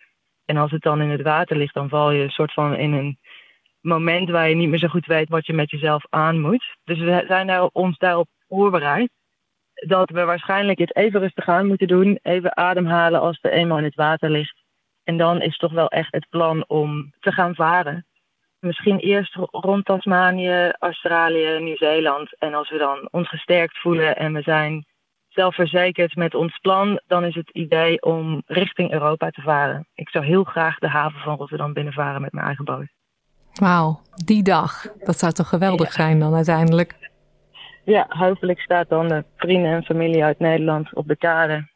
En 0.46 0.58
als 0.58 0.72
het 0.72 0.82
dan 0.82 1.02
in 1.02 1.10
het 1.10 1.22
water 1.22 1.58
ligt, 1.58 1.74
dan 1.74 1.90
val 1.90 2.12
je 2.12 2.24
een 2.24 2.30
soort 2.30 2.54
van 2.54 2.76
in 2.76 2.94
een 2.94 3.18
moment 3.82 4.30
waar 4.30 4.50
je 4.50 4.56
niet 4.56 4.70
meer 4.70 4.80
zo 4.80 4.88
goed 4.88 5.06
weet 5.06 5.30
wat 5.30 5.46
je 5.46 5.54
met 5.54 5.70
jezelf 5.70 6.06
aan 6.10 6.40
moet. 6.40 6.76
Dus 6.84 7.00
we 7.00 7.24
zijn 7.28 7.48
daar, 7.48 7.64
ons 7.64 7.98
daarop 7.98 8.28
voorbereid. 8.48 9.10
Dat 9.74 10.10
we 10.10 10.24
waarschijnlijk 10.24 10.80
het 10.80 10.96
even 10.96 11.20
rustig 11.20 11.48
aan 11.48 11.68
moeten 11.68 11.88
doen. 11.88 12.20
Even 12.22 12.58
ademhalen 12.58 13.20
als 13.20 13.40
we 13.42 13.50
eenmaal 13.50 13.78
in 13.78 13.84
het 13.84 13.96
water 13.96 14.30
ligt. 14.30 14.64
En 15.04 15.18
dan 15.18 15.42
is 15.42 15.58
toch 15.58 15.72
wel 15.72 15.88
echt 15.88 16.12
het 16.12 16.30
plan 16.30 16.64
om 16.68 17.14
te 17.20 17.32
gaan 17.32 17.56
varen. 17.56 18.06
Misschien 18.60 19.00
eerst 19.00 19.36
rond 19.52 19.86
Tasmanië, 19.86 20.72
Australië, 20.80 21.60
Nieuw-Zeeland. 21.60 22.38
En 22.38 22.54
als 22.54 22.70
we 22.70 22.78
dan 22.78 23.08
ons 23.12 23.30
gesterkt 23.30 23.78
voelen 23.78 24.16
en 24.16 24.34
we 24.34 24.42
zijn 24.42 24.86
zelfverzekerd 25.28 26.16
met 26.16 26.36
ons 26.36 26.58
plan, 26.58 27.02
dan 27.08 27.24
is 27.24 27.36
het 27.36 27.50
idee 27.50 28.02
om 28.02 28.42
richting 28.46 28.92
Europa 28.92 29.30
te 29.30 29.42
varen. 29.42 29.88
Ik 29.94 30.10
zou 30.10 30.26
heel 30.26 30.44
graag 30.44 30.78
de 30.78 30.88
haven 30.88 31.20
van 31.20 31.36
Rotterdam 31.36 31.74
binnenvaren 31.74 32.22
met 32.22 32.32
mijn 32.32 32.46
eigen 32.46 32.66
boot. 32.66 32.88
Wauw, 33.54 34.02
die 34.26 34.44
dag. 34.44 34.86
Dat 35.04 35.20
zou 35.20 35.32
toch 35.32 35.50
geweldig 35.50 35.92
zijn 35.92 36.20
dan 36.20 36.36
uiteindelijk? 36.36 36.96
Ja, 37.86 38.06
hopelijk 38.10 38.60
staat 38.60 38.90
dan 38.90 39.08
de 39.08 39.24
vrienden 39.36 39.72
en 39.72 39.84
familie 39.84 40.24
uit 40.24 40.40
Nederland 40.40 40.96
op 40.96 41.08
de 41.08 41.18
kade. 41.18 41.68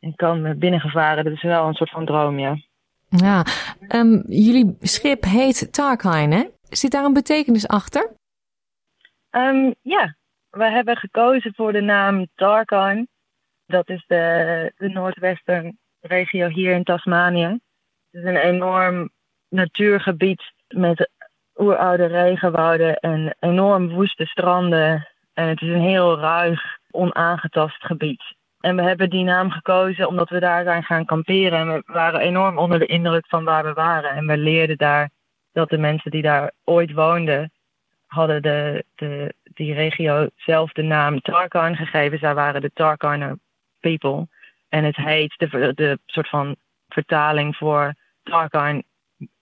En 0.00 0.14
kan 0.14 0.58
binnengevaren. 0.58 1.24
Dat 1.24 1.32
is 1.32 1.42
wel 1.42 1.66
een 1.66 1.74
soort 1.74 1.90
van 1.90 2.06
droom, 2.06 2.38
ja. 2.38 2.56
Ja, 3.16 3.44
um, 3.88 4.22
jullie 4.26 4.76
schip 4.80 5.24
heet 5.24 5.72
Tarkine, 5.72 6.36
hè? 6.36 6.44
Zit 6.68 6.90
daar 6.90 7.04
een 7.04 7.12
betekenis 7.12 7.68
achter? 7.68 8.12
Um, 9.30 9.74
ja, 9.80 10.16
we 10.50 10.64
hebben 10.64 10.96
gekozen 10.96 11.54
voor 11.54 11.72
de 11.72 11.80
naam 11.80 12.26
Tarkine. 12.34 13.06
Dat 13.66 13.88
is 13.88 14.04
de, 14.06 14.72
de 14.76 15.78
regio 16.00 16.48
hier 16.48 16.74
in 16.74 16.84
Tasmanië. 16.84 17.46
Het 18.10 18.22
is 18.22 18.24
een 18.24 18.36
enorm 18.36 19.10
natuurgebied 19.48 20.42
met 20.68 21.10
oeroude 21.54 22.06
regenwouden 22.06 22.96
en 22.96 23.36
enorm 23.40 23.88
woeste 23.88 24.26
stranden. 24.26 25.08
En 25.32 25.48
het 25.48 25.60
is 25.60 25.68
een 25.68 25.88
heel 25.88 26.18
ruig, 26.18 26.78
onaangetast 26.90 27.84
gebied. 27.84 28.22
En 28.62 28.76
we 28.76 28.82
hebben 28.82 29.10
die 29.10 29.24
naam 29.24 29.50
gekozen 29.50 30.08
omdat 30.08 30.28
we 30.28 30.40
daar 30.40 30.64
zijn 30.64 30.82
gaan 30.82 31.04
kamperen. 31.04 31.58
En 31.58 31.68
we 31.68 31.82
waren 31.86 32.20
enorm 32.20 32.58
onder 32.58 32.78
de 32.78 32.86
indruk 32.86 33.26
van 33.26 33.44
waar 33.44 33.64
we 33.64 33.72
waren. 33.72 34.10
En 34.10 34.26
we 34.26 34.36
leerden 34.36 34.76
daar 34.76 35.10
dat 35.52 35.68
de 35.68 35.78
mensen 35.78 36.10
die 36.10 36.22
daar 36.22 36.52
ooit 36.64 36.92
woonden, 36.92 37.52
hadden 38.06 38.42
de, 38.42 38.84
de, 38.94 39.34
die 39.42 39.74
regio 39.74 40.28
zelf 40.36 40.72
de 40.72 40.82
naam 40.82 41.20
Tarkine 41.20 41.76
gegeven. 41.76 42.18
Zij 42.18 42.34
waren 42.34 42.60
de 42.60 42.70
Tarkiner 42.74 43.38
people. 43.80 44.28
En 44.68 44.84
het 44.84 44.96
heet, 44.96 45.34
de, 45.36 45.72
de 45.74 45.98
soort 46.06 46.28
van 46.28 46.56
vertaling 46.88 47.56
voor 47.56 47.94
Tarkine, 48.22 48.84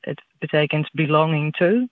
het 0.00 0.22
betekent 0.38 0.90
belonging 0.92 1.52
to. 1.52 1.86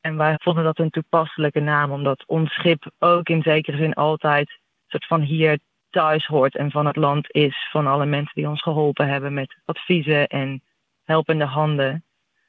En 0.00 0.16
wij 0.16 0.34
vonden 0.38 0.64
dat 0.64 0.78
een 0.78 0.90
toepasselijke 0.90 1.60
naam, 1.60 1.90
omdat 1.90 2.24
ons 2.26 2.52
schip 2.52 2.90
ook 2.98 3.28
in 3.28 3.42
zekere 3.42 3.76
zin 3.76 3.94
altijd 3.94 4.60
soort 4.86 5.06
van 5.06 5.20
hier 5.20 5.58
thuis 5.92 6.26
hoort 6.26 6.56
en 6.56 6.70
van 6.70 6.86
het 6.86 6.96
land 6.96 7.26
is. 7.30 7.68
Van 7.70 7.86
alle 7.86 8.06
mensen 8.06 8.34
die 8.34 8.48
ons 8.48 8.62
geholpen 8.62 9.08
hebben 9.08 9.34
met 9.34 9.56
adviezen 9.64 10.26
en 10.26 10.62
helpende 11.04 11.44
handen. 11.44 12.04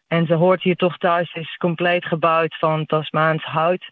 En 0.07 0.25
ze 0.25 0.33
hoort 0.33 0.63
hier 0.63 0.75
toch 0.75 0.97
thuis, 0.97 1.33
is 1.33 1.57
compleet 1.57 2.05
gebouwd 2.05 2.57
van 2.57 2.85
Tasmaans 2.85 3.43
hout. 3.43 3.91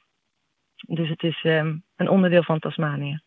Dus 0.76 1.10
het 1.10 1.24
is 1.24 1.44
um, 1.44 1.84
een 1.96 2.10
onderdeel 2.10 2.44
van 2.44 2.60
Tasmanië. 2.60 3.22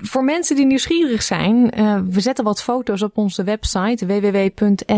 Voor 0.00 0.24
mensen 0.24 0.56
die 0.56 0.66
nieuwsgierig 0.66 1.22
zijn, 1.22 1.78
uh, 1.78 2.00
we 2.08 2.20
zetten 2.20 2.44
wat 2.44 2.62
foto's 2.62 3.02
op 3.02 3.16
onze 3.16 3.44
website 3.44 4.06
www.sps.com.au 4.06 4.88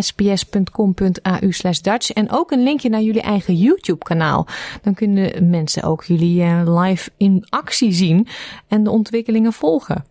Dutch 1.82 2.10
en 2.10 2.30
ook 2.30 2.50
een 2.50 2.62
linkje 2.62 2.88
naar 2.88 3.00
jullie 3.00 3.22
eigen 3.22 3.54
YouTube 3.54 4.04
kanaal. 4.04 4.46
Dan 4.82 4.94
kunnen 4.94 5.50
mensen 5.50 5.82
ook 5.82 6.04
jullie 6.04 6.42
uh, 6.42 6.62
live 6.82 7.10
in 7.16 7.46
actie 7.48 7.92
zien 7.92 8.26
en 8.68 8.84
de 8.84 8.90
ontwikkelingen 8.90 9.52
volgen. 9.52 10.04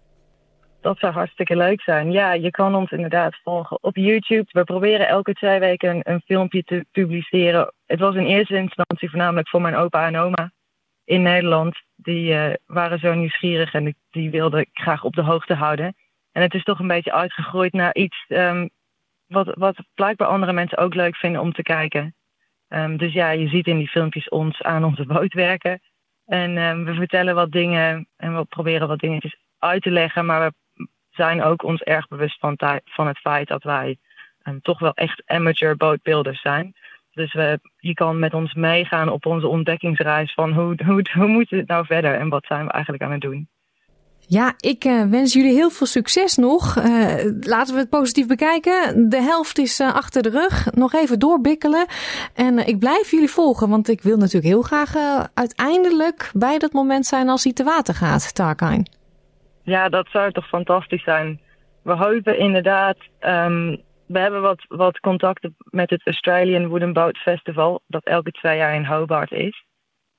Dat 0.82 1.00
zou 1.00 1.14
hartstikke 1.14 1.56
leuk 1.56 1.82
zijn. 1.82 2.12
Ja, 2.12 2.34
je 2.34 2.52
kan 2.52 2.76
ons 2.76 2.92
inderdaad 2.92 3.40
volgen 3.44 3.84
op 3.84 3.96
YouTube. 3.96 4.46
We 4.52 4.64
proberen 4.64 5.08
elke 5.08 5.34
twee 5.34 5.60
weken 5.60 5.90
een, 5.90 6.02
een 6.04 6.22
filmpje 6.26 6.64
te 6.64 6.86
publiceren. 6.92 7.74
Het 7.86 8.00
was 8.00 8.16
in 8.16 8.26
eerste 8.26 8.56
instantie 8.56 9.10
voornamelijk 9.10 9.50
voor 9.50 9.62
mijn 9.62 9.76
opa 9.76 10.08
en 10.08 10.18
oma 10.18 10.52
in 11.06 11.22
Nederland. 11.22 11.78
Die 11.96 12.34
uh, 12.34 12.54
waren 12.66 13.00
zo 13.00 13.14
nieuwsgierig 13.14 13.74
en 13.74 13.84
die, 13.84 13.96
die 14.12 14.30
wilden 14.30 14.60
ik 14.60 14.70
graag 14.74 15.04
op 15.04 15.14
de 15.14 15.22
hoogte 15.22 15.54
houden. 15.54 15.96
En 16.32 16.42
het 16.42 16.54
is 16.54 16.64
toch 16.64 16.80
een 16.80 16.88
beetje 16.88 17.14
uitgegroeid 17.14 17.74
naar 17.74 17.96
iets 17.96 18.26
um, 18.28 18.70
wat, 19.28 19.56
wat 19.58 19.76
blijkbaar 19.96 20.28
andere 20.28 20.54
mensen 20.54 20.78
ook 20.78 20.96
leuk 20.96 21.16
vinden 21.16 21.42
om 21.42 21.54
te 21.54 21.62
kijken. 21.62 22.16
Um, 22.70 22.98
dus 22.98 23.14
ja, 23.14 23.30
je 23.30 23.48
ziet 23.48 23.68
in 23.68 23.78
die 23.78 23.88
filmpjes 23.88 24.30
ons 24.30 24.62
aan 24.62 24.84
onze 24.84 25.06
boot 25.06 25.34
werken. 25.34 25.82
En 26.26 26.58
um, 26.58 26.86
we 26.86 26.94
vertellen 26.94 27.36
wat 27.36 27.52
dingen 27.52 28.08
en 28.18 28.36
we 28.36 28.46
proberen 28.46 28.88
wat 28.88 29.00
dingetjes 29.00 29.38
uit 29.60 29.82
te 29.82 29.92
leggen. 29.92 30.26
Maar 30.26 30.48
we 30.48 30.54
zijn 31.20 31.44
ook 31.44 31.64
ons 31.64 31.82
erg 31.82 32.08
bewust 32.08 32.40
van, 32.40 32.58
van 32.86 33.08
het 33.08 33.18
feit 33.18 33.48
dat 33.48 33.64
wij 33.64 33.98
um, 34.44 34.62
toch 34.62 34.80
wel 34.80 34.94
echt 34.94 35.24
amateur 35.26 35.76
bootbuilders 35.76 36.42
zijn. 36.42 36.76
Dus 37.14 37.34
we, 37.34 37.60
je 37.80 37.94
kan 37.94 38.20
met 38.20 38.34
ons 38.34 38.54
meegaan 38.54 39.10
op 39.10 39.26
onze 39.26 39.48
ontdekkingsreis 39.48 40.34
van 40.34 40.54
hoe, 40.54 40.80
hoe, 40.86 41.06
hoe 41.14 41.28
moet 41.36 41.50
het 41.50 41.68
nou 41.68 41.86
verder 41.86 42.14
en 42.16 42.30
wat 42.30 42.46
zijn 42.46 42.66
we 42.66 42.72
eigenlijk 42.72 43.04
aan 43.04 43.12
het 43.12 43.22
doen. 43.22 43.48
Ja, 44.28 44.54
ik 44.58 44.86
uh, 44.86 45.04
wens 45.04 45.34
jullie 45.34 45.54
heel 45.54 45.70
veel 45.70 45.88
succes 45.88 46.36
nog. 46.36 46.76
Uh, 46.76 46.84
laten 47.40 47.74
we 47.74 47.80
het 47.80 47.90
positief 47.90 48.28
bekijken. 48.28 49.10
De 49.10 49.22
helft 49.22 49.58
is 49.58 49.80
uh, 49.80 49.96
achter 49.96 50.22
de 50.22 50.30
rug. 50.30 50.72
Nog 50.72 50.94
even 50.94 51.20
doorbikkelen. 51.20 51.86
En 52.34 52.68
ik 52.68 52.80
blijf 52.80 53.12
jullie 53.12 53.30
volgen, 53.30 53.70
want 53.70 53.90
ik 53.90 54.02
wil 54.02 54.18
natuurlijk 54.18 54.46
heel 54.46 54.62
graag 54.62 54.96
uiteindelijk 55.34 56.32
bij 56.34 56.58
dat 56.58 56.74
moment 56.74 57.06
zijn 57.06 57.30
als 57.30 57.44
hij 57.44 57.54
te 57.54 57.64
water 57.64 57.94
gaat, 57.94 58.36
Tarkine. 58.36 58.99
Ja, 59.70 59.90
dat 59.90 60.08
zou 60.12 60.32
toch 60.32 60.48
fantastisch 60.48 61.04
zijn. 61.04 61.40
We 61.84 61.94
hopen 61.94 62.38
inderdaad. 62.38 62.98
Um, 63.20 63.82
we 64.06 64.20
hebben 64.20 64.42
wat, 64.42 64.66
wat 64.68 65.00
contacten 65.00 65.56
met 65.58 65.90
het 65.90 66.06
Australian 66.06 66.68
Wooden 66.68 66.94
Boat 66.94 67.18
Festival, 67.18 67.82
dat 67.88 68.04
elke 68.04 68.32
twee 68.32 68.58
jaar 68.58 68.76
in 68.76 68.86
Hobart 68.86 69.32
is. 69.32 69.66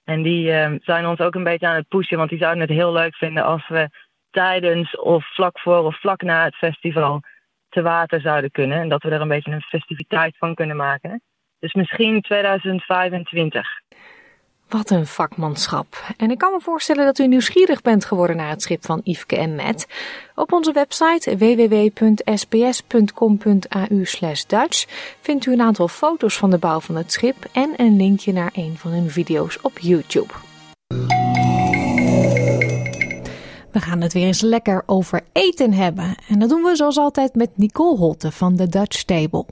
En 0.04 0.22
die 0.22 0.52
um, 0.52 0.78
zijn 0.82 1.06
ons 1.06 1.18
ook 1.18 1.34
een 1.34 1.44
beetje 1.44 1.66
aan 1.66 1.76
het 1.76 1.88
pushen, 1.88 2.16
want 2.16 2.30
die 2.30 2.38
zouden 2.38 2.60
het 2.60 2.70
heel 2.70 2.92
leuk 2.92 3.16
vinden 3.16 3.44
als 3.44 3.68
we 3.68 3.88
tijdens 4.30 4.96
of 4.96 5.34
vlak 5.34 5.58
voor 5.58 5.84
of 5.84 6.00
vlak 6.00 6.22
na 6.22 6.44
het 6.44 6.56
festival 6.56 7.20
te 7.68 7.82
water 7.82 8.20
zouden 8.20 8.50
kunnen. 8.50 8.78
En 8.78 8.88
dat 8.88 9.02
we 9.02 9.10
er 9.10 9.20
een 9.20 9.28
beetje 9.28 9.52
een 9.52 9.60
festiviteit 9.60 10.36
van 10.36 10.54
kunnen 10.54 10.76
maken. 10.76 11.22
Dus 11.58 11.72
misschien 11.72 12.20
2025. 12.20 13.68
Wat 14.70 14.90
een 14.90 15.06
vakmanschap. 15.06 16.04
En 16.16 16.30
ik 16.30 16.38
kan 16.38 16.52
me 16.52 16.60
voorstellen 16.60 17.04
dat 17.04 17.18
u 17.18 17.26
nieuwsgierig 17.26 17.82
bent 17.82 18.04
geworden 18.04 18.36
naar 18.36 18.50
het 18.50 18.62
schip 18.62 18.84
van 18.84 19.00
Yveske 19.04 19.36
en 19.36 19.54
Matt. 19.54 19.86
Op 20.34 20.52
onze 20.52 20.72
website 20.72 21.36
www.sbs.com.au 21.36 22.44
Dutch 24.46 24.86
vindt 25.20 25.46
u 25.46 25.52
een 25.52 25.60
aantal 25.60 25.88
foto's 25.88 26.36
van 26.36 26.50
de 26.50 26.58
bouw 26.58 26.80
van 26.80 26.96
het 26.96 27.12
schip 27.12 27.36
en 27.52 27.72
een 27.76 27.96
linkje 27.96 28.32
naar 28.32 28.50
een 28.54 28.74
van 28.78 28.90
hun 28.90 29.10
video's 29.10 29.58
op 29.62 29.78
YouTube. 29.78 30.32
We 33.72 33.80
gaan 33.80 34.00
het 34.00 34.12
weer 34.12 34.26
eens 34.26 34.40
lekker 34.40 34.82
over 34.86 35.20
eten 35.32 35.72
hebben. 35.72 36.14
En 36.28 36.38
dat 36.38 36.48
doen 36.48 36.62
we 36.62 36.76
zoals 36.76 36.98
altijd 36.98 37.34
met 37.34 37.50
Nicole 37.54 37.96
Holte 37.96 38.32
van 38.32 38.56
de 38.56 38.66
Dutch 38.66 39.02
Table. 39.02 39.44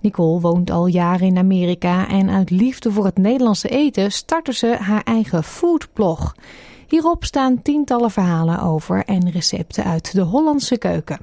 Nicole 0.00 0.40
woont 0.40 0.70
al 0.70 0.86
jaren 0.86 1.26
in 1.26 1.38
Amerika 1.38 2.08
en 2.08 2.30
uit 2.30 2.50
liefde 2.50 2.92
voor 2.92 3.04
het 3.04 3.18
Nederlandse 3.18 3.68
eten 3.68 4.12
startte 4.12 4.52
ze 4.52 4.76
haar 4.80 5.02
eigen 5.02 5.44
foodblog. 5.44 6.34
Hierop 6.88 7.24
staan 7.24 7.62
tientallen 7.62 8.10
verhalen 8.10 8.62
over 8.62 9.04
en 9.04 9.30
recepten 9.30 9.84
uit 9.84 10.14
de 10.14 10.22
Hollandse 10.22 10.78
keuken. 10.78 11.20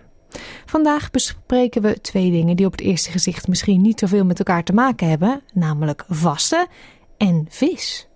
Vandaag 0.65 1.11
bespreken 1.11 1.81
we 1.81 2.01
twee 2.01 2.31
dingen 2.31 2.55
die 2.55 2.65
op 2.65 2.71
het 2.71 2.81
eerste 2.81 3.11
gezicht 3.11 3.47
misschien 3.47 3.81
niet 3.81 3.99
zoveel 3.99 4.25
met 4.25 4.39
elkaar 4.39 4.63
te 4.63 4.73
maken 4.73 5.09
hebben, 5.09 5.41
namelijk 5.53 6.05
vasten 6.07 6.67
en 7.17 7.45
vis. 7.49 8.07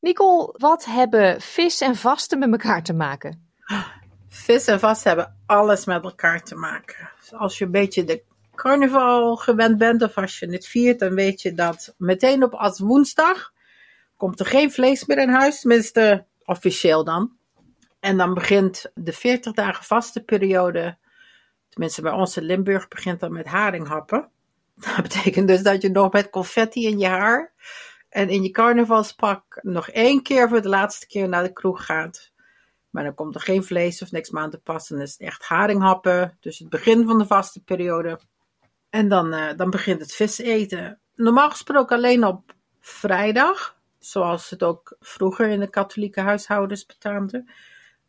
Nicole, 0.00 0.54
wat 0.56 0.84
hebben 0.84 1.40
vis 1.40 1.80
en 1.80 1.96
vasten 1.96 2.38
met 2.38 2.50
elkaar 2.50 2.82
te 2.82 2.92
maken? 2.92 3.52
Vis 4.28 4.66
en 4.66 4.80
vasten 4.80 5.08
hebben 5.08 5.36
alles 5.46 5.84
met 5.84 6.04
elkaar 6.04 6.42
te 6.42 6.54
maken. 6.54 7.10
Als 7.30 7.58
je 7.58 7.64
een 7.64 7.70
beetje 7.70 8.04
de 8.04 8.22
carnaval 8.54 9.36
gewend 9.36 9.78
bent 9.78 10.02
of 10.02 10.16
als 10.16 10.38
je 10.38 10.50
het 10.50 10.66
viert, 10.66 10.98
dan 10.98 11.14
weet 11.14 11.42
je 11.42 11.54
dat 11.54 11.94
meteen 11.98 12.42
op 12.42 12.54
als 12.54 12.78
woensdag 12.78 13.52
komt 14.16 14.40
er 14.40 14.46
geen 14.46 14.72
vlees 14.72 15.06
meer 15.06 15.18
in 15.18 15.28
huis, 15.28 15.60
tenminste 15.60 16.26
officieel 16.44 17.04
dan. 17.04 17.32
En 18.00 18.16
dan 18.16 18.34
begint 18.34 18.90
de 18.94 19.12
40 19.12 19.52
dagen 19.52 19.84
vastenperiode, 19.84 20.98
tenminste 21.68 22.02
bij 22.02 22.12
ons 22.12 22.36
in 22.36 22.42
Limburg, 22.42 22.88
begint 22.88 23.20
dan 23.20 23.32
met 23.32 23.46
haringhappen. 23.46 24.28
Dat 24.74 25.02
betekent 25.02 25.48
dus 25.48 25.62
dat 25.62 25.82
je 25.82 25.90
nog 25.90 26.12
met 26.12 26.30
confetti 26.30 26.86
in 26.86 26.98
je 26.98 27.06
haar 27.06 27.52
en 28.10 28.28
in 28.28 28.42
je 28.42 28.50
carnavalspak 28.50 29.58
nog 29.62 29.88
één 29.88 30.22
keer 30.22 30.48
voor 30.48 30.62
de 30.62 30.68
laatste 30.68 31.06
keer 31.06 31.28
naar 31.28 31.42
de 31.42 31.52
kroeg 31.52 31.84
gaat. 31.84 32.32
Maar 32.90 33.04
dan 33.04 33.14
komt 33.14 33.34
er 33.34 33.40
geen 33.40 33.64
vlees 33.64 34.02
of 34.02 34.10
niks 34.10 34.30
meer 34.30 34.42
aan 34.42 34.50
te 34.50 34.58
passen. 34.58 34.96
Dan 34.96 35.04
is 35.04 35.12
het 35.12 35.20
echt 35.20 35.42
haringhappen. 35.42 36.36
Dus 36.40 36.58
het 36.58 36.68
begin 36.68 37.06
van 37.06 37.18
de 37.18 37.26
vaste 37.26 37.62
periode. 37.62 38.20
En 38.90 39.08
dan, 39.08 39.34
uh, 39.34 39.48
dan 39.56 39.70
begint 39.70 40.00
het 40.00 40.14
vis 40.14 40.38
eten. 40.38 41.00
Normaal 41.14 41.50
gesproken 41.50 41.96
alleen 41.96 42.24
op 42.24 42.54
vrijdag, 42.80 43.76
zoals 43.98 44.50
het 44.50 44.62
ook 44.62 44.96
vroeger 45.00 45.48
in 45.48 45.60
de 45.60 45.70
katholieke 45.70 46.20
huishoudens 46.20 46.86
betaamde. 46.86 47.44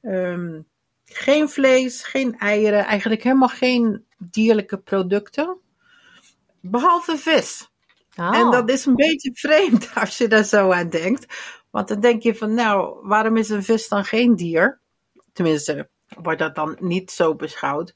Ehm, 0.02 0.62
geen 1.06 1.50
vlees, 1.50 2.04
geen 2.04 2.40
eieren, 2.40 2.86
eigenlijk 2.86 3.24
helemaal 3.24 3.48
geen 3.48 4.06
dierlijke 4.18 4.78
producten. 4.78 5.58
Behalve 6.60 7.18
vis. 7.18 7.71
Oh. 8.18 8.38
En 8.38 8.52
dat 8.52 8.70
is 8.70 8.86
een 8.86 8.96
beetje 8.96 9.32
vreemd 9.34 9.90
als 10.02 10.18
je 10.18 10.28
daar 10.28 10.44
zo 10.44 10.72
aan 10.72 10.90
denkt. 10.90 11.26
Want 11.70 11.88
dan 11.88 12.00
denk 12.00 12.24
je 12.24 12.36
van, 12.36 12.54
nou, 12.54 13.08
waarom 13.08 13.38
is 13.38 13.50
een 13.50 13.64
vis 13.64 13.88
dan 13.88 14.06
geen 14.06 14.36
dier? 14.36 14.80
Tenminste, 15.34 15.90
wordt 16.08 16.40
dat 16.40 16.56
dan 16.56 16.78
niet 16.80 17.12
zo 17.12 17.36
beschouwd. 17.36 17.94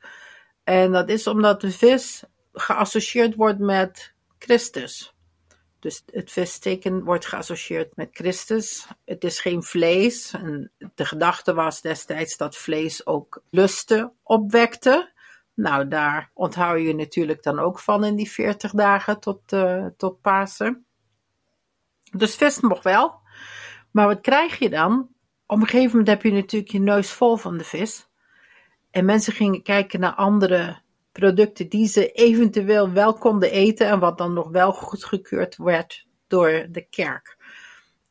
En 0.63 0.91
dat 0.91 1.09
is 1.09 1.27
omdat 1.27 1.61
de 1.61 1.71
vis 1.71 2.23
geassocieerd 2.53 3.35
wordt 3.35 3.59
met 3.59 4.13
Christus. 4.39 5.15
Dus 5.79 6.03
het 6.05 6.31
visteken 6.31 7.03
wordt 7.03 7.25
geassocieerd 7.25 7.95
met 7.95 8.09
Christus. 8.11 8.87
Het 9.05 9.23
is 9.23 9.39
geen 9.39 9.63
vlees. 9.63 10.33
En 10.33 10.71
de 10.95 11.05
gedachte 11.05 11.53
was 11.53 11.81
destijds 11.81 12.37
dat 12.37 12.57
vlees 12.57 13.05
ook 13.05 13.43
lusten 13.49 14.13
opwekte. 14.23 15.13
Nou, 15.55 15.87
daar 15.87 16.31
onthoud 16.33 16.81
je 16.81 16.95
natuurlijk 16.95 17.43
dan 17.43 17.59
ook 17.59 17.79
van 17.79 18.03
in 18.03 18.15
die 18.15 18.31
40 18.31 18.71
dagen 18.71 19.19
tot, 19.19 19.53
uh, 19.53 19.85
tot 19.97 20.21
Pasen. 20.21 20.85
Dus 22.11 22.35
vis 22.35 22.59
mocht 22.59 22.83
wel. 22.83 23.19
Maar 23.91 24.07
wat 24.07 24.21
krijg 24.21 24.59
je 24.59 24.69
dan? 24.69 25.09
Op 25.45 25.61
een 25.61 25.67
gegeven 25.67 25.89
moment 25.89 26.07
heb 26.07 26.23
je 26.23 26.31
natuurlijk 26.31 26.71
je 26.71 26.79
neus 26.79 27.11
vol 27.11 27.37
van 27.37 27.57
de 27.57 27.63
vis. 27.63 28.07
En 28.91 29.05
mensen 29.05 29.33
gingen 29.33 29.61
kijken 29.61 29.99
naar 29.99 30.13
andere 30.13 30.81
producten 31.11 31.69
die 31.69 31.87
ze 31.87 32.11
eventueel 32.11 32.91
wel 32.91 33.13
konden 33.13 33.51
eten 33.51 33.87
en 33.87 33.99
wat 33.99 34.17
dan 34.17 34.33
nog 34.33 34.49
wel 34.49 34.73
goedgekeurd 34.73 35.57
werd 35.57 36.07
door 36.27 36.67
de 36.69 36.87
kerk. 36.89 37.37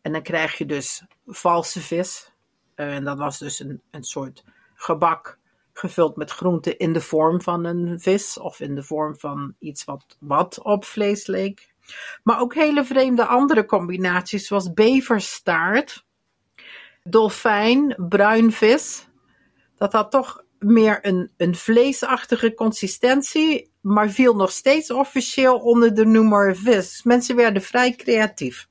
En 0.03 0.13
dan 0.13 0.23
krijg 0.23 0.59
je 0.59 0.67
dus 0.67 1.05
valse 1.27 1.81
vis. 1.81 2.33
Uh, 2.77 2.95
en 2.95 3.05
dat 3.05 3.19
was 3.19 3.39
dus 3.39 3.61
een, 3.61 3.83
een 3.91 4.05
soort 4.05 4.45
gebak 4.75 5.39
gevuld 5.79 6.17
met 6.17 6.31
groenten 6.31 6.79
in 6.79 6.93
de 6.93 7.01
vorm 7.01 7.43
van 7.43 7.65
een 7.65 8.01
vis 8.01 8.39
of 8.39 8.61
in 8.61 8.75
de 8.75 8.83
vorm 8.83 9.19
van 9.19 9.55
iets 9.59 9.85
wat, 9.85 10.17
wat 10.21 10.63
op 10.63 10.85
vlees 10.85 11.27
leek. 11.27 11.75
Maar 12.23 12.41
ook 12.41 12.55
hele 12.55 12.85
vreemde 12.85 13.27
andere 13.27 13.67
combinaties, 13.67 14.47
zoals 14.47 14.73
beverstaart, 14.73 16.07
dolfijn, 17.03 17.95
bruinvis. 18.09 19.09
Dat 19.77 19.93
had 19.93 20.11
toch 20.11 20.45
meer 20.59 20.99
een, 21.03 21.31
een 21.37 21.55
vleesachtige 21.55 22.55
consistentie, 22.55 23.73
maar 23.81 24.11
viel 24.11 24.37
nog 24.37 24.51
steeds 24.51 24.91
officieel 24.91 25.59
onder 25.59 25.95
de 25.95 26.05
noemer 26.05 26.57
vis. 26.57 27.03
Mensen 27.03 27.37
werden 27.37 27.63
vrij 27.63 27.95
creatief. 27.95 28.69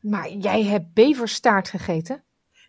Maar 0.00 0.30
jij 0.30 0.62
hebt 0.62 0.94
beverstaart 0.94 1.68
gegeten? 1.68 2.24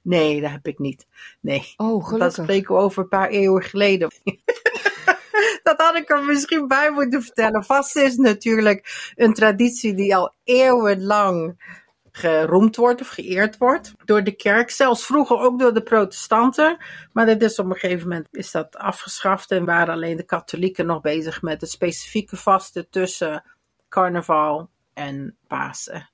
Nee, 0.05 0.41
dat 0.41 0.51
heb 0.51 0.67
ik 0.67 0.79
niet. 0.79 1.07
Nee. 1.39 1.73
Oh, 1.77 2.03
gelukkig. 2.03 2.17
Dat 2.17 2.33
spreken 2.33 2.75
we 2.75 2.81
over 2.81 3.03
een 3.03 3.09
paar 3.09 3.29
eeuwen 3.29 3.63
geleden. 3.63 4.11
dat 5.63 5.81
had 5.81 5.95
ik 5.95 6.09
er 6.09 6.23
misschien 6.23 6.67
bij 6.67 6.91
moeten 6.91 7.21
vertellen. 7.21 7.63
Vast 7.63 7.95
is 7.95 8.15
natuurlijk 8.15 9.11
een 9.15 9.33
traditie 9.33 9.93
die 9.93 10.15
al 10.15 10.33
eeuwenlang 10.43 11.63
geroemd 12.11 12.75
wordt 12.75 13.01
of 13.01 13.07
geëerd 13.07 13.57
wordt 13.57 13.93
door 14.05 14.23
de 14.23 14.35
kerk. 14.35 14.69
Zelfs 14.69 15.05
vroeger 15.05 15.37
ook 15.37 15.59
door 15.59 15.73
de 15.73 15.83
protestanten. 15.83 16.77
Maar 17.13 17.25
dat 17.25 17.41
is 17.41 17.59
op 17.59 17.65
een 17.65 17.75
gegeven 17.75 18.07
moment 18.07 18.27
is 18.31 18.51
dat 18.51 18.77
afgeschaft 18.77 19.51
en 19.51 19.65
waren 19.65 19.93
alleen 19.93 20.17
de 20.17 20.25
katholieken 20.25 20.85
nog 20.85 21.01
bezig 21.01 21.41
met 21.41 21.61
het 21.61 21.69
specifieke 21.69 22.35
vasten 22.35 22.89
tussen 22.89 23.43
carnaval 23.89 24.69
en 24.93 25.37
Pasen. 25.47 26.09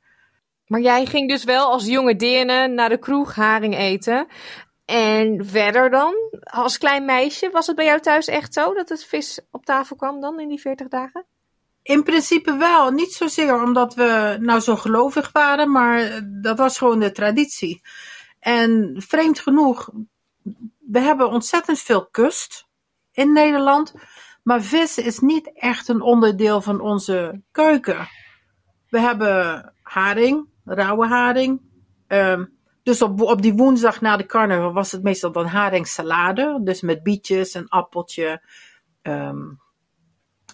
Maar 0.71 0.81
jij 0.81 1.05
ging 1.05 1.29
dus 1.29 1.43
wel 1.43 1.71
als 1.71 1.85
jonge 1.85 2.15
deerne 2.15 2.67
naar 2.67 2.89
de 2.89 2.97
kroeg 2.97 3.35
haring 3.35 3.77
eten. 3.77 4.27
En 4.85 5.45
verder 5.45 5.89
dan, 5.89 6.13
als 6.43 6.77
klein 6.77 7.05
meisje, 7.05 7.49
was 7.49 7.67
het 7.67 7.75
bij 7.75 7.85
jou 7.85 7.99
thuis 7.99 8.27
echt 8.27 8.53
zo 8.53 8.73
dat 8.73 8.89
het 8.89 9.05
vis 9.05 9.39
op 9.49 9.65
tafel 9.65 9.95
kwam 9.95 10.21
dan 10.21 10.39
in 10.39 10.47
die 10.47 10.59
40 10.59 10.87
dagen? 10.87 11.25
In 11.83 12.03
principe 12.03 12.57
wel. 12.57 12.91
Niet 12.91 13.13
zozeer 13.13 13.63
omdat 13.63 13.95
we 13.95 14.37
nou 14.39 14.59
zo 14.59 14.75
gelovig 14.75 15.31
waren, 15.31 15.71
maar 15.71 16.21
dat 16.41 16.57
was 16.57 16.77
gewoon 16.77 16.99
de 16.99 17.11
traditie. 17.11 17.81
En 18.39 18.95
vreemd 18.97 19.39
genoeg, 19.39 19.89
we 20.79 20.99
hebben 20.99 21.29
ontzettend 21.29 21.79
veel 21.79 22.05
kust 22.05 22.67
in 23.11 23.33
Nederland. 23.33 23.93
Maar 24.43 24.61
vis 24.61 24.97
is 24.97 25.19
niet 25.19 25.51
echt 25.53 25.87
een 25.87 26.01
onderdeel 26.01 26.61
van 26.61 26.81
onze 26.81 27.41
keuken. 27.51 28.07
We 28.89 28.99
hebben 28.99 29.73
haring, 29.81 30.49
rauwe 30.65 31.07
haring. 31.07 31.61
Um, 32.07 32.59
dus 32.83 33.01
op, 33.01 33.21
op 33.21 33.41
die 33.41 33.53
woensdag 33.53 34.01
na 34.01 34.17
de 34.17 34.25
carnaval 34.25 34.73
was 34.73 34.91
het 34.91 35.03
meestal 35.03 35.31
dan 35.31 35.45
haringsalade. 35.45 36.59
Dus 36.63 36.81
met 36.81 37.03
bietjes, 37.03 37.53
een 37.53 37.69
appeltje, 37.69 38.41
um, 39.01 39.59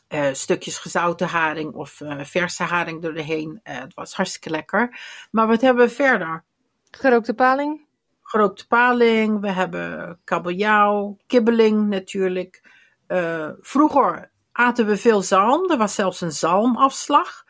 uh, 0.09 0.33
stukjes 0.33 0.77
gezouten 0.77 1.27
haring 1.27 1.73
of 1.73 1.99
uh, 1.99 2.23
verse 2.23 2.63
haring 2.63 3.01
door 3.01 3.13
de 3.13 3.21
heen. 3.21 3.59
Uh, 3.63 3.79
het 3.79 3.93
was 3.93 4.13
hartstikke 4.13 4.49
lekker. 4.49 4.99
Maar 5.31 5.47
wat 5.47 5.61
hebben 5.61 5.85
we 5.85 5.91
verder? 5.91 6.43
Gerookte 6.91 7.33
paling? 7.33 7.85
Gerookte 8.21 8.67
paling, 8.67 9.41
we 9.41 9.51
hebben 9.51 10.19
kabeljauw, 10.23 11.17
kibbeling 11.27 11.87
natuurlijk. 11.87 12.61
vroeger 13.61 14.31
aten 14.51 14.85
we 14.85 14.97
veel 14.97 15.21
zalm. 15.21 15.71
Er 15.71 15.77
was 15.77 15.95
zelfs 15.95 16.21
een 16.21 16.31
zalmafslag. 16.31 17.43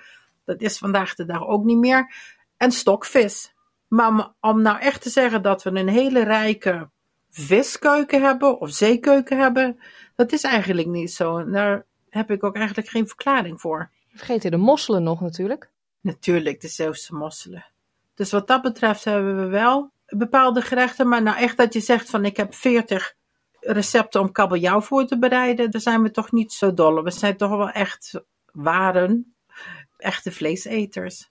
Dat 0.46 0.62
is 0.62 0.78
vandaag 0.78 1.16
de 1.16 1.26
dag 1.26 1.48
ook 1.48 1.64
niet 1.64 1.78
meer. 1.78 2.14
En 2.58 2.72
stokvis. 2.72 3.54
Maar 3.88 4.34
om 4.40 4.62
nou 4.62 4.80
echt 4.80 5.02
te 5.02 5.10
zeggen 5.10 5.42
dat 5.42 5.64
we 5.64 5.70
een 5.70 5.90
hele 5.90 6.24
rijke 6.24 6.90
viskeuken 7.30 8.22
hebben 8.22 8.60
of 8.60 8.70
zeekeuken 8.70 9.40
hebben, 9.40 9.80
dat 10.16 10.32
is 10.32 10.44
eigenlijk 10.44 10.88
niet 10.88 11.12
zo. 11.12 11.50
Daar 11.50 11.86
heb 12.10 12.32
ik 12.32 12.44
ook 12.44 12.56
eigenlijk 12.56 12.88
geen 12.88 13.08
verklaring 13.08 13.62
voor. 13.62 13.90
Vergeten 14.14 14.52
de 14.52 14.58
mosselen 14.58 15.04
nog 15.04 15.22
natuurlijk. 15.22 15.70
Natuurlijk, 16.02 16.62
de 16.62 16.68
Zeeuwse 16.68 17.16
mosselen. 17.16 17.66
Dus 18.16 18.32
wat 18.32 18.48
dat 18.48 18.62
betreft 18.62 19.04
hebben 19.04 19.38
we 19.38 19.46
wel 19.46 19.92
bepaalde 20.06 20.62
gerechten. 20.62 21.08
Maar 21.08 21.22
nou 21.22 21.38
echt 21.38 21.58
dat 21.58 21.74
je 21.74 21.80
zegt 21.80 22.10
van 22.10 22.26
ik 22.26 22.38
heb 22.38 22.54
40 22.54 23.16
recepten 23.60 24.22
om 24.22 24.32
kabeljauw 24.32 24.82
voor 24.82 25.06
te 25.06 25.20
bereiden, 25.20 25.72
daar 25.72 25.82
zijn 25.82 26.02
we 26.02 26.12
toch 26.12 26.32
niet 26.32 26.54
zo 26.54 26.74
dol. 26.74 27.04
We 27.04 27.12
zijn 27.12 27.38
toch 27.38 27.50
wel 27.50 27.70
echt 27.70 28.22
waren, 28.52 29.36
echte 29.98 30.32
vleeseters. 30.32 31.30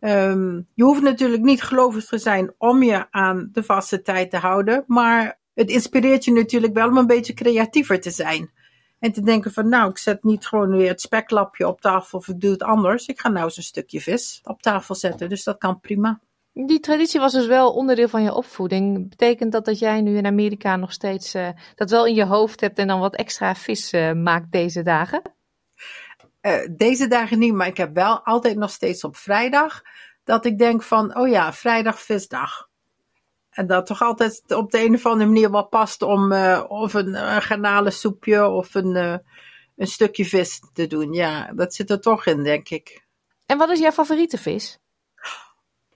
Um, 0.00 0.66
je 0.74 0.84
hoeft 0.84 1.02
natuurlijk 1.02 1.42
niet 1.42 1.62
gelovig 1.62 2.04
te 2.04 2.18
zijn 2.18 2.54
om 2.58 2.82
je 2.82 3.06
aan 3.10 3.48
de 3.52 3.62
vaste 3.62 4.02
tijd 4.02 4.30
te 4.30 4.36
houden, 4.36 4.84
maar 4.86 5.38
het 5.54 5.70
inspireert 5.70 6.24
je 6.24 6.32
natuurlijk 6.32 6.74
wel 6.74 6.88
om 6.88 6.96
een 6.96 7.06
beetje 7.06 7.34
creatiever 7.34 8.00
te 8.00 8.10
zijn. 8.10 8.50
En 8.98 9.12
te 9.12 9.20
denken 9.20 9.52
van 9.52 9.68
nou, 9.68 9.90
ik 9.90 9.98
zet 9.98 10.24
niet 10.24 10.46
gewoon 10.46 10.76
weer 10.76 10.88
het 10.88 11.00
speklapje 11.00 11.68
op 11.68 11.80
tafel 11.80 12.18
of 12.18 12.28
ik 12.28 12.40
doe 12.40 12.50
het 12.50 12.62
anders. 12.62 13.06
Ik 13.06 13.20
ga 13.20 13.28
nou 13.28 13.44
eens 13.44 13.56
een 13.56 13.62
stukje 13.62 14.00
vis 14.00 14.40
op 14.44 14.62
tafel 14.62 14.94
zetten, 14.94 15.28
dus 15.28 15.44
dat 15.44 15.58
kan 15.58 15.80
prima. 15.80 16.20
Die 16.52 16.80
traditie 16.80 17.20
was 17.20 17.32
dus 17.32 17.46
wel 17.46 17.72
onderdeel 17.72 18.08
van 18.08 18.22
je 18.22 18.34
opvoeding. 18.34 19.08
Betekent 19.08 19.52
dat 19.52 19.64
dat 19.64 19.78
jij 19.78 20.00
nu 20.00 20.16
in 20.16 20.26
Amerika 20.26 20.76
nog 20.76 20.92
steeds 20.92 21.34
uh, 21.34 21.48
dat 21.74 21.90
wel 21.90 22.06
in 22.06 22.14
je 22.14 22.24
hoofd 22.24 22.60
hebt 22.60 22.78
en 22.78 22.86
dan 22.86 23.00
wat 23.00 23.16
extra 23.16 23.54
vis 23.54 23.92
uh, 23.92 24.12
maakt 24.12 24.52
deze 24.52 24.82
dagen? 24.82 25.22
Uh, 26.46 26.66
deze 26.70 27.08
dagen 27.08 27.38
niet, 27.38 27.54
maar 27.54 27.66
ik 27.66 27.76
heb 27.76 27.94
wel 27.94 28.24
altijd 28.24 28.56
nog 28.56 28.70
steeds 28.70 29.04
op 29.04 29.16
vrijdag 29.16 29.82
dat 30.24 30.44
ik 30.44 30.58
denk 30.58 30.82
van, 30.82 31.16
oh 31.16 31.28
ja, 31.28 31.52
vrijdag 31.52 32.00
visdag. 32.00 32.68
En 33.50 33.66
dat 33.66 33.86
toch 33.86 34.02
altijd 34.02 34.42
op 34.54 34.70
de 34.70 34.84
een 34.84 34.94
of 34.94 35.06
andere 35.06 35.30
manier 35.30 35.50
wel 35.50 35.66
past 35.66 36.02
om 36.02 36.32
uh, 36.32 36.64
of 36.68 36.94
een, 36.94 37.14
een 37.14 37.42
garnalensoepje 37.42 38.48
of 38.48 38.74
een, 38.74 38.94
uh, 38.94 39.16
een 39.76 39.86
stukje 39.86 40.24
vis 40.24 40.60
te 40.72 40.86
doen. 40.86 41.12
Ja, 41.12 41.52
dat 41.52 41.74
zit 41.74 41.90
er 41.90 42.00
toch 42.00 42.26
in, 42.26 42.42
denk 42.42 42.68
ik. 42.68 43.04
En 43.46 43.58
wat 43.58 43.70
is 43.70 43.78
jouw 43.78 43.92
favoriete 43.92 44.38
vis? 44.38 44.78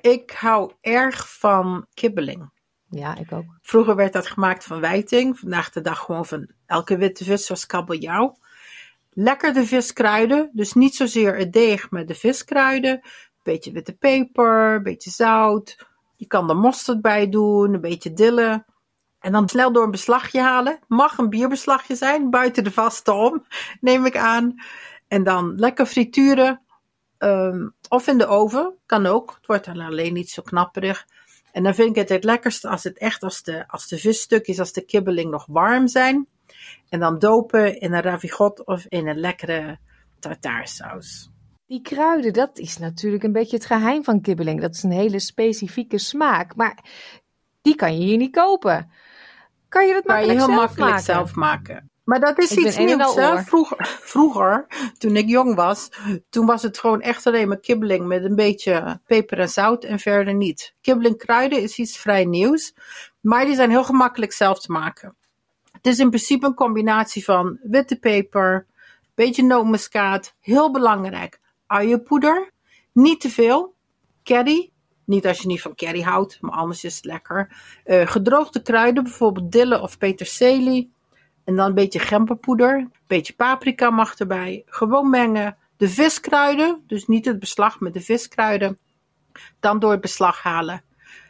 Ik 0.00 0.30
hou 0.30 0.72
erg 0.80 1.38
van 1.38 1.86
kibbeling. 1.94 2.50
Ja, 2.88 3.16
ik 3.16 3.32
ook. 3.32 3.58
Vroeger 3.60 3.96
werd 3.96 4.12
dat 4.12 4.26
gemaakt 4.26 4.64
van 4.64 4.80
wijting. 4.80 5.38
Vandaag 5.38 5.70
de 5.70 5.80
dag 5.80 5.98
gewoon 5.98 6.26
van 6.26 6.50
elke 6.66 6.96
witte 6.96 7.24
vis 7.24 7.46
zoals 7.46 7.66
kabeljauw. 7.66 8.36
Lekker 9.10 9.52
de 9.52 9.66
viskruiden. 9.66 10.50
Dus 10.52 10.72
niet 10.72 10.94
zozeer 10.94 11.36
het 11.36 11.52
deeg 11.52 11.90
met 11.90 12.08
de 12.08 12.14
viskruiden 12.14 13.00
beetje 13.42 13.72
witte 13.72 13.92
peper, 13.92 14.74
een 14.74 14.82
beetje 14.82 15.10
zout. 15.10 15.86
Je 16.16 16.26
kan 16.26 16.48
er 16.48 16.56
mosterd 16.56 17.00
bij 17.00 17.28
doen, 17.28 17.74
een 17.74 17.80
beetje 17.80 18.12
dille. 18.12 18.64
En 19.20 19.32
dan 19.32 19.48
snel 19.48 19.72
door 19.72 19.84
een 19.84 19.90
beslagje 19.90 20.40
halen. 20.40 20.78
Mag 20.88 21.18
een 21.18 21.28
bierbeslagje 21.28 21.94
zijn, 21.94 22.30
buiten 22.30 22.64
de 22.64 22.72
vaste 22.72 23.12
om, 23.12 23.44
neem 23.80 24.06
ik 24.06 24.16
aan. 24.16 24.54
En 25.08 25.24
dan 25.24 25.54
lekker 25.56 25.86
frituren. 25.86 26.60
Um, 27.18 27.74
of 27.88 28.06
in 28.06 28.18
de 28.18 28.26
oven, 28.26 28.74
kan 28.86 29.06
ook. 29.06 29.34
Het 29.34 29.46
wordt 29.46 29.64
dan 29.64 29.80
alleen 29.80 30.12
niet 30.12 30.30
zo 30.30 30.42
knapperig. 30.42 31.06
En 31.52 31.62
dan 31.62 31.74
vind 31.74 31.88
ik 31.88 31.96
het 31.96 32.08
het 32.08 32.24
lekkerste 32.24 32.68
als 32.68 32.84
het 32.84 32.98
echt 32.98 33.22
als 33.22 33.42
de, 33.42 33.68
als 33.68 33.88
de 33.88 33.98
visstukjes, 33.98 34.58
als 34.58 34.72
de 34.72 34.84
kibbeling 34.84 35.30
nog 35.30 35.46
warm 35.48 35.88
zijn. 35.88 36.26
En 36.88 37.00
dan 37.00 37.18
dopen 37.18 37.80
in 37.80 37.92
een 37.92 38.02
ravigot 38.02 38.64
of 38.64 38.84
in 38.88 39.08
een 39.08 39.18
lekkere 39.20 39.78
tartaarsaus. 40.18 41.30
Die 41.66 41.82
kruiden, 41.82 42.32
dat 42.32 42.58
is 42.58 42.78
natuurlijk 42.78 43.22
een 43.22 43.32
beetje 43.32 43.56
het 43.56 43.66
geheim 43.66 44.04
van 44.04 44.20
kibbeling. 44.20 44.60
Dat 44.60 44.74
is 44.74 44.82
een 44.82 44.92
hele 44.92 45.18
specifieke 45.20 45.98
smaak. 45.98 46.56
Maar 46.56 46.84
die 47.62 47.74
kan 47.74 47.98
je 47.98 48.04
hier 48.04 48.16
niet 48.16 48.34
kopen. 48.34 48.90
Kan 49.68 49.86
je 49.86 49.92
dat 49.92 50.04
makkelijk 50.04 50.38
heel 50.38 50.46
zelf 50.46 50.58
makkelijk 50.60 50.90
maken? 50.90 51.04
zelf 51.04 51.34
maken. 51.34 51.90
Maar 52.04 52.20
dat 52.20 52.38
is 52.38 52.50
Ik 52.52 52.58
iets 52.58 52.76
nieuws. 52.76 53.14
hè. 53.14 53.38
Vroeger, 53.42 53.86
vroeger, 54.12 54.66
toen 54.98 55.16
ik 55.16 55.28
jong 55.28 55.54
was, 55.54 55.90
toen 56.28 56.46
was 56.46 56.62
het 56.62 56.78
gewoon 56.78 57.00
echt 57.00 57.26
alleen 57.26 57.48
maar 57.48 57.60
kibbeling 57.60 58.06
met 58.06 58.24
een 58.24 58.34
beetje 58.34 59.00
peper 59.06 59.38
en 59.38 59.48
zout 59.48 59.84
en 59.84 59.98
verder 59.98 60.34
niet. 60.34 60.74
Kibbeling 60.80 61.16
kruiden 61.16 61.62
is 61.62 61.78
iets 61.78 61.98
vrij 61.98 62.24
nieuws, 62.24 62.74
maar 63.20 63.44
die 63.44 63.54
zijn 63.54 63.70
heel 63.70 63.84
gemakkelijk 63.84 64.32
zelf 64.32 64.60
te 64.60 64.72
maken. 64.72 65.16
Het 65.82 65.92
is 65.92 65.98
in 65.98 66.08
principe 66.08 66.46
een 66.46 66.54
combinatie 66.54 67.24
van 67.24 67.58
witte 67.62 67.96
peper, 67.96 68.66
beetje 69.14 69.42
nootmuskaat, 69.42 70.34
heel 70.40 70.70
belangrijk, 70.70 71.40
uienpoeder, 71.66 72.50
niet 72.92 73.20
te 73.20 73.30
veel, 73.30 73.74
curry, 74.24 74.70
niet 75.04 75.26
als 75.26 75.40
je 75.40 75.46
niet 75.46 75.60
van 75.60 75.74
curry 75.74 76.00
houdt, 76.00 76.40
maar 76.40 76.52
anders 76.52 76.84
is 76.84 76.96
het 76.96 77.04
lekker. 77.04 77.56
Eh, 77.84 78.06
gedroogde 78.06 78.62
kruiden, 78.62 79.02
bijvoorbeeld 79.02 79.52
dille 79.52 79.80
of 79.80 79.98
peterselie. 79.98 80.92
En 81.44 81.56
dan 81.56 81.66
een 81.66 81.74
beetje 81.74 81.98
gemberpoeder, 81.98 82.74
een 82.74 82.92
beetje 83.06 83.32
paprika 83.32 83.90
mag 83.90 84.14
erbij. 84.14 84.62
Gewoon 84.66 85.10
mengen. 85.10 85.56
De 85.76 85.88
viskruiden, 85.88 86.82
dus 86.86 87.06
niet 87.06 87.24
het 87.24 87.38
beslag 87.38 87.80
met 87.80 87.92
de 87.92 88.00
viskruiden. 88.00 88.78
Dan 89.60 89.78
door 89.78 89.90
het 89.90 90.00
beslag 90.00 90.42
halen 90.42 90.82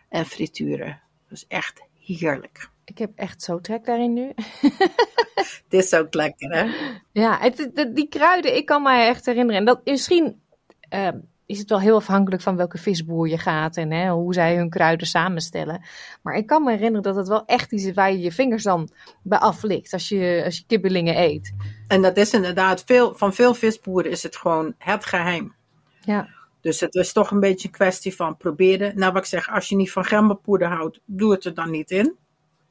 en 0.08 0.26
frituren. 0.26 1.00
Dat 1.28 1.38
is 1.38 1.46
echt 1.46 1.82
heerlijk. 1.98 2.70
Ik 2.90 2.98
heb 2.98 3.10
echt 3.14 3.42
zo 3.42 3.60
trek 3.60 3.84
daarin 3.84 4.12
nu. 4.12 4.32
Dit 5.68 5.84
is 5.84 5.94
ook 5.94 6.14
lekker, 6.14 6.50
hè? 6.50 6.70
Ja, 7.12 7.38
het, 7.40 7.70
het- 7.74 7.96
die 7.96 8.08
kruiden, 8.08 8.56
ik 8.56 8.66
kan 8.66 8.82
mij 8.82 9.08
echt 9.08 9.26
herinneren. 9.26 9.60
En 9.60 9.64
dat, 9.66 9.80
misschien 9.84 10.40
eh, 10.88 11.08
is 11.46 11.58
het 11.58 11.68
wel 11.68 11.80
heel 11.80 11.96
afhankelijk 11.96 12.42
van 12.42 12.56
welke 12.56 12.78
visboer 12.78 13.28
je 13.28 13.38
gaat 13.38 13.76
en 13.76 13.90
hè, 13.90 14.10
hoe 14.10 14.34
zij 14.34 14.56
hun 14.56 14.70
kruiden 14.70 15.06
samenstellen. 15.06 15.82
Maar 16.22 16.34
ik 16.34 16.46
kan 16.46 16.62
me 16.64 16.70
herinneren 16.70 17.02
dat 17.02 17.16
het 17.16 17.28
wel 17.28 17.44
echt 17.44 17.72
iets 17.72 17.84
is 17.84 17.94
waar 17.94 18.12
je 18.12 18.18
je 18.20 18.32
vingers 18.32 18.62
dan 18.62 18.88
bij 19.22 19.38
aflikt 19.38 19.92
als 19.92 20.08
je, 20.08 20.42
als 20.44 20.56
je 20.56 20.64
kibbelingen 20.66 21.18
eet. 21.18 21.52
En 21.88 22.02
dat 22.02 22.16
is 22.16 22.32
inderdaad, 22.32 22.82
veel, 22.86 23.14
van 23.14 23.34
veel 23.34 23.54
visboeren 23.54 24.10
is 24.10 24.22
het 24.22 24.36
gewoon 24.36 24.74
het 24.78 25.04
geheim. 25.04 25.54
Ja. 26.00 26.28
Dus 26.60 26.80
het 26.80 26.94
is 26.94 27.12
toch 27.12 27.30
een 27.30 27.40
beetje 27.40 27.68
een 27.68 27.74
kwestie 27.74 28.16
van 28.16 28.36
proberen. 28.36 28.98
Nou, 28.98 29.12
wat 29.12 29.22
ik 29.22 29.28
zeg, 29.28 29.50
als 29.50 29.68
je 29.68 29.76
niet 29.76 29.92
van 29.92 30.04
gemberpoeder 30.04 30.68
houdt, 30.68 31.00
doe 31.04 31.32
het 31.32 31.44
er 31.44 31.54
dan 31.54 31.70
niet 31.70 31.90
in. 31.90 32.16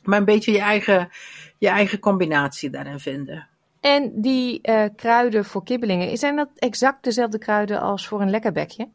Maar 0.09 0.19
een 0.19 0.25
beetje 0.25 0.51
je 0.51 0.59
eigen, 0.59 1.09
je 1.57 1.67
eigen 1.67 1.99
combinatie 1.99 2.69
daarin 2.69 2.99
vinden. 2.99 3.47
En 3.79 4.21
die 4.21 4.61
eh, 4.61 4.85
kruiden 4.95 5.45
voor 5.45 5.63
kibbelingen, 5.63 6.17
zijn 6.17 6.35
dat 6.35 6.49
exact 6.55 7.03
dezelfde 7.03 7.37
kruiden 7.37 7.81
als 7.81 8.07
voor 8.07 8.21
een 8.21 8.29
lekkerbekje? 8.29 8.89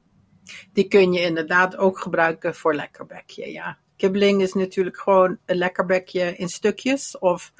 Die 0.72 0.88
kun 0.88 1.12
je 1.12 1.20
inderdaad 1.20 1.76
ook 1.76 1.98
gebruiken 1.98 2.54
voor 2.54 2.74
lekkerbekje, 2.74 3.52
ja. 3.52 3.78
Kibbeling 3.96 4.42
is 4.42 4.52
natuurlijk 4.52 4.96
gewoon 4.98 5.38
een 5.46 5.56
lekkerbekje 5.56 6.36
in 6.36 6.48
stukjes. 6.48 7.18
Of 7.18 7.52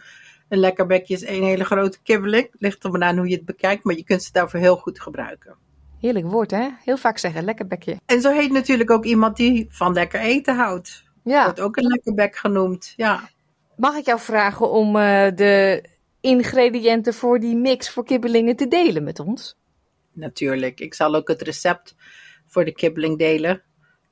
een 0.49 0.59
lekkerbekje 0.59 1.15
is 1.15 1.23
één 1.23 1.43
hele 1.43 1.65
grote 1.65 1.99
kibbeling. 2.03 2.49
Ligt 2.53 2.85
er 2.85 2.91
maar 2.91 3.03
aan 3.03 3.17
hoe 3.17 3.29
je 3.29 3.35
het 3.35 3.45
bekijkt, 3.45 3.85
maar 3.85 3.95
je 3.95 4.05
kunt 4.05 4.23
ze 4.23 4.33
daarvoor 4.33 4.61
heel 4.61 4.77
goed 4.77 5.01
gebruiken. 5.01 5.57
Heerlijk 6.01 6.27
woord, 6.27 6.51
hè? 6.51 6.69
Heel 6.85 6.97
vaak 6.97 7.19
zeggen 7.19 7.45
lekkerbekje. 7.45 7.97
En 8.07 8.21
zo 8.21 8.33
heet 8.33 8.53
natuurlijk 8.53 8.91
ook 8.91 9.05
iemand 9.05 9.37
die 9.37 9.67
van 9.69 9.93
lekker 9.93 10.21
eten 10.21 10.57
houdt. 10.57 11.05
Ja. 11.25 11.45
Wordt 11.45 11.61
ook 11.61 11.77
een 11.77 11.87
lekkerbek 11.87 12.37
genoemd, 12.37 12.93
ja. 12.97 13.29
Mag 13.77 13.97
ik 13.97 14.07
jou 14.07 14.21
vragen 14.21 14.71
om 14.71 14.97
eh, 14.97 15.29
de 15.35 15.85
ingrediënten 16.21 17.15
voor 17.15 17.41
die 17.41 17.57
mix 17.57 17.91
voor 17.91 18.05
kibbelingen 18.05 18.57
te 18.57 18.69
delen 18.69 19.05
met 19.05 19.21
ons? 19.21 19.57
Natuurlijk. 20.13 20.81
Ik 20.81 20.95
zal 20.95 21.15
ook 21.15 21.29
het 21.29 21.43
recept 21.43 21.95
voor 22.47 22.65
de 22.65 22.73
kibbeling 22.73 23.19
delen. 23.19 23.63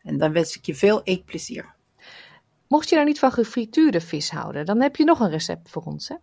En 0.02 0.18
dan 0.18 0.32
wens 0.32 0.56
ik 0.56 0.66
je 0.66 0.74
veel 0.74 1.02
eetplezier. 1.02 1.74
Mocht 2.68 2.88
je 2.88 2.94
nou 2.94 3.06
niet 3.06 3.18
van 3.18 3.32
gefrituurde 3.32 4.00
vis 4.00 4.30
houden, 4.30 4.66
dan 4.66 4.80
heb 4.80 4.96
je 4.96 5.04
nog 5.04 5.20
een 5.20 5.30
recept 5.30 5.70
voor 5.70 5.82
ons, 5.82 6.08
hè? 6.08 6.14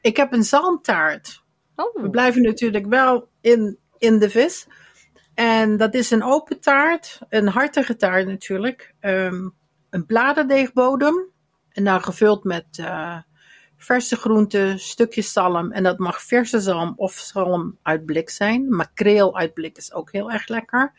Ik 0.00 0.16
heb 0.16 0.32
een 0.32 0.42
zalmtaart. 0.42 1.42
Oh. 1.76 2.02
We 2.02 2.10
blijven 2.10 2.42
natuurlijk 2.42 2.86
wel 2.86 3.28
in, 3.40 3.78
in 3.98 4.18
de 4.18 4.30
vis. 4.30 4.66
En 5.34 5.76
dat 5.76 5.94
is 5.94 6.10
een 6.10 6.22
open 6.22 6.60
taart, 6.60 7.18
een 7.28 7.48
hartige 7.48 7.96
taart 7.96 8.26
natuurlijk. 8.26 8.94
Ehm, 9.00 9.48
een 9.90 10.06
bladerdeegbodem. 10.06 11.28
En 11.80 11.86
dan 11.86 12.02
gevuld 12.02 12.44
met 12.44 12.78
eh, 12.78 13.16
verse 13.76 14.16
groenten, 14.16 14.78
stukjes 14.78 15.32
zalm. 15.32 15.72
En 15.72 15.82
dat 15.82 15.98
mag 15.98 16.22
verse 16.22 16.60
zalm 16.60 16.92
of 16.96 17.12
zalm 17.12 17.78
uit 17.82 18.04
blik 18.04 18.30
zijn. 18.30 18.74
Makreel 18.74 19.36
uit 19.36 19.54
blik 19.54 19.76
is 19.76 19.92
ook 19.92 20.12
heel 20.12 20.30
erg 20.30 20.48
lekker. 20.48 20.92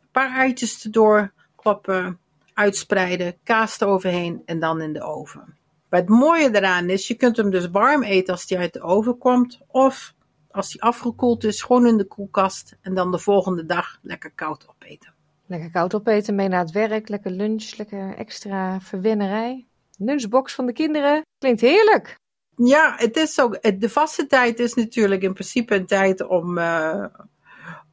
Een 0.00 0.08
paar 0.12 0.36
eitjes 0.36 0.84
erdoor 0.84 1.32
kloppen, 1.56 2.18
uitspreiden, 2.54 3.36
kaas 3.44 3.80
eroverheen 3.80 4.42
en 4.44 4.60
dan 4.60 4.80
in 4.80 4.92
de 4.92 5.02
oven. 5.02 5.56
Maar 5.88 6.00
het 6.00 6.08
mooie 6.08 6.56
eraan 6.56 6.90
is, 6.90 7.08
je 7.08 7.14
kunt 7.14 7.36
hem 7.36 7.50
dus 7.50 7.70
warm 7.70 8.02
eten 8.02 8.32
als 8.32 8.46
die 8.46 8.58
uit 8.58 8.72
de 8.72 8.82
oven 8.82 9.18
komt. 9.18 9.60
Of 9.66 10.14
als 10.50 10.70
die 10.70 10.82
afgekoeld 10.82 11.44
is, 11.44 11.62
gewoon 11.62 11.86
in 11.86 11.96
de 11.96 12.06
koelkast. 12.06 12.76
En 12.80 12.94
dan 12.94 13.10
de 13.10 13.18
volgende 13.18 13.66
dag 13.66 13.98
lekker 14.02 14.30
koud 14.34 14.68
opeten. 14.68 15.12
Lekker 15.46 15.70
koud 15.70 15.94
opeten, 15.94 16.34
mee 16.34 16.48
naar 16.48 16.60
het 16.60 16.70
werk, 16.70 17.08
lekker 17.08 17.30
lunch, 17.30 17.76
lekker 17.76 18.16
extra 18.16 18.80
verwennerij. 18.80 19.68
Lunchbox 19.98 20.54
van 20.54 20.66
de 20.66 20.72
kinderen, 20.72 21.22
klinkt 21.38 21.60
heerlijk. 21.60 22.16
Ja, 22.56 22.94
het 22.96 23.16
is 23.16 23.40
ook, 23.40 23.80
de 23.80 23.88
vaste 23.88 24.26
tijd 24.26 24.58
is 24.58 24.74
natuurlijk 24.74 25.22
in 25.22 25.32
principe 25.32 25.74
een 25.74 25.86
tijd 25.86 26.26
om, 26.26 26.58
eh, 26.58 27.04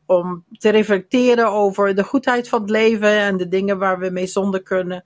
om 0.06 0.46
te 0.52 0.70
reflecteren 0.70 1.52
over 1.52 1.96
de 1.96 2.04
goedheid 2.04 2.50
van 2.50 2.62
het 2.62 2.70
leven 2.70 3.10
en 3.10 3.38
de 3.38 3.48
dingen 3.48 3.78
waar 3.78 4.00
we 4.00 4.10
mee 4.10 4.28
zonder 4.28 4.64
kunnen. 4.64 5.04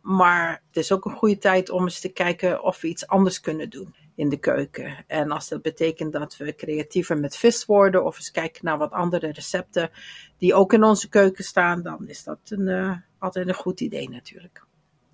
Maar 0.00 0.62
het 0.66 0.76
is 0.76 0.92
ook 0.92 1.04
een 1.04 1.16
goede 1.16 1.38
tijd 1.38 1.70
om 1.70 1.82
eens 1.82 2.00
te 2.00 2.08
kijken 2.08 2.62
of 2.62 2.80
we 2.80 2.88
iets 2.88 3.06
anders 3.06 3.40
kunnen 3.40 3.70
doen 3.70 3.94
in 4.14 4.28
de 4.28 4.38
keuken. 4.38 5.04
En 5.06 5.30
als 5.30 5.48
dat 5.48 5.62
betekent 5.62 6.12
dat 6.12 6.36
we 6.36 6.54
creatiever 6.54 7.18
met 7.18 7.36
vis 7.36 7.64
worden 7.64 8.04
of 8.04 8.16
eens 8.16 8.30
kijken 8.30 8.64
naar 8.64 8.78
wat 8.78 8.92
andere 8.92 9.32
recepten 9.32 9.90
die 10.38 10.54
ook 10.54 10.72
in 10.72 10.84
onze 10.84 11.08
keuken 11.08 11.44
staan, 11.44 11.82
dan 11.82 12.08
is 12.08 12.24
dat 12.24 12.38
een, 12.44 12.68
eh, 12.68 12.96
altijd 13.18 13.48
een 13.48 13.54
goed 13.54 13.80
idee 13.80 14.10
natuurlijk. 14.10 14.66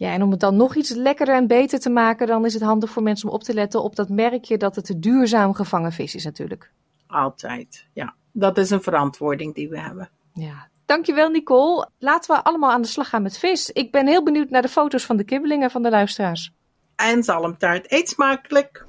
Ja, 0.05 0.13
en 0.13 0.23
om 0.23 0.31
het 0.31 0.41
dan 0.41 0.57
nog 0.57 0.75
iets 0.75 0.91
lekkerder 0.91 1.35
en 1.35 1.47
beter 1.47 1.81
te 1.81 1.91
maken, 1.91 2.27
dan 2.27 2.45
is 2.45 2.55
het 2.55 2.63
handig 2.63 2.91
voor 2.91 3.03
mensen 3.03 3.29
om 3.29 3.35
op 3.35 3.43
te 3.43 3.55
letten 3.55 3.83
op 3.83 3.97
dat 3.97 4.09
merkje 4.09 4.57
dat 4.57 4.77
het 4.77 4.95
duurzaam 4.97 5.55
gevangen 5.55 5.93
vis 5.93 6.15
is 6.15 6.25
natuurlijk. 6.25 6.71
Altijd, 7.07 7.87
ja. 7.93 8.15
Dat 8.33 8.59
is 8.59 8.71
een 8.71 8.83
verantwoording 8.83 9.55
die 9.55 9.69
we 9.69 9.81
hebben. 9.81 10.11
Ja. 10.33 10.69
Dankjewel 10.87 11.29
Nicole. 11.29 11.89
Laten 11.99 12.35
we 12.35 12.45
allemaal 12.45 12.71
aan 12.71 12.83
de 12.83 12.89
slag 12.89 13.09
gaan 13.09 13.23
met 13.23 13.39
vis. 13.39 13.71
Ik 13.71 13.93
ben 13.93 14.07
heel 14.07 14.23
benieuwd 14.23 14.51
naar 14.51 14.63
de 14.63 14.69
foto's 14.69 15.05
van 15.05 15.17
de 15.17 15.25
kibbelingen 15.25 15.71
van 15.71 15.83
de 15.83 15.91
luisteraars. 15.91 16.53
En 16.97 17.23
zalmtaart, 17.23 17.93
eet 17.93 18.09
smakelijk! 18.09 18.87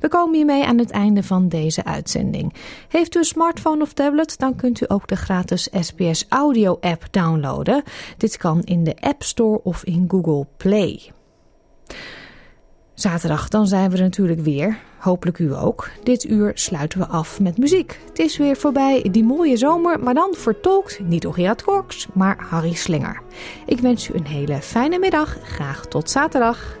We 0.00 0.08
komen 0.08 0.34
hiermee 0.34 0.64
aan 0.64 0.78
het 0.78 0.90
einde 0.90 1.22
van 1.22 1.48
deze 1.48 1.84
uitzending. 1.84 2.54
Heeft 2.88 3.14
u 3.14 3.18
een 3.18 3.24
smartphone 3.24 3.82
of 3.82 3.92
tablet, 3.92 4.38
dan 4.38 4.56
kunt 4.56 4.80
u 4.80 4.84
ook 4.88 5.08
de 5.08 5.16
gratis 5.16 5.68
SBS 5.72 6.26
Audio 6.28 6.78
app 6.80 7.06
downloaden. 7.10 7.82
Dit 8.16 8.36
kan 8.36 8.62
in 8.64 8.84
de 8.84 8.96
App 9.00 9.22
Store 9.22 9.62
of 9.62 9.84
in 9.84 10.04
Google 10.08 10.46
Play. 10.56 11.12
Zaterdag, 12.96 13.48
dan 13.48 13.66
zijn 13.66 13.90
we 13.90 13.96
er 13.96 14.02
natuurlijk 14.02 14.40
weer. 14.40 14.78
Hopelijk 14.98 15.38
u 15.38 15.54
ook. 15.54 15.90
Dit 16.02 16.24
uur 16.24 16.50
sluiten 16.54 16.98
we 16.98 17.06
af 17.06 17.40
met 17.40 17.58
muziek. 17.58 18.00
Het 18.08 18.18
is 18.18 18.36
weer 18.36 18.56
voorbij 18.56 19.08
die 19.10 19.24
mooie 19.24 19.56
zomer, 19.56 20.00
maar 20.00 20.14
dan 20.14 20.34
vertolkt 20.36 21.00
niet 21.00 21.26
Gerard 21.30 21.62
Korks, 21.62 22.06
maar 22.12 22.44
Harry 22.48 22.74
Slinger. 22.74 23.22
Ik 23.66 23.80
wens 23.80 24.08
u 24.08 24.14
een 24.14 24.26
hele 24.26 24.60
fijne 24.60 24.98
middag. 24.98 25.36
Graag 25.42 25.86
tot 25.86 26.10
zaterdag. 26.10 26.76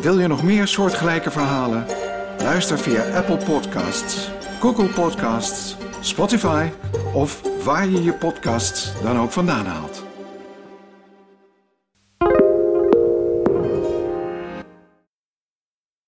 Wil 0.00 0.18
je 0.18 0.26
nog 0.26 0.42
meer 0.42 0.66
soortgelijke 0.66 1.30
verhalen? 1.30 1.86
Luister 2.38 2.78
via 2.78 3.16
Apple 3.16 3.36
Podcasts, 3.36 4.30
Google 4.60 4.88
Podcasts, 4.88 5.76
Spotify 6.00 6.68
of 7.14 7.40
waar 7.64 7.88
je 7.88 8.02
je 8.02 8.12
podcasts 8.12 8.92
dan 9.02 9.18
ook 9.18 9.30
vandaan 9.30 9.66
haalt. 9.66 10.03